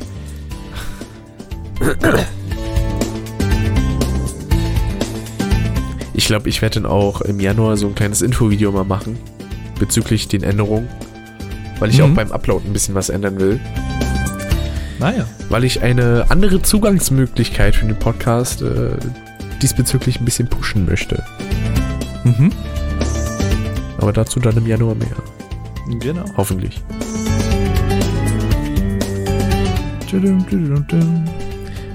[6.14, 9.18] Ich glaube, ich werde dann auch im Januar so ein kleines Infovideo mal machen
[9.80, 10.88] bezüglich den Änderungen,
[11.80, 12.04] weil ich Mhm.
[12.06, 13.60] auch beim Upload ein bisschen was ändern will,
[15.00, 15.26] Naja.
[15.50, 18.92] weil ich eine andere Zugangsmöglichkeit für den Podcast äh,
[19.62, 21.24] diesbezüglich ein bisschen pushen möchte.
[22.24, 22.52] Mhm.
[24.00, 25.08] Aber dazu dann im Januar mehr,
[26.00, 26.26] Genau.
[26.38, 26.82] hoffentlich.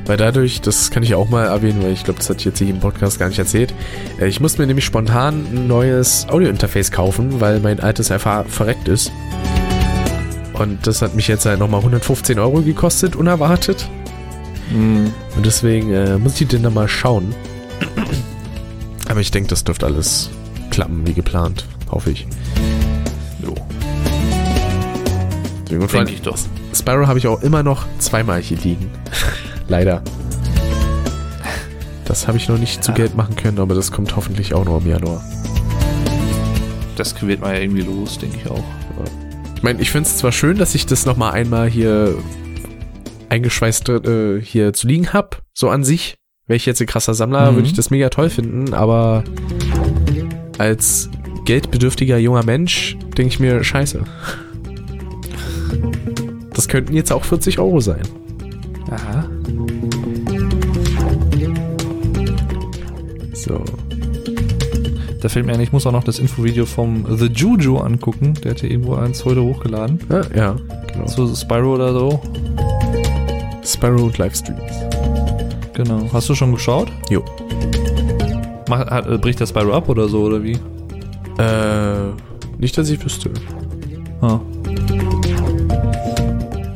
[0.06, 2.68] Weil dadurch, das kann ich auch mal erwähnen, weil ich glaube, das ich jetzt hier
[2.68, 3.72] im Podcast gar nicht erzählt.
[4.20, 8.88] Äh, Ich musste mir nämlich spontan ein neues Audio-Interface kaufen, weil mein altes einfach verreckt
[8.88, 9.12] ist.
[10.60, 13.88] Und das hat mich jetzt halt nochmal 115 Euro gekostet, unerwartet.
[14.70, 15.10] Mhm.
[15.34, 17.34] Und deswegen äh, muss ich den dann mal schauen.
[19.08, 20.28] Aber ich denke, das dürfte alles
[20.68, 21.64] klappen wie geplant.
[21.90, 22.26] Hoffe ich.
[23.42, 23.54] Jo.
[25.64, 26.36] Deswegen, Denke ich doch.
[26.74, 28.90] Spyro habe ich auch immer noch zweimal hier liegen.
[29.68, 30.02] Leider.
[32.04, 32.98] Das habe ich noch nicht zu Ja.
[32.98, 35.24] Geld machen können, aber das kommt hoffentlich auch noch im Januar.
[36.96, 38.62] Das wird man ja irgendwie los, denke ich auch.
[39.60, 42.14] Ich meine, ich finde es zwar schön, dass ich das nochmal einmal hier
[43.28, 46.16] eingeschweißt äh, hier zu liegen habe, so an sich.
[46.46, 47.56] Wäre ich jetzt ein krasser Sammler, Mhm.
[47.56, 49.22] würde ich das mega toll finden, aber
[50.56, 51.10] als
[51.44, 54.02] geldbedürftiger junger Mensch denke ich mir, scheiße.
[56.54, 58.02] Das könnten jetzt auch 40 Euro sein.
[58.90, 59.28] Aha.
[65.20, 68.34] Da fällt mir ein, ich muss auch noch das Infovideo vom The Juju angucken.
[68.42, 70.00] Der hat ja irgendwo eins heute hochgeladen.
[70.08, 70.56] Ja, ja
[70.92, 71.04] genau.
[71.06, 72.20] Zu Spyro oder so.
[73.62, 74.72] Spyro und Livestreams.
[75.74, 76.08] Genau.
[76.12, 76.90] Hast du schon geschaut?
[77.10, 77.22] Jo.
[78.68, 80.52] Mach, hat, äh, bricht der Spyro ab oder so, oder wie?
[81.38, 82.12] Äh,
[82.58, 83.30] nicht, dass ich wüsste.
[84.22, 84.40] Ah.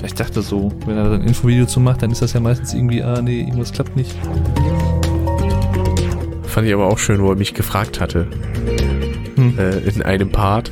[0.04, 2.74] Ich dachte so, wenn er dann ein Infovideo zu macht, dann ist das ja meistens
[2.74, 4.14] irgendwie, ah nee, irgendwas klappt nicht.
[6.54, 8.28] Fand ich aber auch schön, wo er mich gefragt hatte.
[9.34, 9.58] Hm.
[9.58, 10.70] Äh, in einem Part.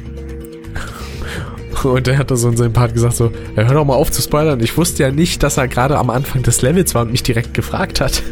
[1.82, 4.22] Und er hat da so in seinem Part gesagt so, hör doch mal auf zu
[4.22, 4.60] spoilern.
[4.60, 7.52] Ich wusste ja nicht, dass er gerade am Anfang des Levels war und mich direkt
[7.52, 8.22] gefragt hat.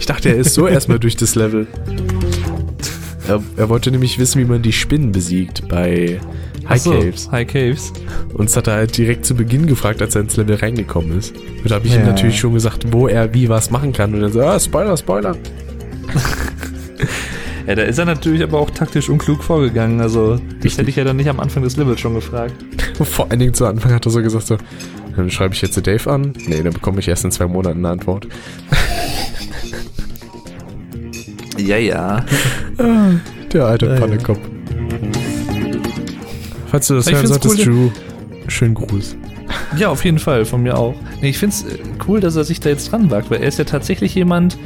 [0.00, 1.68] Ich dachte, er ist so erstmal durch das Level.
[3.28, 6.18] Er, er wollte nämlich wissen, wie man die Spinnen besiegt bei
[6.68, 7.30] High so, Caves.
[7.30, 7.92] High Caves.
[8.34, 11.32] Und das hat er halt direkt zu Beginn gefragt, als er ins Level reingekommen ist.
[11.36, 12.06] Und da habe ich ihm Ja.
[12.08, 14.12] natürlich schon gesagt, wo er wie was machen kann.
[14.14, 15.36] Und dann so, ah, Spoiler, Spoiler.
[17.66, 20.00] Ja, da ist er natürlich aber auch taktisch unklug vorgegangen.
[20.00, 22.54] Also, das hätte ich ja dann nicht am Anfang des Levels schon gefragt.
[23.04, 24.56] Vor allen Dingen zu Anfang hat er so gesagt, so,
[25.16, 26.32] dann schreibe ich jetzt zu Dave an.
[26.46, 28.26] Nee, dann bekomme ich erst in zwei Monaten eine Antwort.
[31.58, 32.24] Ja, ja.
[33.52, 34.00] Der alte Ja, ja.
[34.00, 34.38] Pannekopf.
[36.66, 37.90] Falls du das Ich hören solltest, cool, Drew,
[38.48, 39.16] schönen Gruß.
[39.76, 40.94] Ja, auf jeden Fall, von mir auch.
[41.20, 41.78] Nee, ich find's äh,
[42.08, 44.58] cool, dass er sich da jetzt dran wagt, weil er ist ja tatsächlich jemand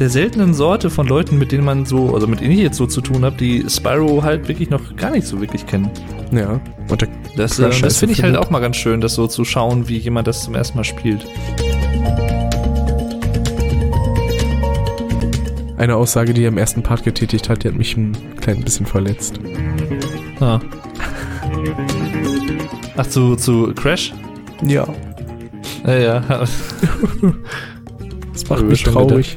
[0.00, 2.86] der seltenen Sorte von Leuten, mit denen man so, also mit denen ich jetzt so
[2.86, 5.90] zu tun habe, die Spyro halt wirklich noch gar nicht so wirklich kennen.
[6.32, 6.58] Ja.
[6.88, 9.44] Und der, Das, äh, das finde ich halt auch mal ganz schön, das so zu
[9.44, 11.26] schauen, wie jemand das zum ersten Mal spielt.
[15.76, 18.84] eine Aussage, die er im ersten Part getätigt hat, die hat mich ein klein bisschen
[18.84, 19.40] verletzt.
[20.38, 20.60] Ah.
[22.98, 24.12] Ach, zu, zu Crash?
[24.62, 24.86] Ja.
[25.86, 26.22] Ja, ja.
[28.32, 29.36] Das macht mich traurig.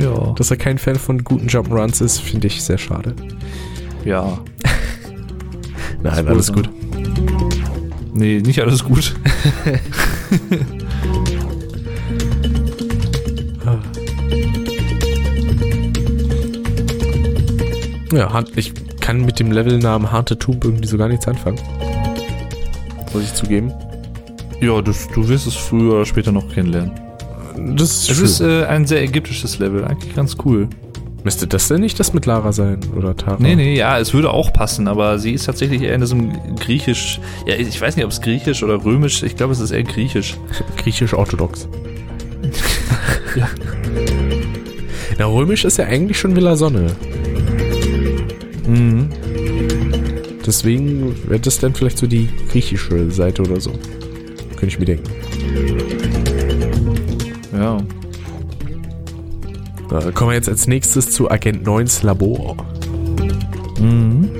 [0.00, 0.34] Ja.
[0.34, 3.14] Dass er kein Fan von guten Jump'n'Runs ist, finde ich sehr schade.
[4.04, 4.38] Ja.
[6.02, 6.68] Nein, wohl alles gut.
[8.14, 9.14] Nee, nicht alles gut.
[18.12, 21.60] Ja, ich kann mit dem Levelnamen Harte Tube irgendwie so gar nichts anfangen.
[23.12, 23.72] Muss ich zugeben.
[24.60, 27.07] Ja, das, du wirst es früher oder später noch kennenlernen.
[27.76, 30.68] Das ist Es ist äh, ein sehr ägyptisches Level, eigentlich ganz cool.
[31.24, 32.78] Müsste das denn nicht das mit Lara sein?
[32.96, 33.36] Oder Tara?
[33.40, 37.20] Nee, nee, ja, es würde auch passen, aber sie ist tatsächlich eher in diesem griechisch,
[37.44, 40.36] ja, ich weiß nicht, ob es griechisch oder römisch, ich glaube, es ist eher griechisch.
[40.76, 41.68] Griechisch-orthodox.
[43.36, 43.48] Ja.
[45.18, 46.86] Na, römisch ist ja eigentlich schon Villa Sonne.
[48.66, 49.08] Mhm.
[50.46, 53.72] Deswegen wäre das dann vielleicht so die griechische Seite oder so.
[54.50, 55.10] Könnte ich mir denken.
[59.90, 62.56] Äh, kommen wir jetzt als nächstes zu Agent 9s Labor.
[63.80, 64.30] Mhm.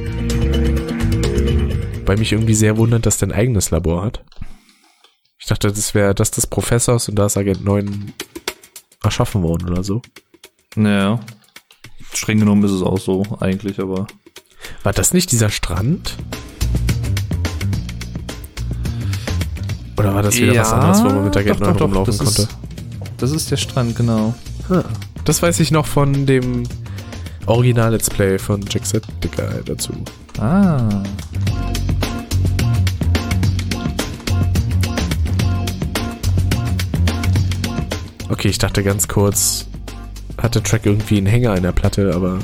[2.05, 4.25] Bei mich irgendwie sehr wundert, dass der ein eigenes Labor hat.
[5.39, 8.13] Ich dachte, das wäre das des Professors und da ist Agent 9
[9.03, 10.03] erschaffen worden oder so.
[10.75, 11.21] Naja.
[12.13, 14.07] Streng genommen ist es auch so, eigentlich, aber.
[14.83, 16.17] War das nicht dieser Strand?
[19.97, 22.43] Oder war das wieder was anderes, wo man mit Agent 9 rumlaufen das konnte?
[22.43, 22.59] Ist,
[23.17, 24.35] das ist der Strand, genau.
[24.69, 24.85] Ah,
[25.29, 26.63] Das weiß ich noch von dem
[27.45, 29.93] Original-Let's Play von Jacksepticeye dazu.
[30.39, 31.03] Ah.
[38.31, 39.67] Okay, ich dachte ganz kurz,
[40.39, 42.39] hat der Track irgendwie einen Hänger in der Platte, aber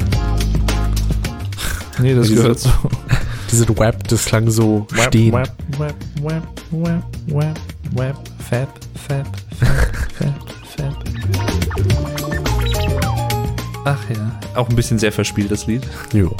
[2.00, 2.70] Nee, das gehört so.
[3.52, 5.34] diese Web, das klang so stehen.
[5.34, 7.60] Web, web, web, web, web,
[7.92, 9.26] web, fab, fab,
[9.58, 9.76] fab,
[10.18, 11.04] fab, fab.
[13.84, 15.86] Ach ja, auch ein bisschen sehr verspielt, das Lied.
[16.12, 16.34] Jo,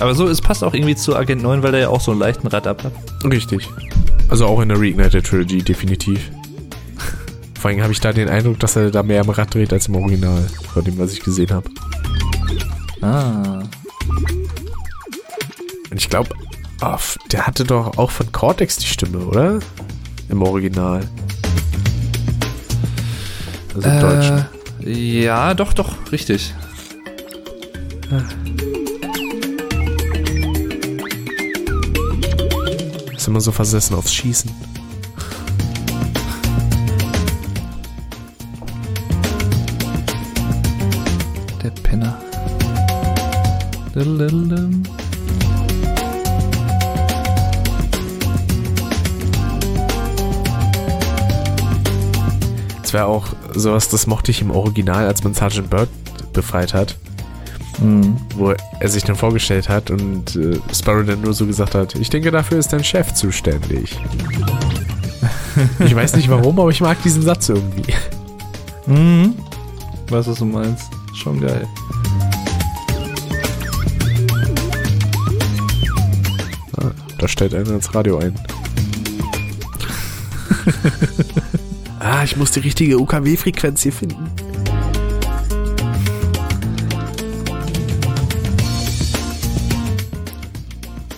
[0.00, 2.20] Aber so, es passt auch irgendwie zu Agent 9, weil der ja auch so einen
[2.20, 2.92] leichten Rad ab hat.
[3.30, 3.68] richtig.
[4.28, 6.30] Also auch in der Reignited Trilogy, definitiv.
[7.60, 9.86] Vor allem habe ich da den Eindruck, dass er da mehr am Rad dreht als
[9.88, 11.68] im Original, von dem, was ich gesehen habe.
[13.00, 13.62] Ah.
[15.90, 16.30] Und ich glaube,
[17.32, 19.60] der hatte doch auch von Cortex die Stimme, oder?
[20.28, 21.00] Im Original.
[23.74, 24.44] Also im Deutschen.
[24.84, 26.54] Äh, ja, doch, doch, richtig.
[33.16, 34.50] Ist immer so versessen aufs Schießen.
[41.62, 42.20] Der Penner.
[43.94, 44.82] Diddle-diddle-dum.
[44.82, 45.03] Das
[52.94, 55.88] wäre auch sowas, das mochte ich im Original, als man Sergeant Bird
[56.32, 56.96] befreit hat,
[57.80, 58.16] Mhm.
[58.36, 62.08] wo er sich dann vorgestellt hat und äh, Sparrow dann nur so gesagt hat, ich
[62.08, 63.98] denke, dafür ist dein Chef zuständig.
[65.80, 67.92] ich weiß nicht warum, aber ich mag diesen Satz irgendwie.
[68.86, 69.34] Mhm.
[70.08, 70.84] Weiß, was du meinst.
[71.14, 71.66] Schon geil.
[76.80, 78.34] Ah, da stellt einer ins Radio ein.
[82.04, 84.30] ah, ich muss die richtige UKW-Frequenz hier finden.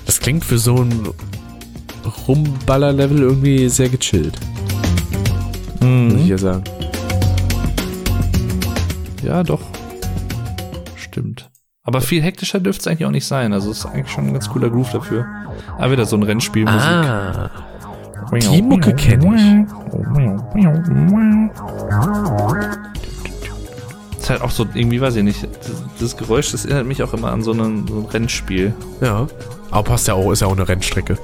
[0.05, 1.09] Das klingt für so ein
[2.29, 4.39] Rumballer-Level irgendwie sehr gechillt,
[5.81, 6.27] muss ich Mhm.
[6.27, 6.65] ja sagen.
[9.23, 9.61] Ja, doch.
[10.97, 11.51] Stimmt.
[11.83, 13.53] Aber viel hektischer dürfte es eigentlich auch nicht sein.
[13.53, 15.25] Also es ist eigentlich schon ein ganz cooler Groove dafür.
[15.79, 16.81] Aber wieder so ein Rennspielmusik.
[16.89, 17.51] Ah,
[18.33, 19.23] die Mucke kenn
[24.19, 27.13] Ist halt auch so, irgendwie weiß ich nicht, das, das Geräusch, das erinnert mich auch
[27.13, 28.75] immer an so, einen, so ein Rennspiel.
[29.01, 29.27] ja.
[29.71, 31.19] Aber passt ja auch, ist ja auch eine Rennstrecke.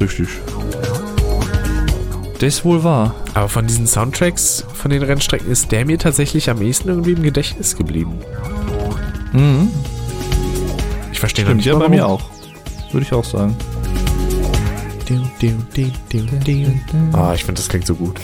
[0.00, 0.28] Richtig.
[2.38, 3.14] Das wohl wahr.
[3.34, 7.22] Aber von diesen Soundtracks, von den Rennstrecken, ist der mir tatsächlich am ehesten irgendwie im
[7.22, 8.18] Gedächtnis geblieben.
[9.32, 9.70] Mhm.
[11.12, 11.90] Ich verstehe Stimmt, nicht ja, bei warum.
[11.92, 12.22] mir auch.
[12.92, 13.56] Würde ich auch sagen.
[17.12, 18.20] Ah, ich finde, das klingt so gut.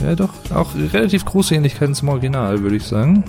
[0.00, 3.24] Ja, doch, auch relativ große Ähnlichkeiten zum Original, würde ich sagen.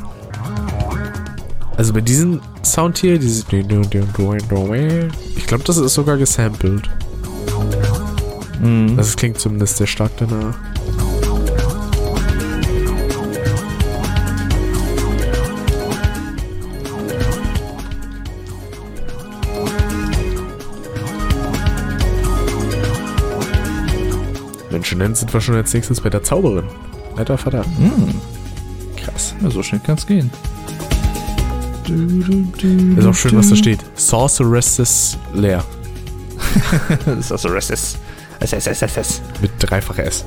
[1.78, 6.90] Also bei diesem Sound hier, dieses ich glaube, das ist sogar gesampelt.
[8.62, 8.98] Mhm.
[8.98, 10.56] Das klingt zumindest sehr stark danach.
[24.80, 26.64] Mensch, und dann sind wir schon als nächstes bei der Zauberin.
[27.18, 27.66] Alter Vater.
[27.78, 28.16] Mhm.
[28.96, 29.36] Krass.
[29.42, 30.32] Ja, so schnell kann es gehen.
[32.98, 33.80] Ist auch schön, was da steht.
[33.96, 35.66] Sorceresses leer.
[37.06, 37.98] Das ist also RSS.
[38.40, 39.22] SSSS.
[39.42, 40.24] Mit dreifacher S.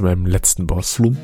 [0.00, 0.94] in meinem letzten Boss.
[0.94, 1.18] Flump.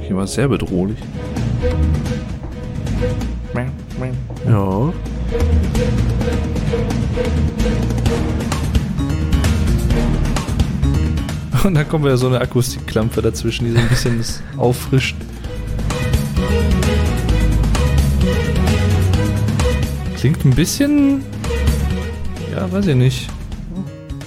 [0.00, 0.98] Hier war sehr bedrohlich.
[11.92, 15.14] Kommt ja so eine Akustikklampe dazwischen, die so ein bisschen das auffrischt.
[20.16, 21.22] Klingt ein bisschen,
[22.50, 23.28] ja, weiß ich nicht,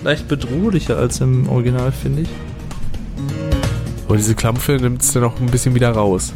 [0.04, 2.30] leicht bedrohlicher als im Original, finde ich.
[4.06, 6.34] Aber diese Klampfe nimmt es dann auch ein bisschen wieder raus.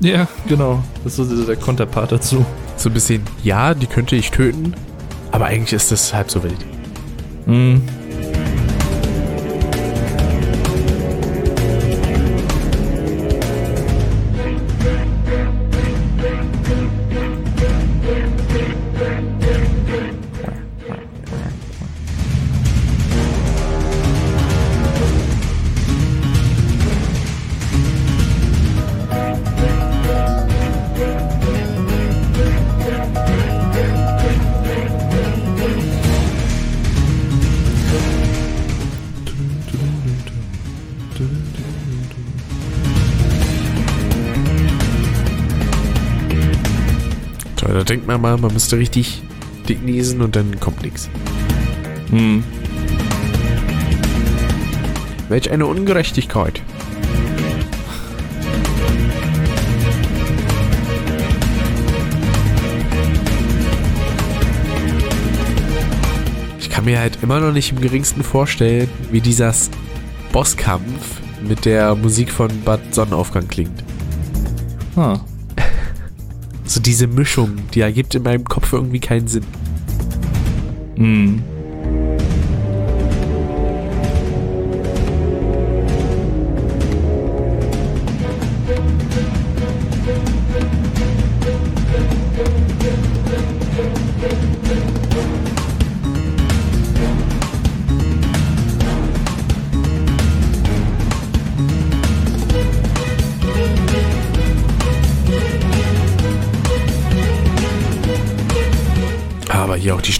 [0.00, 0.82] Ja, genau.
[1.04, 2.44] Das ist so der Konterpart dazu.
[2.76, 4.74] So ein bisschen, ja, die könnte ich töten,
[5.30, 6.58] aber eigentlich ist das halb so wild.
[7.46, 7.82] Mhm.
[48.36, 49.22] Man müsste richtig
[49.68, 51.08] dick niesen und dann kommt nichts.
[52.10, 52.44] Mhm.
[55.28, 56.60] Welch eine Ungerechtigkeit.
[66.58, 69.54] Ich kann mir halt immer noch nicht im geringsten vorstellen, wie dieser
[70.32, 73.82] Bosskampf mit der Musik von Bad Sonnenaufgang klingt.
[74.96, 75.20] Ah.
[76.72, 79.44] So diese Mischung, die ergibt in meinem Kopf irgendwie keinen Sinn.
[80.96, 81.42] Mhm.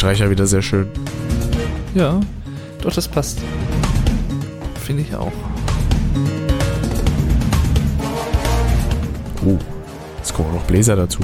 [0.02, 0.88] Streicher wieder sehr schön.
[1.94, 2.18] Ja,
[2.80, 3.38] doch, das passt.
[4.84, 5.30] Finde ich auch.
[9.46, 9.56] Oh,
[10.18, 11.20] jetzt kommen auch noch Bläser dazu.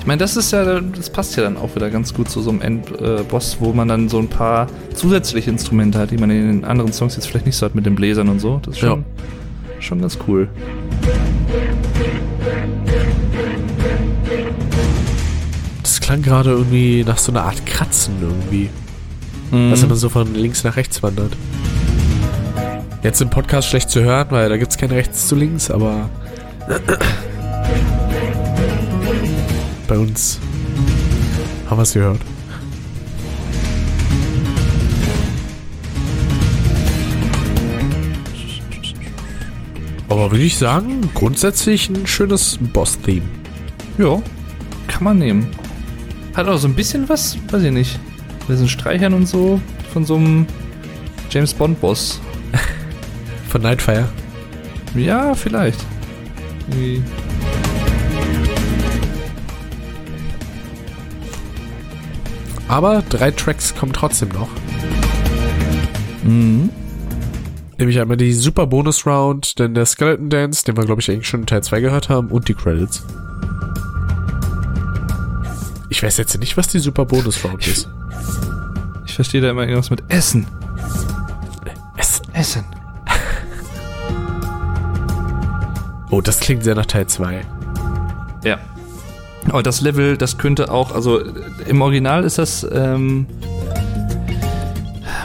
[0.00, 2.48] Ich meine, das ist ja, das passt ja dann auch wieder ganz gut zu so
[2.48, 6.46] einem Endboss, äh, wo man dann so ein paar zusätzliche Instrumente hat, die man in
[6.46, 8.58] den anderen Songs jetzt vielleicht nicht so hat mit den Bläsern und so.
[8.64, 9.82] Das ist schon, ja.
[9.82, 10.48] schon ganz cool.
[16.12, 18.68] Klang gerade irgendwie nach so einer Art Kratzen irgendwie.
[19.50, 19.70] Mhm.
[19.70, 21.34] Dass man so von links nach rechts wandert.
[23.02, 26.10] Jetzt im Podcast schlecht zu hören, weil da gibt es kein rechts zu links, aber
[29.88, 30.38] bei uns
[31.70, 32.20] haben wir es gehört.
[40.10, 43.24] Aber würde ich sagen, grundsätzlich ein schönes Boss-Theme.
[43.96, 44.20] Ja,
[44.88, 45.61] kann man nehmen.
[46.34, 47.98] Hat auch so ein bisschen was, weiß ich nicht.
[48.48, 49.60] Mit diesen Streichern und so
[49.92, 50.46] von so einem
[51.30, 52.20] James Bond-Boss.
[53.48, 54.08] von Nightfire?
[54.94, 55.78] Ja, vielleicht.
[56.70, 57.02] Irgendwie
[62.72, 64.48] Aber drei Tracks kommen trotzdem noch.
[66.24, 66.70] Mhm.
[67.76, 71.28] Nämlich einmal die Super Bonus Round, dann der Skeleton Dance, den wir glaube ich eigentlich
[71.28, 73.04] schon in Teil 2 gehört haben, und die Credits.
[75.92, 77.86] Ich weiß jetzt nicht, was die Super Bonus ist.
[79.04, 80.46] Ich verstehe da immer irgendwas mit Essen.
[81.98, 82.24] Essen.
[82.32, 82.64] Essen.
[86.10, 87.42] oh, das klingt sehr nach Teil 2.
[88.42, 88.58] Ja.
[89.50, 91.20] Aber das Level, das könnte auch, also
[91.66, 93.26] im Original ist das, ähm,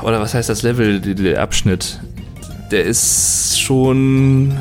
[0.04, 2.02] oder was heißt das Level, der Abschnitt?
[2.72, 4.52] Der ist schon.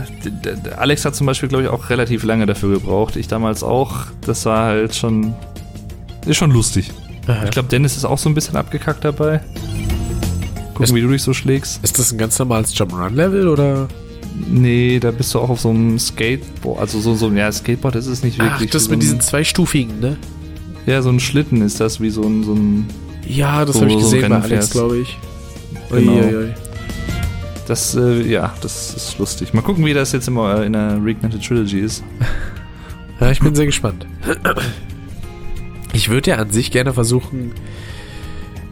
[0.76, 3.16] Alex hat zum Beispiel, glaube ich, auch relativ lange dafür gebraucht.
[3.16, 4.06] Ich damals auch.
[4.24, 5.34] Das war halt schon.
[6.26, 6.90] Ist schon lustig.
[7.26, 7.44] Aha.
[7.44, 9.40] Ich glaube, Dennis ist auch so ein bisschen abgekackt dabei.
[10.68, 11.82] Gucken, ist, wie du dich so schlägst.
[11.82, 13.88] Ist das ein ganz normales Jump'n'Run-Level oder?
[14.48, 16.80] Nee, da bist du auch auf so einem Skateboard.
[16.80, 18.68] Also so, so ja, Skateboard ist es nicht wirklich.
[18.68, 20.16] Ach, das so mit diesen zweistufigen, ne?
[20.84, 22.44] Ja, so ein Schlitten ist das, wie so ein.
[22.44, 22.86] So ein
[23.26, 25.18] ja, das so, habe ich gesehen bei Alex, glaube ich.
[25.90, 26.12] Genau.
[26.12, 26.54] Ui,
[27.66, 29.54] Das, äh, ja, das ist lustig.
[29.54, 32.04] Mal gucken, wie das jetzt immer in der Reignited Trilogy ist.
[33.20, 34.06] ja, ich bin sehr gespannt.
[35.96, 37.52] Ich würde ja an sich gerne versuchen,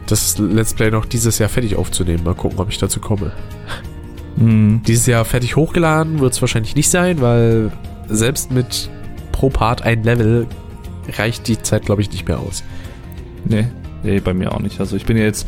[0.06, 2.22] das Let's Play noch dieses Jahr fertig aufzunehmen.
[2.22, 3.32] Mal gucken, ob ich dazu komme.
[4.36, 4.82] Mhm.
[4.86, 7.72] Dieses Jahr fertig hochgeladen wird es wahrscheinlich nicht sein, weil
[8.08, 8.90] selbst mit
[9.32, 10.46] pro Part ein Level
[11.16, 12.62] reicht die Zeit, glaube ich, nicht mehr aus.
[13.46, 13.68] Nee,
[14.02, 14.78] nee, bei mir auch nicht.
[14.78, 15.46] Also ich bin ja jetzt,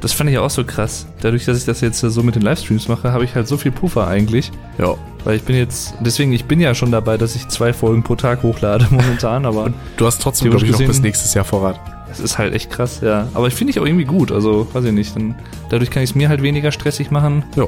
[0.00, 1.06] das fand ich auch so krass.
[1.20, 3.72] Dadurch, dass ich das jetzt so mit den Livestreams mache, habe ich halt so viel
[3.72, 4.52] Puffer eigentlich.
[4.78, 4.94] Ja.
[5.24, 8.14] Weil ich bin jetzt, deswegen, ich bin ja schon dabei, dass ich zwei Folgen pro
[8.14, 9.64] Tag hochlade momentan, aber.
[9.64, 11.80] Und du hast trotzdem, glaube ich, noch bis nächstes Jahr Vorrat.
[12.08, 13.28] Das ist halt echt krass, ja.
[13.34, 15.16] Aber ich finde ich auch irgendwie gut, also, weiß ich nicht.
[15.16, 15.34] Dann,
[15.70, 17.44] dadurch kann ich es mir halt weniger stressig machen.
[17.56, 17.66] Ja.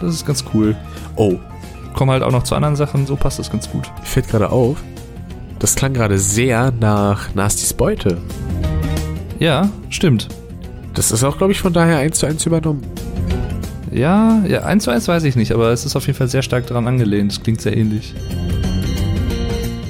[0.00, 0.76] Das ist ganz cool.
[1.16, 1.36] Oh.
[1.94, 3.90] Kommen halt auch noch zu anderen Sachen, so passt das ganz gut.
[4.04, 4.78] Fällt gerade auf.
[5.58, 8.18] Das klang gerade sehr nach Nastys Beute.
[9.38, 10.28] Ja, stimmt.
[10.94, 12.82] Das ist auch, glaube ich, von daher eins zu eins übernommen.
[13.90, 16.42] Ja, ja, eins zu eins weiß ich nicht, aber es ist auf jeden Fall sehr
[16.42, 17.32] stark daran angelehnt.
[17.32, 18.14] Es klingt sehr ähnlich.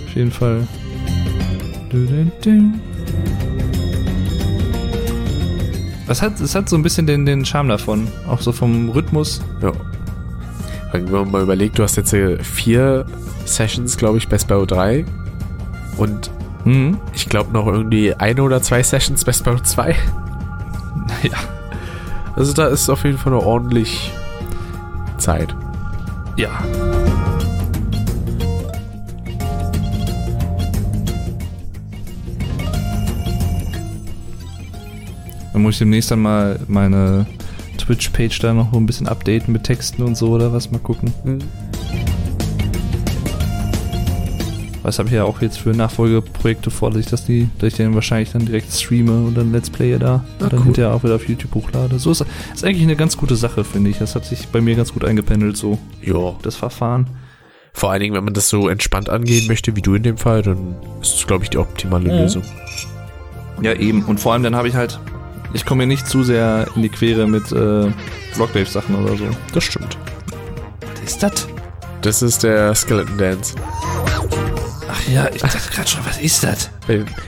[0.06, 0.66] Auf jeden Fall.
[6.08, 8.08] Es hat, es hat so ein bisschen den, den Charme davon.
[8.26, 9.42] Auch so vom Rhythmus.
[9.62, 9.72] Ja.
[10.92, 13.06] Wenn man mal überlegt, du hast jetzt vier
[13.44, 15.04] Sessions, glaube ich, Best Bow 3.
[15.98, 16.30] Und
[16.64, 16.98] mhm.
[17.12, 19.94] ich glaube noch irgendwie eine oder zwei Sessions Best Bow 2.
[21.22, 21.36] Ja.
[22.36, 24.12] Also da ist auf jeden Fall noch ordentlich
[25.18, 25.54] Zeit.
[26.36, 26.48] Ja.
[35.52, 37.26] Dann muss ich demnächst dann mal meine
[37.76, 40.70] Twitch-Page da noch ein bisschen updaten mit Texten und so oder was.
[40.70, 41.12] Mal gucken.
[41.24, 41.40] Mhm.
[44.82, 47.74] Was habe ich ja auch jetzt für Nachfolgeprojekte vor, dass ich, das die, dass ich
[47.74, 50.64] den wahrscheinlich dann direkt streame und dann Let's Playe da ah, und dann cool.
[50.66, 51.98] hinterher auch wieder auf YouTube hochlade.
[51.98, 52.24] So ist,
[52.54, 53.98] ist eigentlich eine ganz gute Sache, finde ich.
[53.98, 55.78] Das hat sich bei mir ganz gut eingependelt, so.
[56.02, 56.34] Ja.
[56.42, 57.08] Das Verfahren.
[57.72, 60.42] Vor allen Dingen, wenn man das so entspannt angehen möchte, wie du in dem Fall,
[60.42, 62.20] dann ist das, glaube ich, die optimale ja.
[62.22, 62.42] Lösung.
[63.62, 64.04] Ja, eben.
[64.04, 64.98] Und vor allem dann habe ich halt
[65.52, 67.90] ich komme mir nicht zu sehr in die Quere mit äh,
[68.32, 69.24] Vlogwave-Sachen oder so.
[69.52, 69.98] Das stimmt.
[71.02, 71.48] Was ist das?
[72.02, 73.54] Das ist der Skeleton Dance.
[75.00, 76.70] Ach ja, ich dachte gerade schon, was ist das?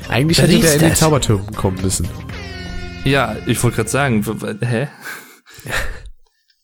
[0.09, 2.09] Eigentlich was hätte der in den Zaubertürmen kommen müssen.
[3.05, 4.25] Ja, ich wollte gerade sagen,
[4.61, 4.89] hä?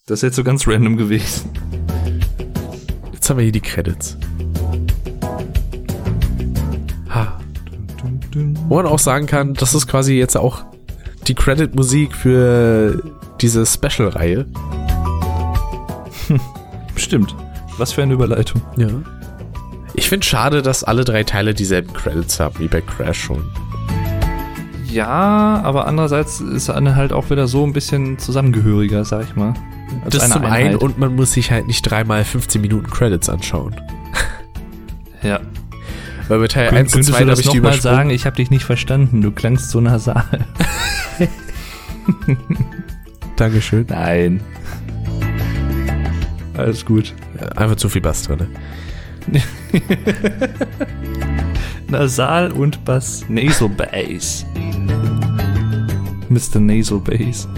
[0.06, 1.51] Das ist jetzt so ganz random gewesen.
[3.12, 4.16] Jetzt haben wir hier die Credits.
[7.10, 7.40] Ha.
[8.68, 10.64] Wo man auch sagen kann, das ist quasi jetzt auch
[11.26, 13.02] die Credit-Musik für
[13.40, 14.47] diese Special-Reihe.
[16.97, 17.35] Stimmt.
[17.78, 18.62] Was für eine Überleitung.
[18.76, 18.89] Ja.
[19.99, 23.45] Ich finde schade, dass alle drei Teile dieselben Credits haben, wie bei Crash schon.
[24.89, 29.55] Ja, aber andererseits ist eine halt auch wieder so ein bisschen zusammengehöriger, sag ich mal.
[30.09, 30.66] Das zum Einheit.
[30.66, 33.75] einen und man muss sich halt nicht dreimal 15 Minuten Credits anschauen.
[35.20, 35.41] Ja.
[36.29, 37.97] Weil bei Teil Kön 1 und könntest 2 du habe ich die übersprungen.
[37.97, 38.11] sagen?
[38.11, 39.20] Ich habe dich nicht verstanden.
[39.20, 40.47] Du klangst so nasal.
[43.37, 43.87] Dankeschön.
[43.89, 44.41] Nein.
[46.57, 47.15] Alles gut.
[47.57, 48.47] Einfach zu viel Bass drin.
[51.88, 53.24] Nasal und Bass.
[53.28, 54.44] Nasal Bass.
[56.28, 56.60] Mr.
[56.60, 57.48] Nasal Bass.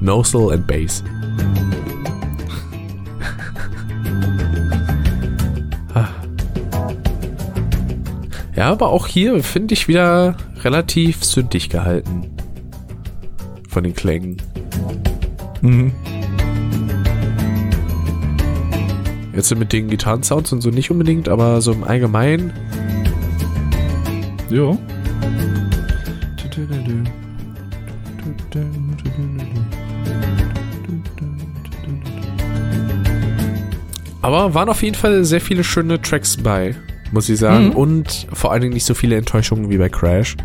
[0.00, 1.02] Nosal and Bass.
[5.94, 6.08] Ah.
[8.56, 12.30] ja, aber auch hier finde ich wieder relativ sündig gehalten.
[13.68, 14.36] Von den Klängen.
[15.62, 15.92] Mhm.
[19.34, 22.52] Jetzt mit den Gitarrensounds und so nicht unbedingt, aber so im Allgemeinen.
[24.50, 24.76] Ja.
[34.20, 36.74] Aber waren auf jeden Fall sehr viele schöne Tracks bei,
[37.10, 37.68] muss ich sagen.
[37.68, 37.72] Mhm.
[37.72, 40.36] Und vor allen Dingen nicht so viele Enttäuschungen wie bei Crash.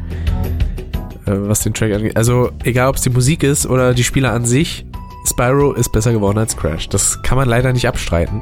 [1.28, 2.16] Äh, was den Track angeht.
[2.16, 4.86] Also, egal ob es die Musik ist oder die Spieler an sich,
[5.28, 6.88] Spyro ist besser geworden als Crash.
[6.90, 8.41] Das kann man leider nicht abstreiten.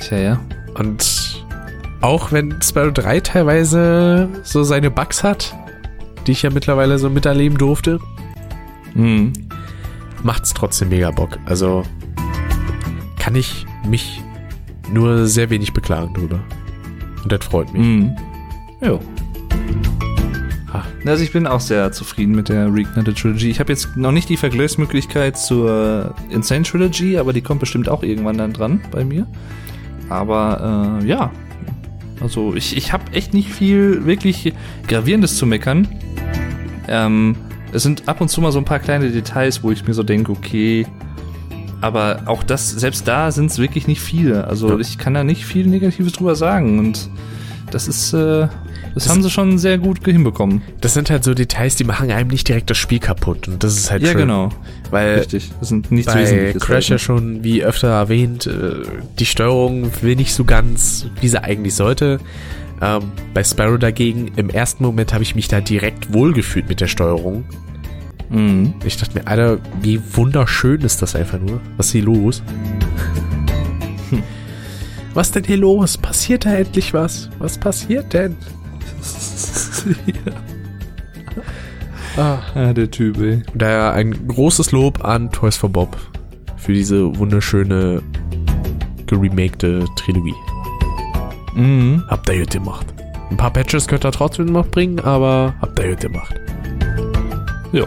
[0.00, 0.40] Tja, ja.
[0.74, 1.44] Und
[2.00, 5.54] auch wenn Spyro 3 teilweise so seine Bugs hat,
[6.26, 8.00] die ich ja mittlerweile so miterleben durfte,
[8.94, 9.32] Mhm.
[10.22, 11.38] macht's trotzdem mega Bock.
[11.46, 11.82] Also
[13.18, 14.22] kann ich mich
[14.92, 16.40] nur sehr wenig beklagen drüber.
[17.22, 17.82] Und das freut mich.
[17.82, 18.16] Mhm.
[18.80, 18.98] Ja.
[21.06, 23.50] Also ich bin auch sehr zufrieden mit der Reignited Trilogy.
[23.50, 28.02] Ich habe jetzt noch nicht die Vergleichsmöglichkeit zur Insane Trilogy, aber die kommt bestimmt auch
[28.02, 29.26] irgendwann dann dran bei mir.
[30.08, 31.30] Aber äh, ja,
[32.20, 34.54] also ich, ich habe echt nicht viel wirklich
[34.88, 35.88] Gravierendes zu meckern.
[36.88, 37.36] Ähm,
[37.72, 40.02] es sind ab und zu mal so ein paar kleine Details, wo ich mir so
[40.02, 40.86] denke, okay,
[41.82, 44.46] aber auch das, selbst da sind es wirklich nicht viele.
[44.46, 47.10] Also ich kann da nicht viel Negatives drüber sagen und
[47.70, 48.48] das ist, äh,
[48.94, 50.62] das, Das- haben sie schon sehr gut hinbekommen.
[50.80, 53.48] Das sind halt so Details, die machen einem nicht direkt das Spiel kaputt.
[53.48, 54.18] Und das ist halt ja, schön.
[54.22, 54.48] genau.
[54.90, 55.50] Weil Richtig.
[55.60, 56.62] Das sind nichts bei Wesentliches.
[56.62, 58.82] Crash ja schon, wie öfter erwähnt, äh,
[59.18, 62.20] die Steuerung will nicht so ganz, wie sie eigentlich sollte.
[62.82, 66.88] Ähm, bei Sparrow dagegen, im ersten Moment habe ich mich da direkt wohlgefühlt mit der
[66.88, 67.44] Steuerung.
[68.30, 68.74] Mhm.
[68.84, 71.60] Ich dachte mir, Alter, wie wunderschön ist das einfach nur.
[71.76, 72.42] Was ist hier los?
[74.10, 74.22] Hm.
[75.14, 75.96] Was denn hier los?
[75.96, 77.30] Passiert da endlich was?
[77.38, 78.34] Was passiert denn?
[82.16, 82.38] Ah.
[82.54, 83.42] Ah, der Typ, ey.
[83.54, 85.96] Daher ein großes Lob an Toys for Bob
[86.56, 88.02] für diese wunderschöne
[89.06, 90.34] geremakte Trilogie.
[91.54, 92.04] Mhm.
[92.08, 92.86] Habt ihr gut gemacht.
[93.30, 96.34] Ein paar Patches könnt ihr trotzdem noch bringen, aber habt ihr gut gemacht.
[97.72, 97.86] Ja.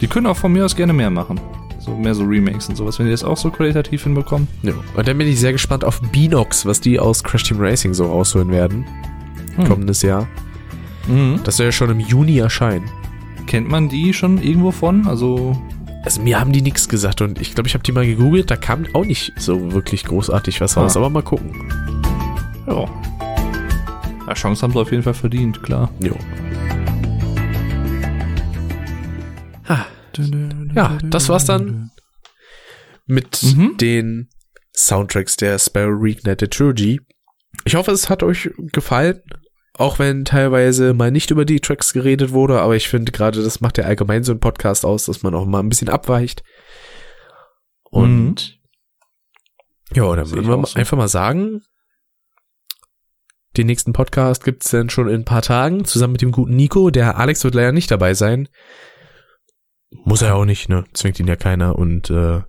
[0.00, 1.40] Die können auch von mir aus gerne mehr machen.
[1.78, 4.48] So mehr so Remakes und sowas, wenn die das auch so qualitativ hinbekommen.
[4.62, 4.72] Ja.
[4.96, 8.06] Und dann bin ich sehr gespannt auf Binox, was die aus Crash Team Racing so
[8.06, 8.84] rausholen werden.
[9.56, 9.64] Hm.
[9.64, 10.26] Kommendes Jahr.
[11.08, 11.40] Mhm.
[11.44, 12.88] Das soll ja schon im Juni erscheinen.
[13.46, 15.06] Kennt man die schon irgendwo von?
[15.06, 15.60] Also,
[16.04, 18.56] Also mir haben die nichts gesagt und ich glaube, ich habe die mal gegoogelt, da
[18.56, 21.00] kam auch nicht so wirklich großartig was raus, Ah.
[21.00, 21.68] aber mal gucken.
[22.66, 22.88] ja.
[24.26, 24.34] ja.
[24.34, 25.90] Chance haben sie auf jeden Fall verdient, klar.
[26.00, 26.14] Jo.
[30.74, 31.90] Ja, das war's dann
[33.06, 33.76] mit Mhm.
[33.78, 34.28] den
[34.74, 37.00] Soundtracks der Sparrow Reignited Trilogy.
[37.64, 39.20] Ich hoffe, es hat euch gefallen.
[39.80, 43.62] Auch wenn teilweise mal nicht über die Tracks geredet wurde, aber ich finde gerade, das
[43.62, 46.42] macht ja allgemein so ein Podcast aus, dass man auch mal ein bisschen abweicht.
[47.84, 48.60] Und
[49.94, 50.78] ja, dann würden wir so.
[50.78, 51.62] einfach mal sagen,
[53.56, 56.90] den nächsten Podcast gibt's dann schon in ein paar Tagen, zusammen mit dem guten Nico.
[56.90, 58.50] Der Alex wird leider nicht dabei sein.
[60.04, 60.84] Muss er ja auch nicht, ne?
[60.92, 61.76] Zwingt ihn ja keiner.
[61.76, 62.42] Und äh,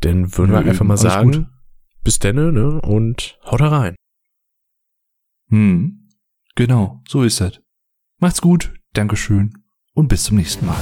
[0.00, 1.46] dann würden wir einfach mal sagen, gut.
[2.02, 2.80] bis denne, ne?
[2.80, 3.94] Und haut da rein.
[5.48, 6.08] Hm.
[6.54, 7.60] Genau, so ist das.
[8.18, 9.64] Macht's gut, Dankeschön
[9.94, 10.80] und bis zum nächsten Mal.